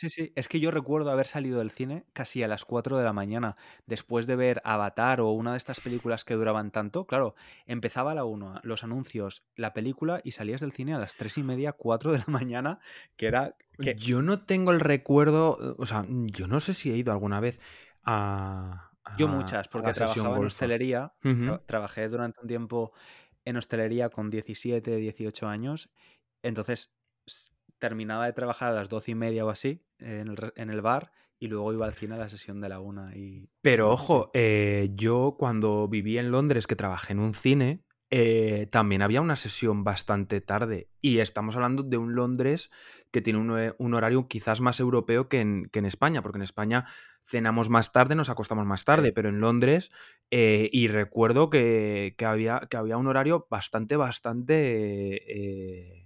Sí, 0.00 0.08
sí, 0.08 0.32
es 0.34 0.48
que 0.48 0.60
yo 0.60 0.70
recuerdo 0.70 1.10
haber 1.10 1.26
salido 1.26 1.58
del 1.58 1.70
cine 1.70 2.06
casi 2.14 2.42
a 2.42 2.48
las 2.48 2.64
4 2.64 2.96
de 2.96 3.04
la 3.04 3.12
mañana, 3.12 3.56
después 3.84 4.26
de 4.26 4.34
ver 4.34 4.62
Avatar 4.64 5.20
o 5.20 5.28
una 5.32 5.52
de 5.52 5.58
estas 5.58 5.78
películas 5.78 6.24
que 6.24 6.32
duraban 6.32 6.70
tanto. 6.70 7.06
Claro, 7.06 7.34
empezaba 7.66 8.12
a 8.12 8.14
la 8.14 8.24
1, 8.24 8.60
los 8.62 8.82
anuncios, 8.82 9.44
la 9.56 9.74
película 9.74 10.22
y 10.24 10.32
salías 10.32 10.62
del 10.62 10.72
cine 10.72 10.94
a 10.94 10.98
las 10.98 11.16
3 11.16 11.36
y 11.36 11.42
media, 11.42 11.72
4 11.74 12.12
de 12.12 12.18
la 12.20 12.24
mañana, 12.28 12.80
que 13.18 13.26
era... 13.26 13.56
Que, 13.78 13.94
Yo 13.94 14.22
no 14.22 14.42
tengo 14.46 14.70
el 14.70 14.80
recuerdo, 14.80 15.58
eh, 15.60 15.74
o 15.76 15.84
sea, 15.84 16.06
yo 16.08 16.46
no 16.46 16.60
sé 16.60 16.72
si 16.72 16.90
he 16.90 16.96
ido 16.96 17.12
alguna 17.12 17.40
vez 17.40 17.60
a, 18.02 18.92
yo 19.18 19.28
muchas, 19.28 19.68
porque 19.68 19.92
trabajaba 19.92 20.38
en 20.38 20.46
hostelería, 20.46 21.12
tra- 21.22 21.66
trabajé 21.66 22.08
durante 22.08 22.40
un 22.40 22.48
tiempo 22.48 22.94
en 23.44 23.58
hostelería 23.58 24.08
con 24.08 24.30
17, 24.30 24.96
18 24.96 25.46
años, 25.46 25.90
entonces 26.42 26.94
terminaba 27.80 28.26
de 28.26 28.32
trabajar 28.32 28.70
a 28.70 28.74
las 28.74 28.88
12 28.88 29.10
y 29.10 29.14
media 29.16 29.44
o 29.44 29.50
así 29.50 29.82
en 29.98 30.28
el, 30.28 30.36
re- 30.36 30.52
en 30.54 30.70
el 30.70 30.82
bar 30.82 31.10
y 31.40 31.48
luego 31.48 31.72
iba 31.72 31.86
al 31.86 31.94
cine 31.94 32.14
a 32.14 32.18
la 32.18 32.28
sesión 32.28 32.60
de 32.60 32.68
la 32.68 32.78
una 32.80 33.16
y... 33.16 33.48
Pero 33.62 33.90
ojo, 33.90 34.30
eh, 34.34 34.90
yo 34.94 35.36
cuando 35.38 35.88
viví 35.88 36.18
en 36.18 36.30
Londres, 36.30 36.66
que 36.66 36.76
trabajé 36.76 37.14
en 37.14 37.18
un 37.18 37.32
cine, 37.34 37.82
eh, 38.10 38.68
también 38.70 39.00
había 39.02 39.22
una 39.22 39.36
sesión 39.36 39.82
bastante 39.82 40.40
tarde. 40.42 40.90
Y 41.00 41.18
estamos 41.20 41.56
hablando 41.56 41.82
de 41.82 41.96
un 41.96 42.14
Londres 42.14 42.70
que 43.10 43.22
tiene 43.22 43.38
un, 43.38 43.72
un 43.78 43.94
horario 43.94 44.28
quizás 44.28 44.60
más 44.60 44.80
europeo 44.80 45.28
que 45.28 45.40
en, 45.40 45.70
que 45.72 45.78
en 45.78 45.86
España, 45.86 46.20
porque 46.20 46.38
en 46.38 46.42
España 46.42 46.84
cenamos 47.22 47.70
más 47.70 47.90
tarde, 47.92 48.14
nos 48.16 48.28
acostamos 48.28 48.66
más 48.66 48.84
tarde, 48.84 49.12
pero 49.12 49.30
en 49.30 49.40
Londres, 49.40 49.90
eh, 50.30 50.68
y 50.72 50.88
recuerdo 50.88 51.48
que, 51.48 52.14
que 52.18 52.26
había, 52.26 52.60
que 52.68 52.76
había 52.76 52.98
un 52.98 53.06
horario 53.06 53.46
bastante, 53.48 53.96
bastante... 53.96 55.99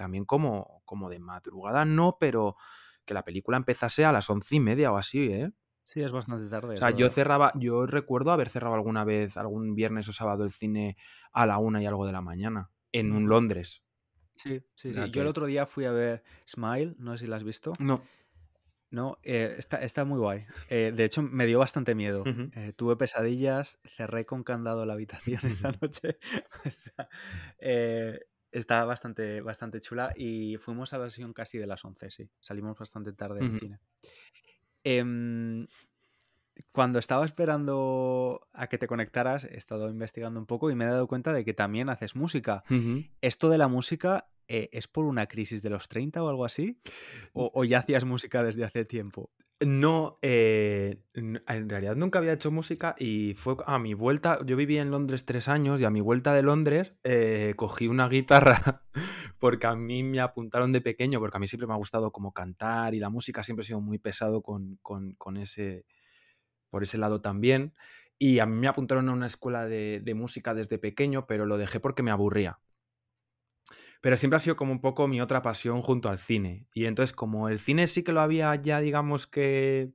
también 0.00 0.24
como, 0.24 0.80
como 0.86 1.10
de 1.10 1.18
madrugada, 1.18 1.84
no, 1.84 2.16
pero 2.18 2.56
que 3.04 3.12
la 3.12 3.22
película 3.22 3.58
empezase 3.58 4.06
a 4.06 4.12
las 4.12 4.30
once 4.30 4.56
y 4.56 4.60
media 4.60 4.90
o 4.90 4.96
así, 4.96 5.26
¿eh? 5.26 5.52
Sí, 5.84 6.00
es 6.00 6.10
bastante 6.10 6.48
tarde, 6.48 6.72
O 6.72 6.76
sea, 6.78 6.90
yo 6.90 7.10
cerraba, 7.10 7.52
yo 7.54 7.84
recuerdo 7.84 8.32
haber 8.32 8.48
cerrado 8.48 8.74
alguna 8.74 9.04
vez, 9.04 9.36
algún 9.36 9.74
viernes 9.74 10.08
o 10.08 10.14
sábado 10.14 10.44
el 10.44 10.52
cine 10.52 10.96
a 11.32 11.44
la 11.44 11.58
una 11.58 11.82
y 11.82 11.86
algo 11.86 12.06
de 12.06 12.12
la 12.12 12.22
mañana, 12.22 12.70
en 12.92 13.12
un 13.12 13.24
Ujú. 13.24 13.28
Londres. 13.28 13.84
Sí, 14.36 14.62
sí, 14.74 14.94
sí. 14.94 15.10
Yo 15.10 15.20
el 15.20 15.28
otro 15.28 15.44
día 15.44 15.66
fui 15.66 15.84
a 15.84 15.92
ver 15.92 16.22
Smile, 16.48 16.94
no 16.96 17.12
sé 17.18 17.24
si 17.26 17.30
la 17.30 17.36
has 17.36 17.44
visto. 17.44 17.74
No. 17.78 18.02
No, 18.90 19.18
eh, 19.22 19.54
está, 19.58 19.82
está 19.82 20.06
muy 20.06 20.18
guay. 20.18 20.46
Eh, 20.70 20.92
de 20.96 21.04
hecho, 21.04 21.22
me 21.22 21.44
dio 21.44 21.58
bastante 21.58 21.94
miedo. 21.94 22.24
Eh, 22.26 22.72
tuve 22.74 22.96
pesadillas, 22.96 23.78
cerré 23.84 24.24
con 24.24 24.44
candado 24.44 24.86
la 24.86 24.94
habitación 24.94 25.40
esa 25.44 25.72
noche. 25.82 26.18
O 26.64 26.70
sea, 26.70 27.08
está 28.52 28.84
bastante, 28.84 29.40
bastante 29.40 29.80
chula 29.80 30.12
y 30.16 30.56
fuimos 30.58 30.92
a 30.92 30.98
la 30.98 31.10
sesión 31.10 31.32
casi 31.32 31.58
de 31.58 31.66
las 31.66 31.84
11, 31.84 32.10
sí. 32.10 32.30
Salimos 32.40 32.78
bastante 32.78 33.12
tarde 33.12 33.40
del 33.40 33.50
Ujú. 33.50 33.58
cine. 33.58 33.80
Em, 34.84 35.66
cuando 36.72 36.98
estaba 36.98 37.24
esperando 37.24 38.46
a 38.52 38.66
que 38.68 38.78
te 38.78 38.86
conectaras, 38.86 39.44
he 39.44 39.56
estado 39.56 39.88
investigando 39.90 40.38
un 40.40 40.46
poco 40.46 40.70
y 40.70 40.74
me 40.74 40.84
he 40.84 40.88
dado 40.88 41.06
cuenta 41.06 41.32
de 41.32 41.44
que 41.44 41.54
también 41.54 41.88
haces 41.88 42.14
música. 42.16 42.64
¿Esto 43.20 43.48
de 43.50 43.58
la 43.58 43.68
música 43.68 44.30
eh, 44.48 44.68
es 44.72 44.88
por 44.88 45.04
una 45.04 45.26
crisis 45.26 45.62
de 45.62 45.70
los 45.70 45.88
30 45.88 46.22
o 46.22 46.28
algo 46.28 46.44
así? 46.44 46.80
¿O, 47.32 47.50
o 47.54 47.64
ya 47.64 47.78
hacías 47.78 48.04
música 48.04 48.42
desde 48.42 48.64
hace 48.64 48.84
tiempo? 48.84 49.30
No, 49.62 50.18
eh, 50.22 51.02
en 51.12 51.68
realidad 51.68 51.94
nunca 51.94 52.18
había 52.18 52.32
hecho 52.32 52.50
música 52.50 52.94
y 52.98 53.34
fue 53.34 53.56
a 53.66 53.78
mi 53.78 53.92
vuelta, 53.92 54.38
yo 54.46 54.56
viví 54.56 54.78
en 54.78 54.90
Londres 54.90 55.26
tres 55.26 55.48
años 55.48 55.82
y 55.82 55.84
a 55.84 55.90
mi 55.90 56.00
vuelta 56.00 56.32
de 56.32 56.42
Londres 56.42 56.94
eh, 57.04 57.52
cogí 57.56 57.86
una 57.86 58.08
guitarra 58.08 58.84
porque 59.38 59.66
a 59.66 59.76
mí 59.76 60.02
me 60.02 60.20
apuntaron 60.20 60.72
de 60.72 60.80
pequeño, 60.80 61.20
porque 61.20 61.36
a 61.36 61.40
mí 61.40 61.46
siempre 61.46 61.66
me 61.66 61.74
ha 61.74 61.76
gustado 61.76 62.10
como 62.10 62.32
cantar 62.32 62.94
y 62.94 63.00
la 63.00 63.10
música 63.10 63.42
siempre 63.42 63.62
he 63.64 63.66
sido 63.66 63.82
muy 63.82 63.98
pesado 63.98 64.40
con, 64.40 64.78
con- 64.82 65.36
ese, 65.36 65.84
por 66.70 66.82
ese 66.84 66.98
lado 66.98 67.20
también. 67.22 67.74
Y 68.18 68.40
a 68.40 68.46
mí 68.46 68.56
me 68.58 68.68
apuntaron 68.68 69.08
a 69.10 69.12
una 69.14 69.26
escuela 69.26 69.66
de 69.66 70.14
música 70.14 70.54
desde 70.54 70.78
pequeño, 70.78 71.26
pero 71.26 71.46
lo 71.46 71.58
dejé 71.58 71.80
porque 71.80 72.02
me 72.04 72.12
aburría. 72.12 72.60
Pero 74.00 74.16
siempre 74.16 74.36
ha 74.36 74.40
sido 74.40 74.56
como 74.56 74.72
un 74.72 74.80
poco 74.80 75.08
mi 75.08 75.20
otra 75.20 75.42
pasión 75.42 75.82
junto 75.82 76.08
al 76.08 76.18
cine. 76.18 76.66
Y 76.74 76.86
entonces, 76.86 77.14
como 77.14 77.48
el 77.48 77.58
cine 77.58 77.86
sí 77.86 78.02
que 78.02 78.12
lo 78.12 78.20
había 78.20 78.54
ya, 78.56 78.80
digamos 78.80 79.26
que, 79.26 79.92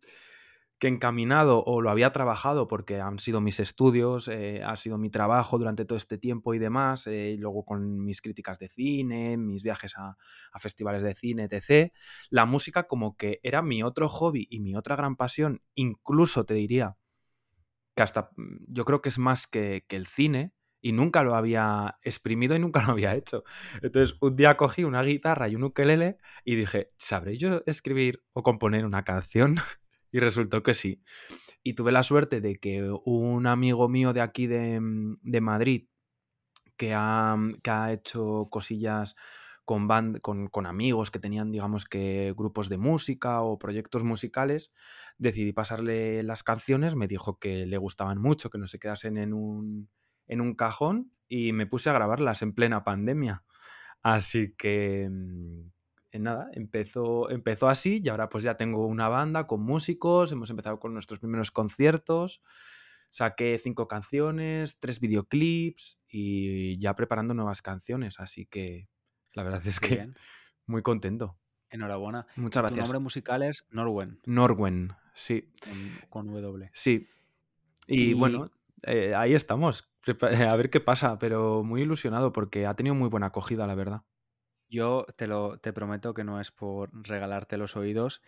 que 0.79 0.87
encaminado 0.87 1.63
o 1.63 1.81
lo 1.81 1.89
había 1.89 2.11
trabajado 2.11 2.67
porque 2.67 2.99
han 2.99 3.19
sido 3.19 3.41
mis 3.41 3.59
estudios, 3.59 4.27
eh, 4.27 4.61
ha 4.63 4.75
sido 4.75 4.97
mi 4.97 5.09
trabajo 5.09 5.57
durante 5.57 5.85
todo 5.85 5.97
este 5.97 6.17
tiempo 6.17 6.53
y 6.53 6.59
demás, 6.59 7.07
eh, 7.07 7.31
y 7.31 7.37
luego 7.37 7.63
con 7.65 8.03
mis 8.03 8.21
críticas 8.21 8.59
de 8.59 8.67
cine, 8.67 9.37
mis 9.37 9.63
viajes 9.63 9.97
a, 9.97 10.17
a 10.51 10.59
festivales 10.59 11.01
de 11.03 11.15
cine, 11.15 11.47
etc., 11.49 11.91
la 12.29 12.45
música 12.45 12.83
como 12.87 13.15
que 13.15 13.39
era 13.43 13.61
mi 13.61 13.83
otro 13.83 14.09
hobby 14.09 14.47
y 14.49 14.59
mi 14.59 14.75
otra 14.75 14.95
gran 14.95 15.15
pasión, 15.15 15.61
incluso 15.75 16.45
te 16.45 16.53
diría 16.55 16.97
que 17.95 18.03
hasta 18.03 18.29
mm, 18.35 18.65
yo 18.67 18.85
creo 18.85 19.01
que 19.01 19.09
es 19.09 19.19
más 19.19 19.47
que, 19.47 19.85
que 19.87 19.95
el 19.95 20.05
cine 20.05 20.53
y 20.85 20.91
nunca 20.91 21.23
lo 21.23 21.33
había 21.33 21.97
exprimido 22.03 22.55
y 22.55 22.59
nunca 22.59 22.83
lo 22.83 22.91
había 22.91 23.15
hecho. 23.15 23.43
Entonces 23.81 24.17
un 24.21 24.35
día 24.35 24.55
cogí 24.55 24.83
una 24.83 25.01
guitarra 25.01 25.49
y 25.49 25.55
un 25.55 25.63
ukelele 25.63 26.19
y 26.43 26.53
dije, 26.53 26.91
¿sabré 26.95 27.39
yo 27.39 27.63
escribir 27.65 28.23
o 28.33 28.43
componer 28.43 28.85
una 28.85 29.03
canción? 29.03 29.55
Y 30.11 30.19
resultó 30.19 30.63
que 30.63 30.73
sí. 30.73 31.01
Y 31.61 31.73
tuve 31.73 31.91
la 31.91 32.01
suerte 32.01 32.39
de 32.39 32.57
que 32.57 32.89
un 33.03 33.47
amigo 33.47 33.89
mío 33.89 34.13
de 34.13 34.21
aquí 34.21 34.47
de, 34.47 34.79
mm, 34.79 35.17
de 35.23 35.41
Madrid 35.41 35.87
que 36.77 36.93
ha, 36.93 37.35
que 37.61 37.69
ha 37.71 37.91
hecho 37.91 38.47
cosillas 38.49 39.15
con, 39.65 39.89
band, 39.89 40.21
con, 40.21 40.47
con, 40.47 40.67
amigos 40.67 41.11
que 41.11 41.19
tenían, 41.19 41.51
digamos 41.51 41.83
que, 41.83 42.33
grupos 42.37 42.69
de 42.69 42.77
música 42.77 43.41
o 43.41 43.57
proyectos 43.57 44.03
musicales, 44.03 44.71
decidí 45.17 45.51
pasarle 45.51 46.23
las 46.23 46.43
canciones, 46.43 46.95
me 46.95 47.07
dijo 47.07 47.37
que 47.37 47.65
le 47.65 47.77
gustaban 47.77 48.21
mucho, 48.21 48.49
que 48.49 48.59
no 48.59 48.67
se 48.67 48.79
quedasen 48.79 49.17
en 49.17 49.33
un, 49.33 49.89
en 50.27 50.41
un 50.41 50.55
cajón 50.55 51.11
y 51.27 51.53
me 51.53 51.67
puse 51.67 51.89
a 51.89 51.93
grabarlas 51.93 52.41
en 52.41 52.53
plena 52.53 52.83
pandemia. 52.83 53.43
Así 54.01 54.53
que 54.57 55.07
mm, 55.09 56.21
nada, 56.21 56.49
empezó, 56.53 57.29
empezó 57.29 57.69
así 57.69 58.01
y 58.03 58.09
ahora 58.09 58.29
pues 58.29 58.43
ya 58.43 58.55
tengo 58.55 58.85
una 58.85 59.09
banda 59.09 59.47
con 59.47 59.61
músicos, 59.61 60.31
hemos 60.31 60.49
empezado 60.49 60.79
con 60.79 60.93
nuestros 60.93 61.19
primeros 61.19 61.51
conciertos, 61.51 62.41
saqué 63.09 63.57
cinco 63.57 63.87
canciones, 63.87 64.79
tres 64.79 64.99
videoclips 64.99 65.99
y 66.07 66.77
ya 66.79 66.95
preparando 66.95 67.33
nuevas 67.33 67.61
canciones, 67.61 68.19
así 68.19 68.45
que 68.45 68.87
la 69.33 69.43
verdad 69.43 69.65
es 69.65 69.79
que 69.79 70.09
muy 70.65 70.81
contento. 70.81 71.37
Enhorabuena. 71.69 72.25
Muchas 72.35 72.61
gracias. 72.61 72.77
Tu 72.77 72.83
nombre 72.83 72.99
musical 72.99 73.43
es 73.43 73.65
Norwen. 73.69 74.19
Norwen, 74.25 74.93
sí. 75.13 75.49
Con, 76.09 76.27
W. 76.27 76.69
Sí. 76.73 77.09
Y, 77.87 78.13
bueno, 78.13 78.49
eh, 78.83 79.13
ahí 79.15 79.33
estamos. 79.33 79.89
A 80.49 80.55
ver 80.55 80.69
qué 80.69 80.79
pasa, 80.79 81.17
pero 81.17 81.63
muy 81.63 81.81
ilusionado 81.81 82.31
porque 82.31 82.65
ha 82.65 82.75
tenido 82.75 82.95
muy 82.95 83.09
buena 83.09 83.27
acogida, 83.27 83.67
la 83.67 83.75
verdad. 83.75 84.01
Yo 84.69 85.05
te 85.15 85.27
lo 85.27 85.57
te 85.57 85.73
prometo 85.73 86.13
que 86.13 86.23
no 86.23 86.41
es 86.41 86.51
por 86.51 86.89
regalarte 86.93 87.57
los 87.57 87.75
oídos. 87.75 88.21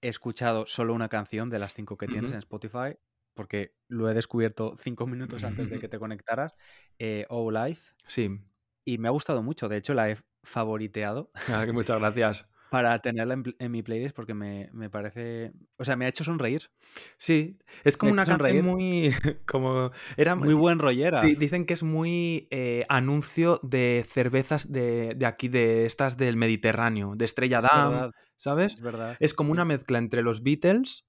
He 0.00 0.08
escuchado 0.08 0.66
solo 0.66 0.94
una 0.94 1.08
canción 1.08 1.50
de 1.50 1.58
las 1.58 1.74
cinco 1.74 1.96
que 1.96 2.08
tienes 2.08 2.32
en 2.32 2.38
Spotify, 2.38 2.96
porque 3.34 3.74
lo 3.88 4.10
he 4.10 4.14
descubierto 4.14 4.76
cinco 4.76 5.06
minutos 5.06 5.44
antes 5.44 5.70
de 5.70 5.78
que 5.78 5.88
te 5.88 5.98
conectaras. 5.98 6.54
Eh, 6.98 7.26
oh 7.28 7.50
Life. 7.50 7.94
Sí. 8.06 8.40
Y 8.84 8.98
me 8.98 9.08
ha 9.08 9.12
gustado 9.12 9.42
mucho. 9.42 9.68
De 9.68 9.76
hecho, 9.76 9.94
la 9.94 10.10
he 10.10 10.18
favoriteado. 10.42 11.30
Ah, 11.48 11.66
muchas 11.72 11.98
gracias 11.98 12.51
para 12.72 12.98
tenerla 13.00 13.34
en, 13.58 13.70
mi 13.70 13.82
playlist 13.82 14.16
porque 14.16 14.32
me, 14.32 14.88
parece. 14.88 15.52
O 15.76 15.84
sea, 15.84 15.94
me 15.94 16.06
ha 16.06 16.08
hecho 16.08 16.24
sonreír. 16.24 16.70
Sí, 17.18 17.58
es 17.84 17.98
como 17.98 18.12
una 18.12 18.24
canción 18.24 18.64
muy. 18.64 19.12
como. 19.46 19.90
Era 20.16 20.36
muy 20.36 20.54
buen 20.54 20.78
rollera. 20.78 21.20
Sí, 21.20 21.34
dicen 21.34 21.66
que 21.66 21.74
es 21.74 21.82
muy 21.82 22.48
eh, 22.50 22.84
anuncio 22.88 23.60
de 23.62 24.06
cervezas 24.08 24.72
de, 24.72 25.14
aquí, 25.26 25.48
de 25.48 25.84
estas 25.84 26.16
del 26.16 26.38
Mediterráneo, 26.38 27.12
de 27.14 27.26
Estrella 27.26 27.60
Damm, 27.60 28.10
¿sabes? 28.38 28.72
Es 28.72 28.80
verdad. 28.80 29.18
Es 29.20 29.34
como 29.34 29.52
una 29.52 29.66
mezcla 29.66 29.98
entre 29.98 30.22
los 30.22 30.42
Beatles 30.42 31.04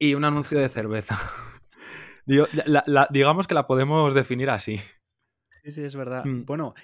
y 0.00 0.14
un 0.14 0.24
anuncio 0.24 0.58
de 0.58 0.68
cerveza. 0.68 1.16
digamos 3.10 3.46
que 3.46 3.54
la 3.54 3.68
podemos 3.68 4.14
definir 4.14 4.50
así. 4.50 4.78
Sí, 5.62 5.70
sí, 5.70 5.84
es 5.84 5.94
verdad. 5.94 6.24
Mm. 6.24 6.44
Bueno, 6.44 6.74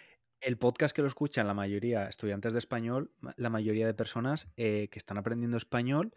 el 0.44 0.58
podcast 0.58 0.94
que 0.94 1.02
lo 1.02 1.08
escuchan 1.08 1.46
la 1.46 1.54
mayoría 1.54 2.06
estudiantes 2.06 2.52
de 2.52 2.58
español, 2.58 3.10
la 3.36 3.50
mayoría 3.50 3.86
de 3.86 3.94
personas 3.94 4.48
eh, 4.56 4.88
que 4.90 4.98
están 4.98 5.16
aprendiendo 5.16 5.56
español, 5.56 6.14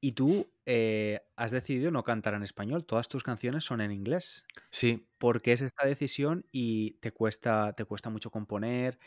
y 0.00 0.12
tú 0.12 0.50
eh, 0.64 1.20
has 1.36 1.50
decidido 1.50 1.90
no 1.90 2.04
cantar 2.04 2.34
en 2.34 2.42
español, 2.42 2.84
todas 2.84 3.08
tus 3.08 3.22
canciones 3.22 3.64
son 3.64 3.80
en 3.80 3.92
inglés. 3.92 4.44
Sí. 4.70 5.06
¿Por 5.18 5.42
qué 5.42 5.52
es 5.52 5.60
esta 5.60 5.86
decisión 5.86 6.46
y 6.52 6.92
te 7.00 7.12
cuesta, 7.12 7.74
te 7.74 7.84
cuesta 7.84 8.08
mucho 8.08 8.30
componer? 8.30 8.98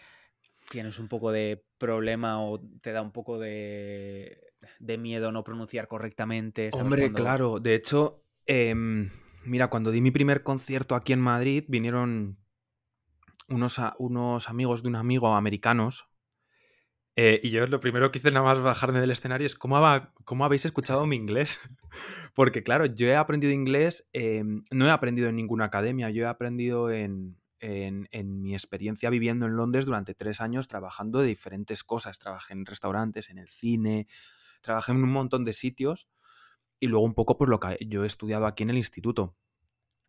¿Tienes 0.70 1.00
un 1.00 1.08
poco 1.08 1.32
de 1.32 1.66
problema 1.78 2.44
o 2.44 2.62
te 2.82 2.92
da 2.92 3.02
un 3.02 3.12
poco 3.12 3.40
de, 3.40 4.54
miedo 5.00 5.32
no 5.32 5.44
pronunciar 5.44 5.88
correctamente? 5.88 6.70
Hombre, 6.74 7.12
claro. 7.12 7.60
De 7.60 7.74
hecho, 7.74 8.24
em, 8.46 9.10
mira, 9.46 9.70
cuando 9.70 9.92
di 9.92 10.00
mi 10.00 10.12
primer 10.12 10.44
concierto 10.44 10.96
aquí 10.96 11.12
en 11.14 11.22
Madrid, 11.22 11.66
vinieron 11.68 12.38
unos, 13.50 13.80
unos 13.98 14.50
amigos 14.50 14.84
de 14.84 14.90
un 14.90 14.96
amigo 14.96 15.36
americanos. 15.36 16.08
Eh, 17.16 17.40
y 17.44 17.52
yo 17.52 17.66
lo 17.68 17.80
primero 17.80 18.12
que 18.12 18.18
hice 18.18 18.32
nada 18.32 18.46
más 18.46 18.60
bajarme 18.60 19.00
del 19.00 19.12
escenario 19.12 19.46
es 19.46 19.56
cómo, 19.56 19.80
cómo 20.26 20.46
habéis 20.46 20.66
escuchado 20.66 21.06
mi 21.06 21.16
inglés. 21.16 21.60
Porque 22.34 22.64
claro, 22.64 22.86
yo 22.86 23.08
he 23.08 23.16
aprendido 23.16 23.54
inglés, 23.54 24.10
em, 24.14 24.64
no 24.72 24.88
he 24.88 24.92
aprendido 24.92 25.30
en 25.30 25.36
ninguna 25.36 25.66
academia, 25.66 26.10
yo 26.10 26.24
he 26.24 26.28
aprendido 26.28 26.90
en, 26.90 27.38
en, 27.60 28.42
mi 28.42 28.54
experiencia 28.54 29.10
viviendo 29.10 29.46
en 29.46 29.56
Londres 29.56 29.86
durante 29.86 30.14
tres 30.14 30.42
años 30.42 30.68
trabajando 30.68 31.20
de 31.20 31.28
diferentes 31.28 31.84
cosas. 31.84 32.20
Trabajé 32.20 32.54
en 32.54 32.66
restaurantes, 32.66 33.30
en 33.30 33.38
el 33.38 33.48
cine, 33.48 34.08
trabajé 34.62 34.92
en 34.92 35.04
un 35.04 35.12
montón 35.12 35.46
de 35.46 35.54
sitios 35.54 36.10
y 36.80 36.88
luego 36.88 37.06
un 37.06 37.14
poco 37.14 37.38
por 37.38 37.48
lo 37.48 37.60
que 37.60 37.78
yo 37.88 38.04
he 38.04 38.08
estudiado 38.08 38.46
aquí 38.46 38.64
en 38.64 38.72
el 38.72 38.78
instituto. 38.78 39.36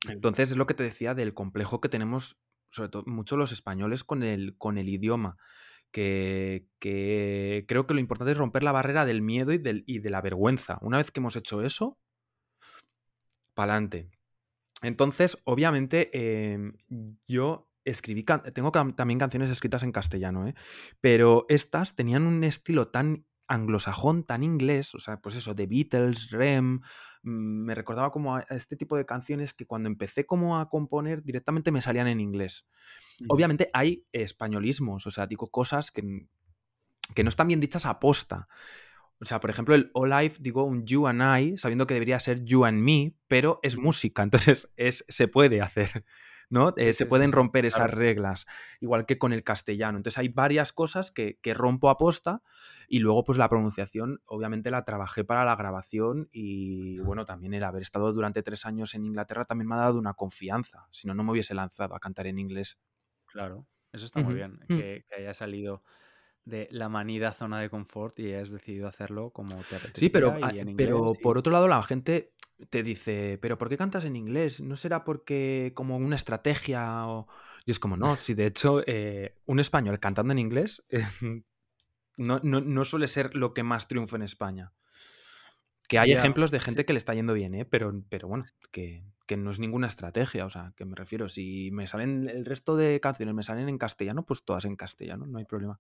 Entonces 0.09 0.51
es 0.51 0.57
lo 0.57 0.67
que 0.67 0.75
te 0.75 0.83
decía 0.83 1.15
del 1.15 1.35
complejo 1.35 1.81
que 1.81 1.89
tenemos 1.89 2.41
sobre 2.75 2.89
todo 2.89 3.05
mucho 3.07 3.37
los 3.37 3.53
españoles 3.53 4.03
con 4.03 4.23
el, 4.23 4.57
con 4.59 4.79
el 4.79 4.89
idioma. 4.89 5.37
Que, 5.93 6.67
creo 6.81 7.87
que 7.87 7.95
lo 7.95 8.01
importante 8.01 8.33
es 8.33 8.39
romper 8.39 8.65
la 8.65 8.73
barrera 8.73 9.07
del 9.07 9.23
miedo 9.23 9.53
y, 9.53 9.59
del, 9.59 9.85
y 9.87 10.01
de 10.01 10.11
la 10.11 10.21
vergüenza. 10.21 10.79
Una 10.83 10.97
vez 10.97 11.13
que 11.13 11.21
hemos 11.21 11.37
hecho 11.37 11.63
eso, 11.63 11.99
pa'lante. 13.55 14.11
Entonces, 14.83 15.41
obviamente, 15.45 16.11
em, 16.13 16.73
yo 17.29 17.71
escribí, 17.85 18.25
tengo 18.53 18.73
también 18.73 19.21
canciones 19.21 19.51
escritas 19.51 19.85
en 19.85 19.93
castellano, 19.93 20.49
¿eh? 20.49 20.55
pero 21.01 21.47
estas 21.49 21.95
tenían 21.95 22.27
un 22.27 22.43
estilo 22.43 22.89
tan 22.89 23.25
anglosajón, 23.47 24.25
tan 24.25 24.43
inglés, 24.43 24.95
o 24.95 24.99
sea, 24.99 25.21
pues 25.21 25.37
eso, 25.37 25.55
The 25.55 25.67
Beatles, 25.67 26.31
Rem, 26.31 26.81
Mm, 27.25 27.65
me 27.65 27.75
recordaba 27.75 28.13
como 28.13 28.37
a 28.37 28.41
este 28.51 28.77
tipo 28.77 28.97
de 28.97 29.07
canciones 29.07 29.55
que 29.55 29.67
cuando 29.67 29.89
empecé 29.89 30.27
como 30.27 30.59
a 30.59 30.69
componer 30.69 31.23
directamente 31.23 31.73
me 31.73 31.81
salían 31.81 32.07
en 32.07 32.21
inglés. 32.21 32.67
Obviamente 33.29 33.71
hay 33.73 34.05
españolismos, 34.13 35.07
o 35.07 35.11
sea, 35.11 35.27
digo 35.27 35.51
cosas 35.51 35.91
que, 35.91 36.27
que 37.15 37.25
no 37.25 37.31
están 37.31 37.49
bien 37.49 37.61
dichas 37.61 37.87
a 37.87 37.99
posta. 37.99 38.47
O 39.21 39.25
sea, 39.25 39.41
por 39.41 39.49
ejemplo, 39.49 39.75
el 39.75 39.91
All 39.95 40.11
Life, 40.11 40.39
digo 40.41 40.65
un 40.65 40.85
You 40.85 41.07
and 41.07 41.23
I, 41.23 41.57
sabiendo 41.57 41.87
que 41.87 41.95
debería 41.95 42.21
ser 42.21 42.45
You 42.45 42.67
and 42.67 42.79
Me, 42.79 43.15
pero 43.27 43.59
es 43.63 43.79
música, 43.79 44.23
entonces 44.23 44.69
es, 44.77 45.07
se 45.09 45.27
puede 45.27 45.63
hacer. 45.63 46.05
¿No? 46.51 46.75
Eh, 46.77 46.93
se 46.93 47.07
pueden 47.07 47.33
romper 47.33 47.67
esas 47.67 47.91
reglas, 47.91 48.47
igual 48.81 49.07
que 49.07 49.19
con 49.19 49.33
el 49.33 49.43
castellano. 49.43 49.99
Entonces 49.99 50.19
hay 50.19 50.29
varias 50.29 50.73
cosas 50.73 51.11
que, 51.11 51.39
que 51.41 51.55
rompo 51.55 51.91
a 51.91 51.99
posta 51.99 52.43
y 52.89 52.99
luego 52.99 53.25
pues 53.25 53.39
la 53.39 53.49
pronunciación 53.49 54.21
obviamente 54.27 54.71
la 54.71 54.85
trabajé 54.85 55.25
para 55.25 55.45
la 55.45 55.57
grabación 55.57 56.29
y 56.33 56.99
bueno, 57.01 57.25
también 57.25 57.55
el 57.55 57.65
haber 57.65 57.83
estado 57.83 58.13
durante 58.13 58.43
tres 58.43 58.67
años 58.67 58.95
en 58.95 59.05
Inglaterra 59.05 59.45
también 59.45 59.69
me 59.69 59.75
ha 59.75 59.79
dado 59.79 59.99
una 59.99 60.15
confianza, 60.15 60.87
si 60.91 61.07
no, 61.07 61.15
no 61.15 61.25
me 61.25 61.33
hubiese 61.33 61.55
lanzado 61.55 61.95
a 61.95 62.01
cantar 62.01 62.27
en 62.27 62.39
inglés. 62.39 62.79
Claro, 63.27 63.67
eso 63.93 64.07
está 64.07 64.21
muy 64.21 64.35
bien, 64.35 64.61
mm. 64.69 64.77
que, 64.77 65.05
que 65.09 65.15
haya 65.17 65.35
salido 65.35 65.83
de 66.45 66.69
la 66.71 66.89
manida 66.89 67.33
zona 67.33 67.61
de 67.61 67.71
confort 67.71 68.19
y 68.19 68.33
has 68.35 68.51
decidido 68.51 68.87
hacerlo 68.87 69.31
como 69.31 69.57
te 69.57 69.77
apetecía 69.77 69.93
Sí, 69.95 70.09
pero, 70.11 70.37
pero 70.77 71.13
por 71.23 71.39
otro 71.39 71.53
lado 71.53 71.69
la 71.69 71.83
gente 71.83 72.33
te 72.71 72.83
dice, 72.83 73.39
pero 73.41 73.59
¿por 73.59 73.69
qué 73.69 73.77
cantas 73.77 74.05
en 74.05 74.17
inglés? 74.17 74.61
¿No 74.61 74.77
será 74.77 75.05
porque 75.05 75.73
como 75.75 75.97
una 75.97 76.17
estrategia? 76.17 77.09
O... 77.09 77.27
Y 77.65 77.71
es 77.71 77.79
como, 77.79 77.97
no, 77.97 78.17
si 78.17 78.35
de 78.35 78.47
hecho 78.47 78.83
eh, 78.87 79.37
un 79.47 79.59
español 79.59 79.99
cantando 79.99 80.33
en 80.33 80.39
inglés 80.39 80.83
no, 82.17 82.41
no, 82.41 82.85
suele 82.85 83.09
ser 83.09 83.35
lo 83.35 83.55
que 83.55 83.63
más 83.63 83.89
triunfa 83.89 84.17
en 84.17 84.23
España. 84.23 84.73
Que 85.87 85.99
hay 85.99 86.13
ejemplos 86.13 86.51
de 86.51 86.61
gente 86.61 86.87
que 86.87 86.95
le 86.95 86.97
está 86.97 87.13
yendo 87.13 87.35
bien, 87.35 87.55
¿eh? 87.55 87.67
pero, 87.67 88.03
pero 88.09 88.27
bueno, 88.27 88.45
que, 88.71 89.05
que, 89.27 89.37
no 89.37 89.51
es 89.51 89.59
ninguna 89.59 89.87
estrategia. 89.87 90.47
O 90.47 90.51
sea, 90.51 90.73
que 90.77 90.87
me 90.87 90.97
refiero, 90.97 91.29
si 91.29 91.71
me 91.73 91.87
salen 91.87 92.27
el 92.27 92.47
resto 92.47 92.75
de 92.75 93.01
canciones, 93.01 93.35
me 93.35 93.43
salen 93.43 93.69
en 93.69 93.77
castellano, 93.77 94.25
pues 94.25 94.45
todas 94.45 94.65
en 94.65 94.77
castellano, 94.77 95.27
no 95.27 95.39
hay 95.39 95.45
problema. 95.45 95.79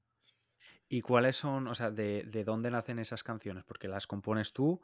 ¿Y 0.87 1.01
cuáles 1.01 1.37
son, 1.37 1.66
o 1.66 1.74
sea, 1.74 1.91
de, 1.91 2.24
de, 2.24 2.45
dónde 2.45 2.70
nacen 2.70 2.99
esas 2.99 3.24
canciones? 3.24 3.64
Porque 3.64 3.89
las 3.89 4.07
compones 4.07 4.53
tú. 4.53 4.82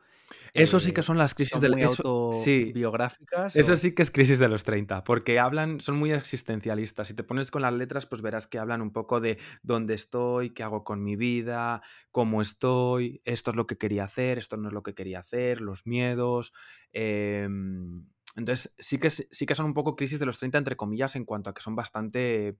Eso 0.54 0.80
sí 0.80 0.92
que 0.92 1.00
eh, 1.00 1.04
son 1.04 1.18
las 1.18 1.34
crisis 1.34 1.60
de 1.60 1.68
los 1.68 2.00
sí, 2.42 2.72
biográficas. 2.72 3.54
Eso 3.54 3.76
sí 3.76 3.94
que 3.94 4.02
es 4.02 4.10
crisis 4.10 4.38
de 4.38 4.48
los 4.48 4.64
30, 4.64 5.04
porque 5.04 5.38
hablan, 5.38 5.78
son 5.80 5.98
muy 5.98 6.12
existencialistas. 6.12 7.08
Si 7.08 7.14
te 7.14 7.22
pones 7.22 7.50
con 7.50 7.62
las 7.62 7.74
letras, 7.74 8.06
pues 8.06 8.22
verás 8.22 8.46
que 8.46 8.58
hablan 8.58 8.80
un 8.80 8.92
poco 8.92 9.20
de 9.20 9.38
dónde 9.62 9.94
estoy, 9.94 10.50
qué 10.50 10.62
hago 10.62 10.84
con 10.84 11.04
mi 11.04 11.16
vida, 11.16 11.82
cómo 12.10 12.40
estoy, 12.40 13.20
esto 13.24 13.50
es 13.50 13.56
lo 13.56 13.66
que 13.66 13.76
quería 13.76 14.04
hacer, 14.04 14.38
esto 14.38 14.56
no 14.56 14.68
es 14.68 14.74
lo 14.74 14.82
que 14.82 14.94
quería 14.94 15.18
hacer, 15.18 15.60
los 15.60 15.86
miedos. 15.86 16.54
Em, 16.92 18.06
entonces, 18.36 18.74
sí 18.78 18.98
que, 18.98 19.10
sí 19.10 19.46
que 19.46 19.54
son 19.54 19.66
un 19.66 19.74
poco 19.74 19.96
crisis 19.96 20.18
de 20.18 20.26
los 20.26 20.38
30, 20.38 20.58
entre 20.58 20.76
comillas, 20.76 21.14
en 21.16 21.24
cuanto 21.24 21.50
a 21.50 21.54
que 21.54 21.60
son 21.60 21.76
bastante 21.76 22.56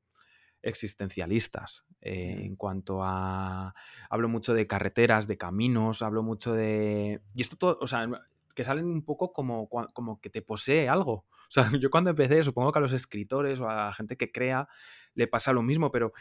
existencialistas. 0.63 1.85
Eh, 2.03 2.43
en 2.45 2.57
cuanto 2.57 3.03
a. 3.03 3.75
Hablo 4.09 4.29
mucho 4.29 4.55
de 4.55 4.67
carreteras, 4.67 5.27
de 5.27 5.37
caminos, 5.37 6.03
hablo 6.03 6.23
mucho 6.23 6.55
de. 6.55 7.21
Y 7.35 7.43
esto 7.43 7.57
todo, 7.57 7.79
o 7.81 7.87
sea, 7.87 8.09
que 8.55 8.65
salen 8.65 8.87
un 8.87 9.05
poco 9.05 9.33
como, 9.33 9.69
como 9.69 10.21
que 10.21 10.31
te 10.31 10.43
posee 10.43 10.89
algo. 10.89 11.13
O 11.13 11.53
sea, 11.53 11.65
yo 11.81 11.91
cuando 11.91 12.11
empecé, 12.11 12.43
supongo 12.43 12.73
que 12.73 12.79
a 12.79 12.83
los 12.83 12.93
escritores 12.93 13.61
o 13.61 13.69
a 13.69 13.75
la 13.75 13.93
gente 13.93 14.17
que 14.17 14.33
crea 14.33 14.69
le 15.15 15.27
pasa 15.27 15.53
lo 15.53 15.63
mismo, 15.63 15.91
pero 15.91 16.13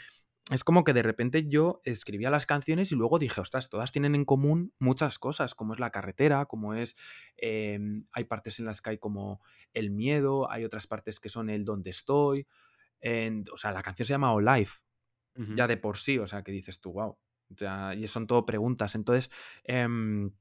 es 0.51 0.63
como 0.63 0.83
que 0.83 0.93
de 0.93 1.03
repente 1.03 1.47
yo 1.47 1.79
escribía 1.85 2.31
las 2.31 2.47
canciones 2.47 2.91
y 2.91 2.95
luego 2.95 3.19
dije, 3.19 3.39
ostras, 3.39 3.69
todas 3.69 3.91
tienen 3.91 4.15
en 4.15 4.25
común 4.25 4.73
muchas 4.79 5.19
cosas, 5.19 5.53
como 5.53 5.73
es 5.73 5.79
la 5.79 5.91
carretera, 5.91 6.45
como 6.45 6.73
es, 6.73 6.97
em, 7.37 8.03
hay 8.13 8.23
partes 8.23 8.59
en 8.59 8.65
las 8.65 8.81
que 8.81 8.91
hay 8.91 8.97
como 8.97 9.41
el 9.73 9.91
miedo, 9.91 10.49
hay 10.51 10.65
otras 10.65 10.87
partes 10.87 11.19
que 11.19 11.29
son 11.29 11.51
el 11.51 11.65
dónde 11.65 11.91
estoy, 11.91 12.47
o 13.01 13.57
sea, 13.57 13.71
la 13.71 13.81
canción 13.81 14.05
se 14.05 14.13
llama 14.13 14.33
All 14.33 14.45
Life, 14.45 14.79
ya 15.55 15.67
de 15.67 15.77
por 15.77 15.97
sí, 15.97 16.17
o 16.17 16.27
sea, 16.27 16.43
que 16.43 16.51
dices 16.51 16.81
tú, 16.81 16.93
wow. 16.93 17.17
Ya, 17.49 17.95
y 17.95 18.05
son 18.07 18.27
todo 18.27 18.45
preguntas. 18.45 18.93
Entonces, 18.93 19.31
em, 19.63 20.31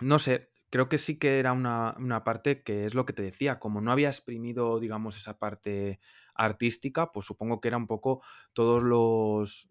no 0.00 0.18
sé, 0.18 0.50
creo 0.70 0.88
que 0.88 0.98
sí 0.98 1.18
que 1.18 1.38
era 1.38 1.52
una, 1.52 1.94
una, 1.98 2.24
parte 2.24 2.62
que 2.62 2.84
es 2.84 2.94
lo 2.94 3.06
que 3.06 3.12
te 3.12 3.22
decía, 3.22 3.58
como 3.58 3.80
no 3.80 3.90
había 3.90 4.08
exprimido, 4.08 4.80
digamos, 4.80 5.16
esa 5.16 5.38
parte 5.38 5.98
artística, 6.34 7.10
pues 7.10 7.26
supongo 7.26 7.60
que 7.60 7.68
era 7.68 7.76
un 7.76 7.86
poco 7.86 8.22
todos 8.52 8.82
los, 8.82 9.70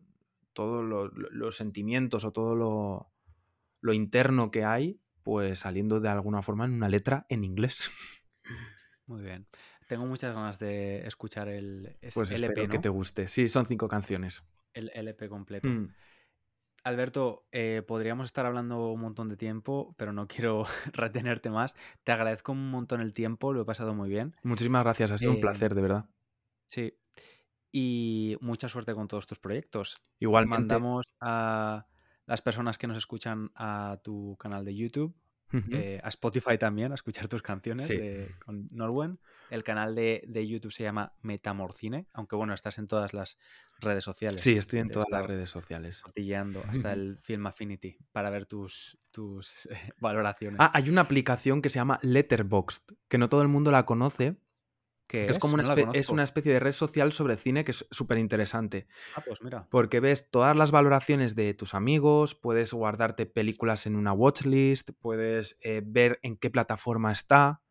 todos 0.54 0.84
los, 0.84 1.12
los 1.14 1.56
sentimientos 1.56 2.26
o 2.26 2.32
todo 2.32 2.56
lo, 2.56 3.12
lo 3.82 3.94
interno 3.94 4.50
que 4.50 4.64
hay, 4.64 5.00
pues 5.24 5.60
saliendo 5.60 6.00
de 6.00 6.10
alguna 6.10 6.42
forma 6.42 6.66
en 6.66 6.74
una 6.74 6.90
letra 6.90 7.26
en 7.30 7.44
inglés. 7.44 7.92
Muy 9.06 9.22
bien. 9.22 9.48
Tengo 9.88 10.06
muchas 10.06 10.34
ganas 10.34 10.60
de 10.60 11.06
escuchar 11.08 11.48
el 11.50 11.98
pues 12.14 12.32
LP, 12.32 12.54
espero 12.54 12.70
que 12.70 12.80
te 12.80 12.90
guste. 12.90 13.28
Sí, 13.28 13.50
son 13.50 13.66
cinco 13.66 13.88
canciones. 13.88 14.44
El 14.74 14.92
LP 14.94 15.30
completo. 15.30 15.70
Mm. 15.70 15.94
Alberto, 16.84 17.48
eh, 17.54 17.82
podríamos 17.88 18.26
estar 18.26 18.46
hablando 18.46 18.92
un 18.92 19.00
montón 19.00 19.30
de 19.30 19.38
tiempo, 19.38 19.96
pero 19.98 20.12
no 20.12 20.28
quiero 20.28 20.66
retenerte 20.94 21.50
más. 21.50 21.76
Te 22.04 22.12
agradezco 22.12 22.52
un 22.52 22.72
montón 22.72 23.00
el 23.00 23.14
tiempo, 23.14 23.54
lo 23.54 23.62
he 23.62 23.66
pasado 23.66 23.94
muy 23.94 24.10
bien. 24.10 24.36
Muchísimas 24.44 24.84
gracias, 24.84 25.12
ha 25.12 25.18
sido 25.18 25.32
un 25.32 25.40
placer, 25.40 25.72
em, 25.72 25.76
de 25.76 25.82
verdad. 25.82 26.10
Sí. 26.68 26.98
Y 27.72 28.38
mucha 28.42 28.68
suerte 28.68 28.94
con 28.94 29.08
todos 29.08 29.28
tus 29.28 29.40
proyectos. 29.40 29.98
Igualmente. 30.20 30.60
Mandamos 30.60 31.06
a 31.22 31.88
las 32.26 32.42
personas 32.42 32.78
que 32.78 32.88
nos 32.88 32.98
escuchan 32.98 33.52
a 33.56 34.00
tu 34.04 34.36
canal 34.38 34.66
de 34.66 34.76
YouTube, 34.76 35.16
eh, 35.72 35.99
a 36.04 36.10
Spotify 36.10 36.58
también, 36.58 36.91
a 36.91 36.95
escuchar 36.95 37.28
tus 37.28 37.41
canciones 37.41 37.91
con 38.43 38.68
Norwen. 38.72 39.20
El 39.49 39.64
canal 39.64 39.93
de, 39.93 40.47
YouTube 40.47 40.72
se 40.72 40.84
llama 40.84 41.14
Metamorcine, 41.22 42.08
aunque 42.14 42.36
bueno, 42.36 42.54
estás 42.54 42.80
en 42.80 42.88
todas 42.88 43.14
las 43.14 43.38
redes 43.80 44.04
sociales. 44.04 44.41
Sí, 44.41 44.54
estoy 44.54 44.80
en 44.80 44.89
todas 44.89 45.10
las 45.12 45.26
redes 45.26 45.49
sociales. 45.49 46.01
Cotilleando 46.01 46.60
hasta 46.70 46.93
el 46.93 47.20
Film 47.22 47.45
Affinity 47.45 47.97
para 48.12 48.30
ver 48.30 48.45
tus, 48.45 48.97
tus 49.12 49.70
valoraciones. 49.99 50.60
Ah, 50.60 50.72
hay 50.74 50.89
una 50.89 51.01
aplicación 51.01 51.62
que 51.62 51.70
se 51.70 51.76
llama 51.76 51.99
Letterboxd, 52.01 52.93
que 53.08 53.18
no 53.18 53.30
todo 53.30 53.41
el 53.41 53.47
mundo 53.47 53.72
la 53.72 53.86
conoce, 53.86 54.38
es? 55.14 55.39
como 55.39 55.55
una, 55.55 55.64
es 55.93 56.09
una 56.09 56.24
especie 56.24 56.53
de 56.53 56.59
red 56.59 56.72
social 56.72 57.14
sobre 57.14 57.38
cine 57.38 57.64
que 57.64 57.72
es 57.72 57.86
súper 57.91 58.18
interesante. 58.18 58.88
Ah, 59.16 59.24
pues 59.26 59.41
mira. 59.41 59.68
Porque 59.70 59.99
ves 59.99 60.30
todas 60.30 60.55
las 60.55 60.72
valoraciones 60.72 61.36
de 61.36 61.53
tus 61.53 61.74
amigos, 61.74 62.36
puedes 62.36 62.74
guardarte 62.74 63.26
películas 63.26 63.86
en 63.86 63.95
una 63.95 64.14
watchlist, 64.14 64.91
puedes 64.99 65.57
eh, 65.61 65.82
ver 65.86 66.20
en 66.24 66.38
qué 66.38 66.49
plataforma 66.49 67.11
está, 67.11 67.61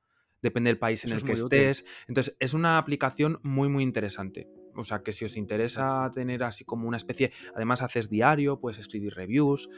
depende 0.41 0.71
del 0.71 0.79
país 0.79 1.05
en 1.05 1.13
el 1.13 1.25
que 1.25 1.33
estés. 1.33 1.85
Entonces, 2.09 2.37
es 2.41 2.55
una 2.55 2.79
aplicación 2.79 3.39
muy, 3.43 3.69
muy 3.69 3.83
interesante. 3.83 4.49
O 4.75 4.85
sea, 4.85 5.03
que 5.03 5.13
si 5.13 5.25
os 5.25 5.37
interesa 5.37 6.11
tener 6.13 6.43
así 6.45 6.65
como 6.65 6.89
una 6.89 6.97
especie, 6.97 7.33
además 7.55 7.83
haces 7.83 8.09
diario, 8.09 8.59
puedes 8.59 8.79
escribir 8.79 9.15
reviews. 9.15 9.69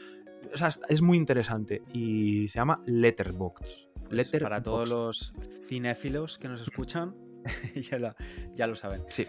O 0.53 0.57
sea, 0.57 0.69
es 0.89 1.01
muy 1.01 1.17
interesante 1.17 1.81
y 1.93 2.47
se 2.47 2.59
llama 2.59 2.81
Letterboxd. 2.85 3.89
Pues 4.09 4.31
para 4.39 4.61
todos 4.61 4.89
los 4.89 5.33
cinéfilos 5.67 6.37
que 6.37 6.47
nos 6.47 6.61
escuchan, 6.61 7.15
ya, 7.75 7.99
lo, 7.99 8.15
ya 8.53 8.67
lo 8.67 8.75
saben. 8.75 9.03
Sí. 9.09 9.27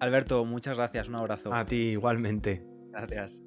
Alberto, 0.00 0.44
muchas 0.44 0.76
gracias, 0.76 1.08
un 1.08 1.16
abrazo. 1.16 1.52
A 1.52 1.64
ti 1.64 1.76
igualmente. 1.76 2.64
Gracias. 2.90 3.42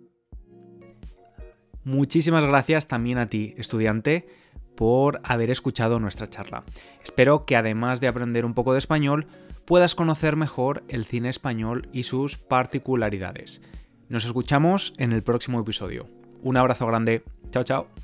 Muchísimas 1.84 2.46
gracias 2.46 2.88
también 2.88 3.18
a 3.18 3.28
ti, 3.28 3.56
estudiante, 3.58 4.28
por 4.76 5.20
haber 5.24 5.52
escuchado 5.52 6.00
nuestra 6.00 6.28
charla. 6.28 6.64
Espero 7.04 7.46
que 7.46 7.56
además 7.56 8.00
de 8.00 8.08
aprender 8.08 8.46
un 8.46 8.54
poco 8.54 8.74
de 8.74 8.80
español, 8.80 9.28
puedas 9.66 9.96
conocer 9.96 10.36
mejor 10.36 10.84
el 10.88 11.06
cine 11.06 11.30
español 11.30 11.90
y 11.92 12.04
sus 12.04 12.38
particularidades. 12.38 13.62
Nos 14.10 14.26
escuchamos 14.26 14.94
en 14.98 15.12
el 15.12 15.24
próximo 15.24 15.60
episodio. 15.60 16.08
Un 16.42 16.58
abrazo 16.58 16.88
grande. 16.88 17.24
Chao, 17.52 17.64
chao. 17.64 18.03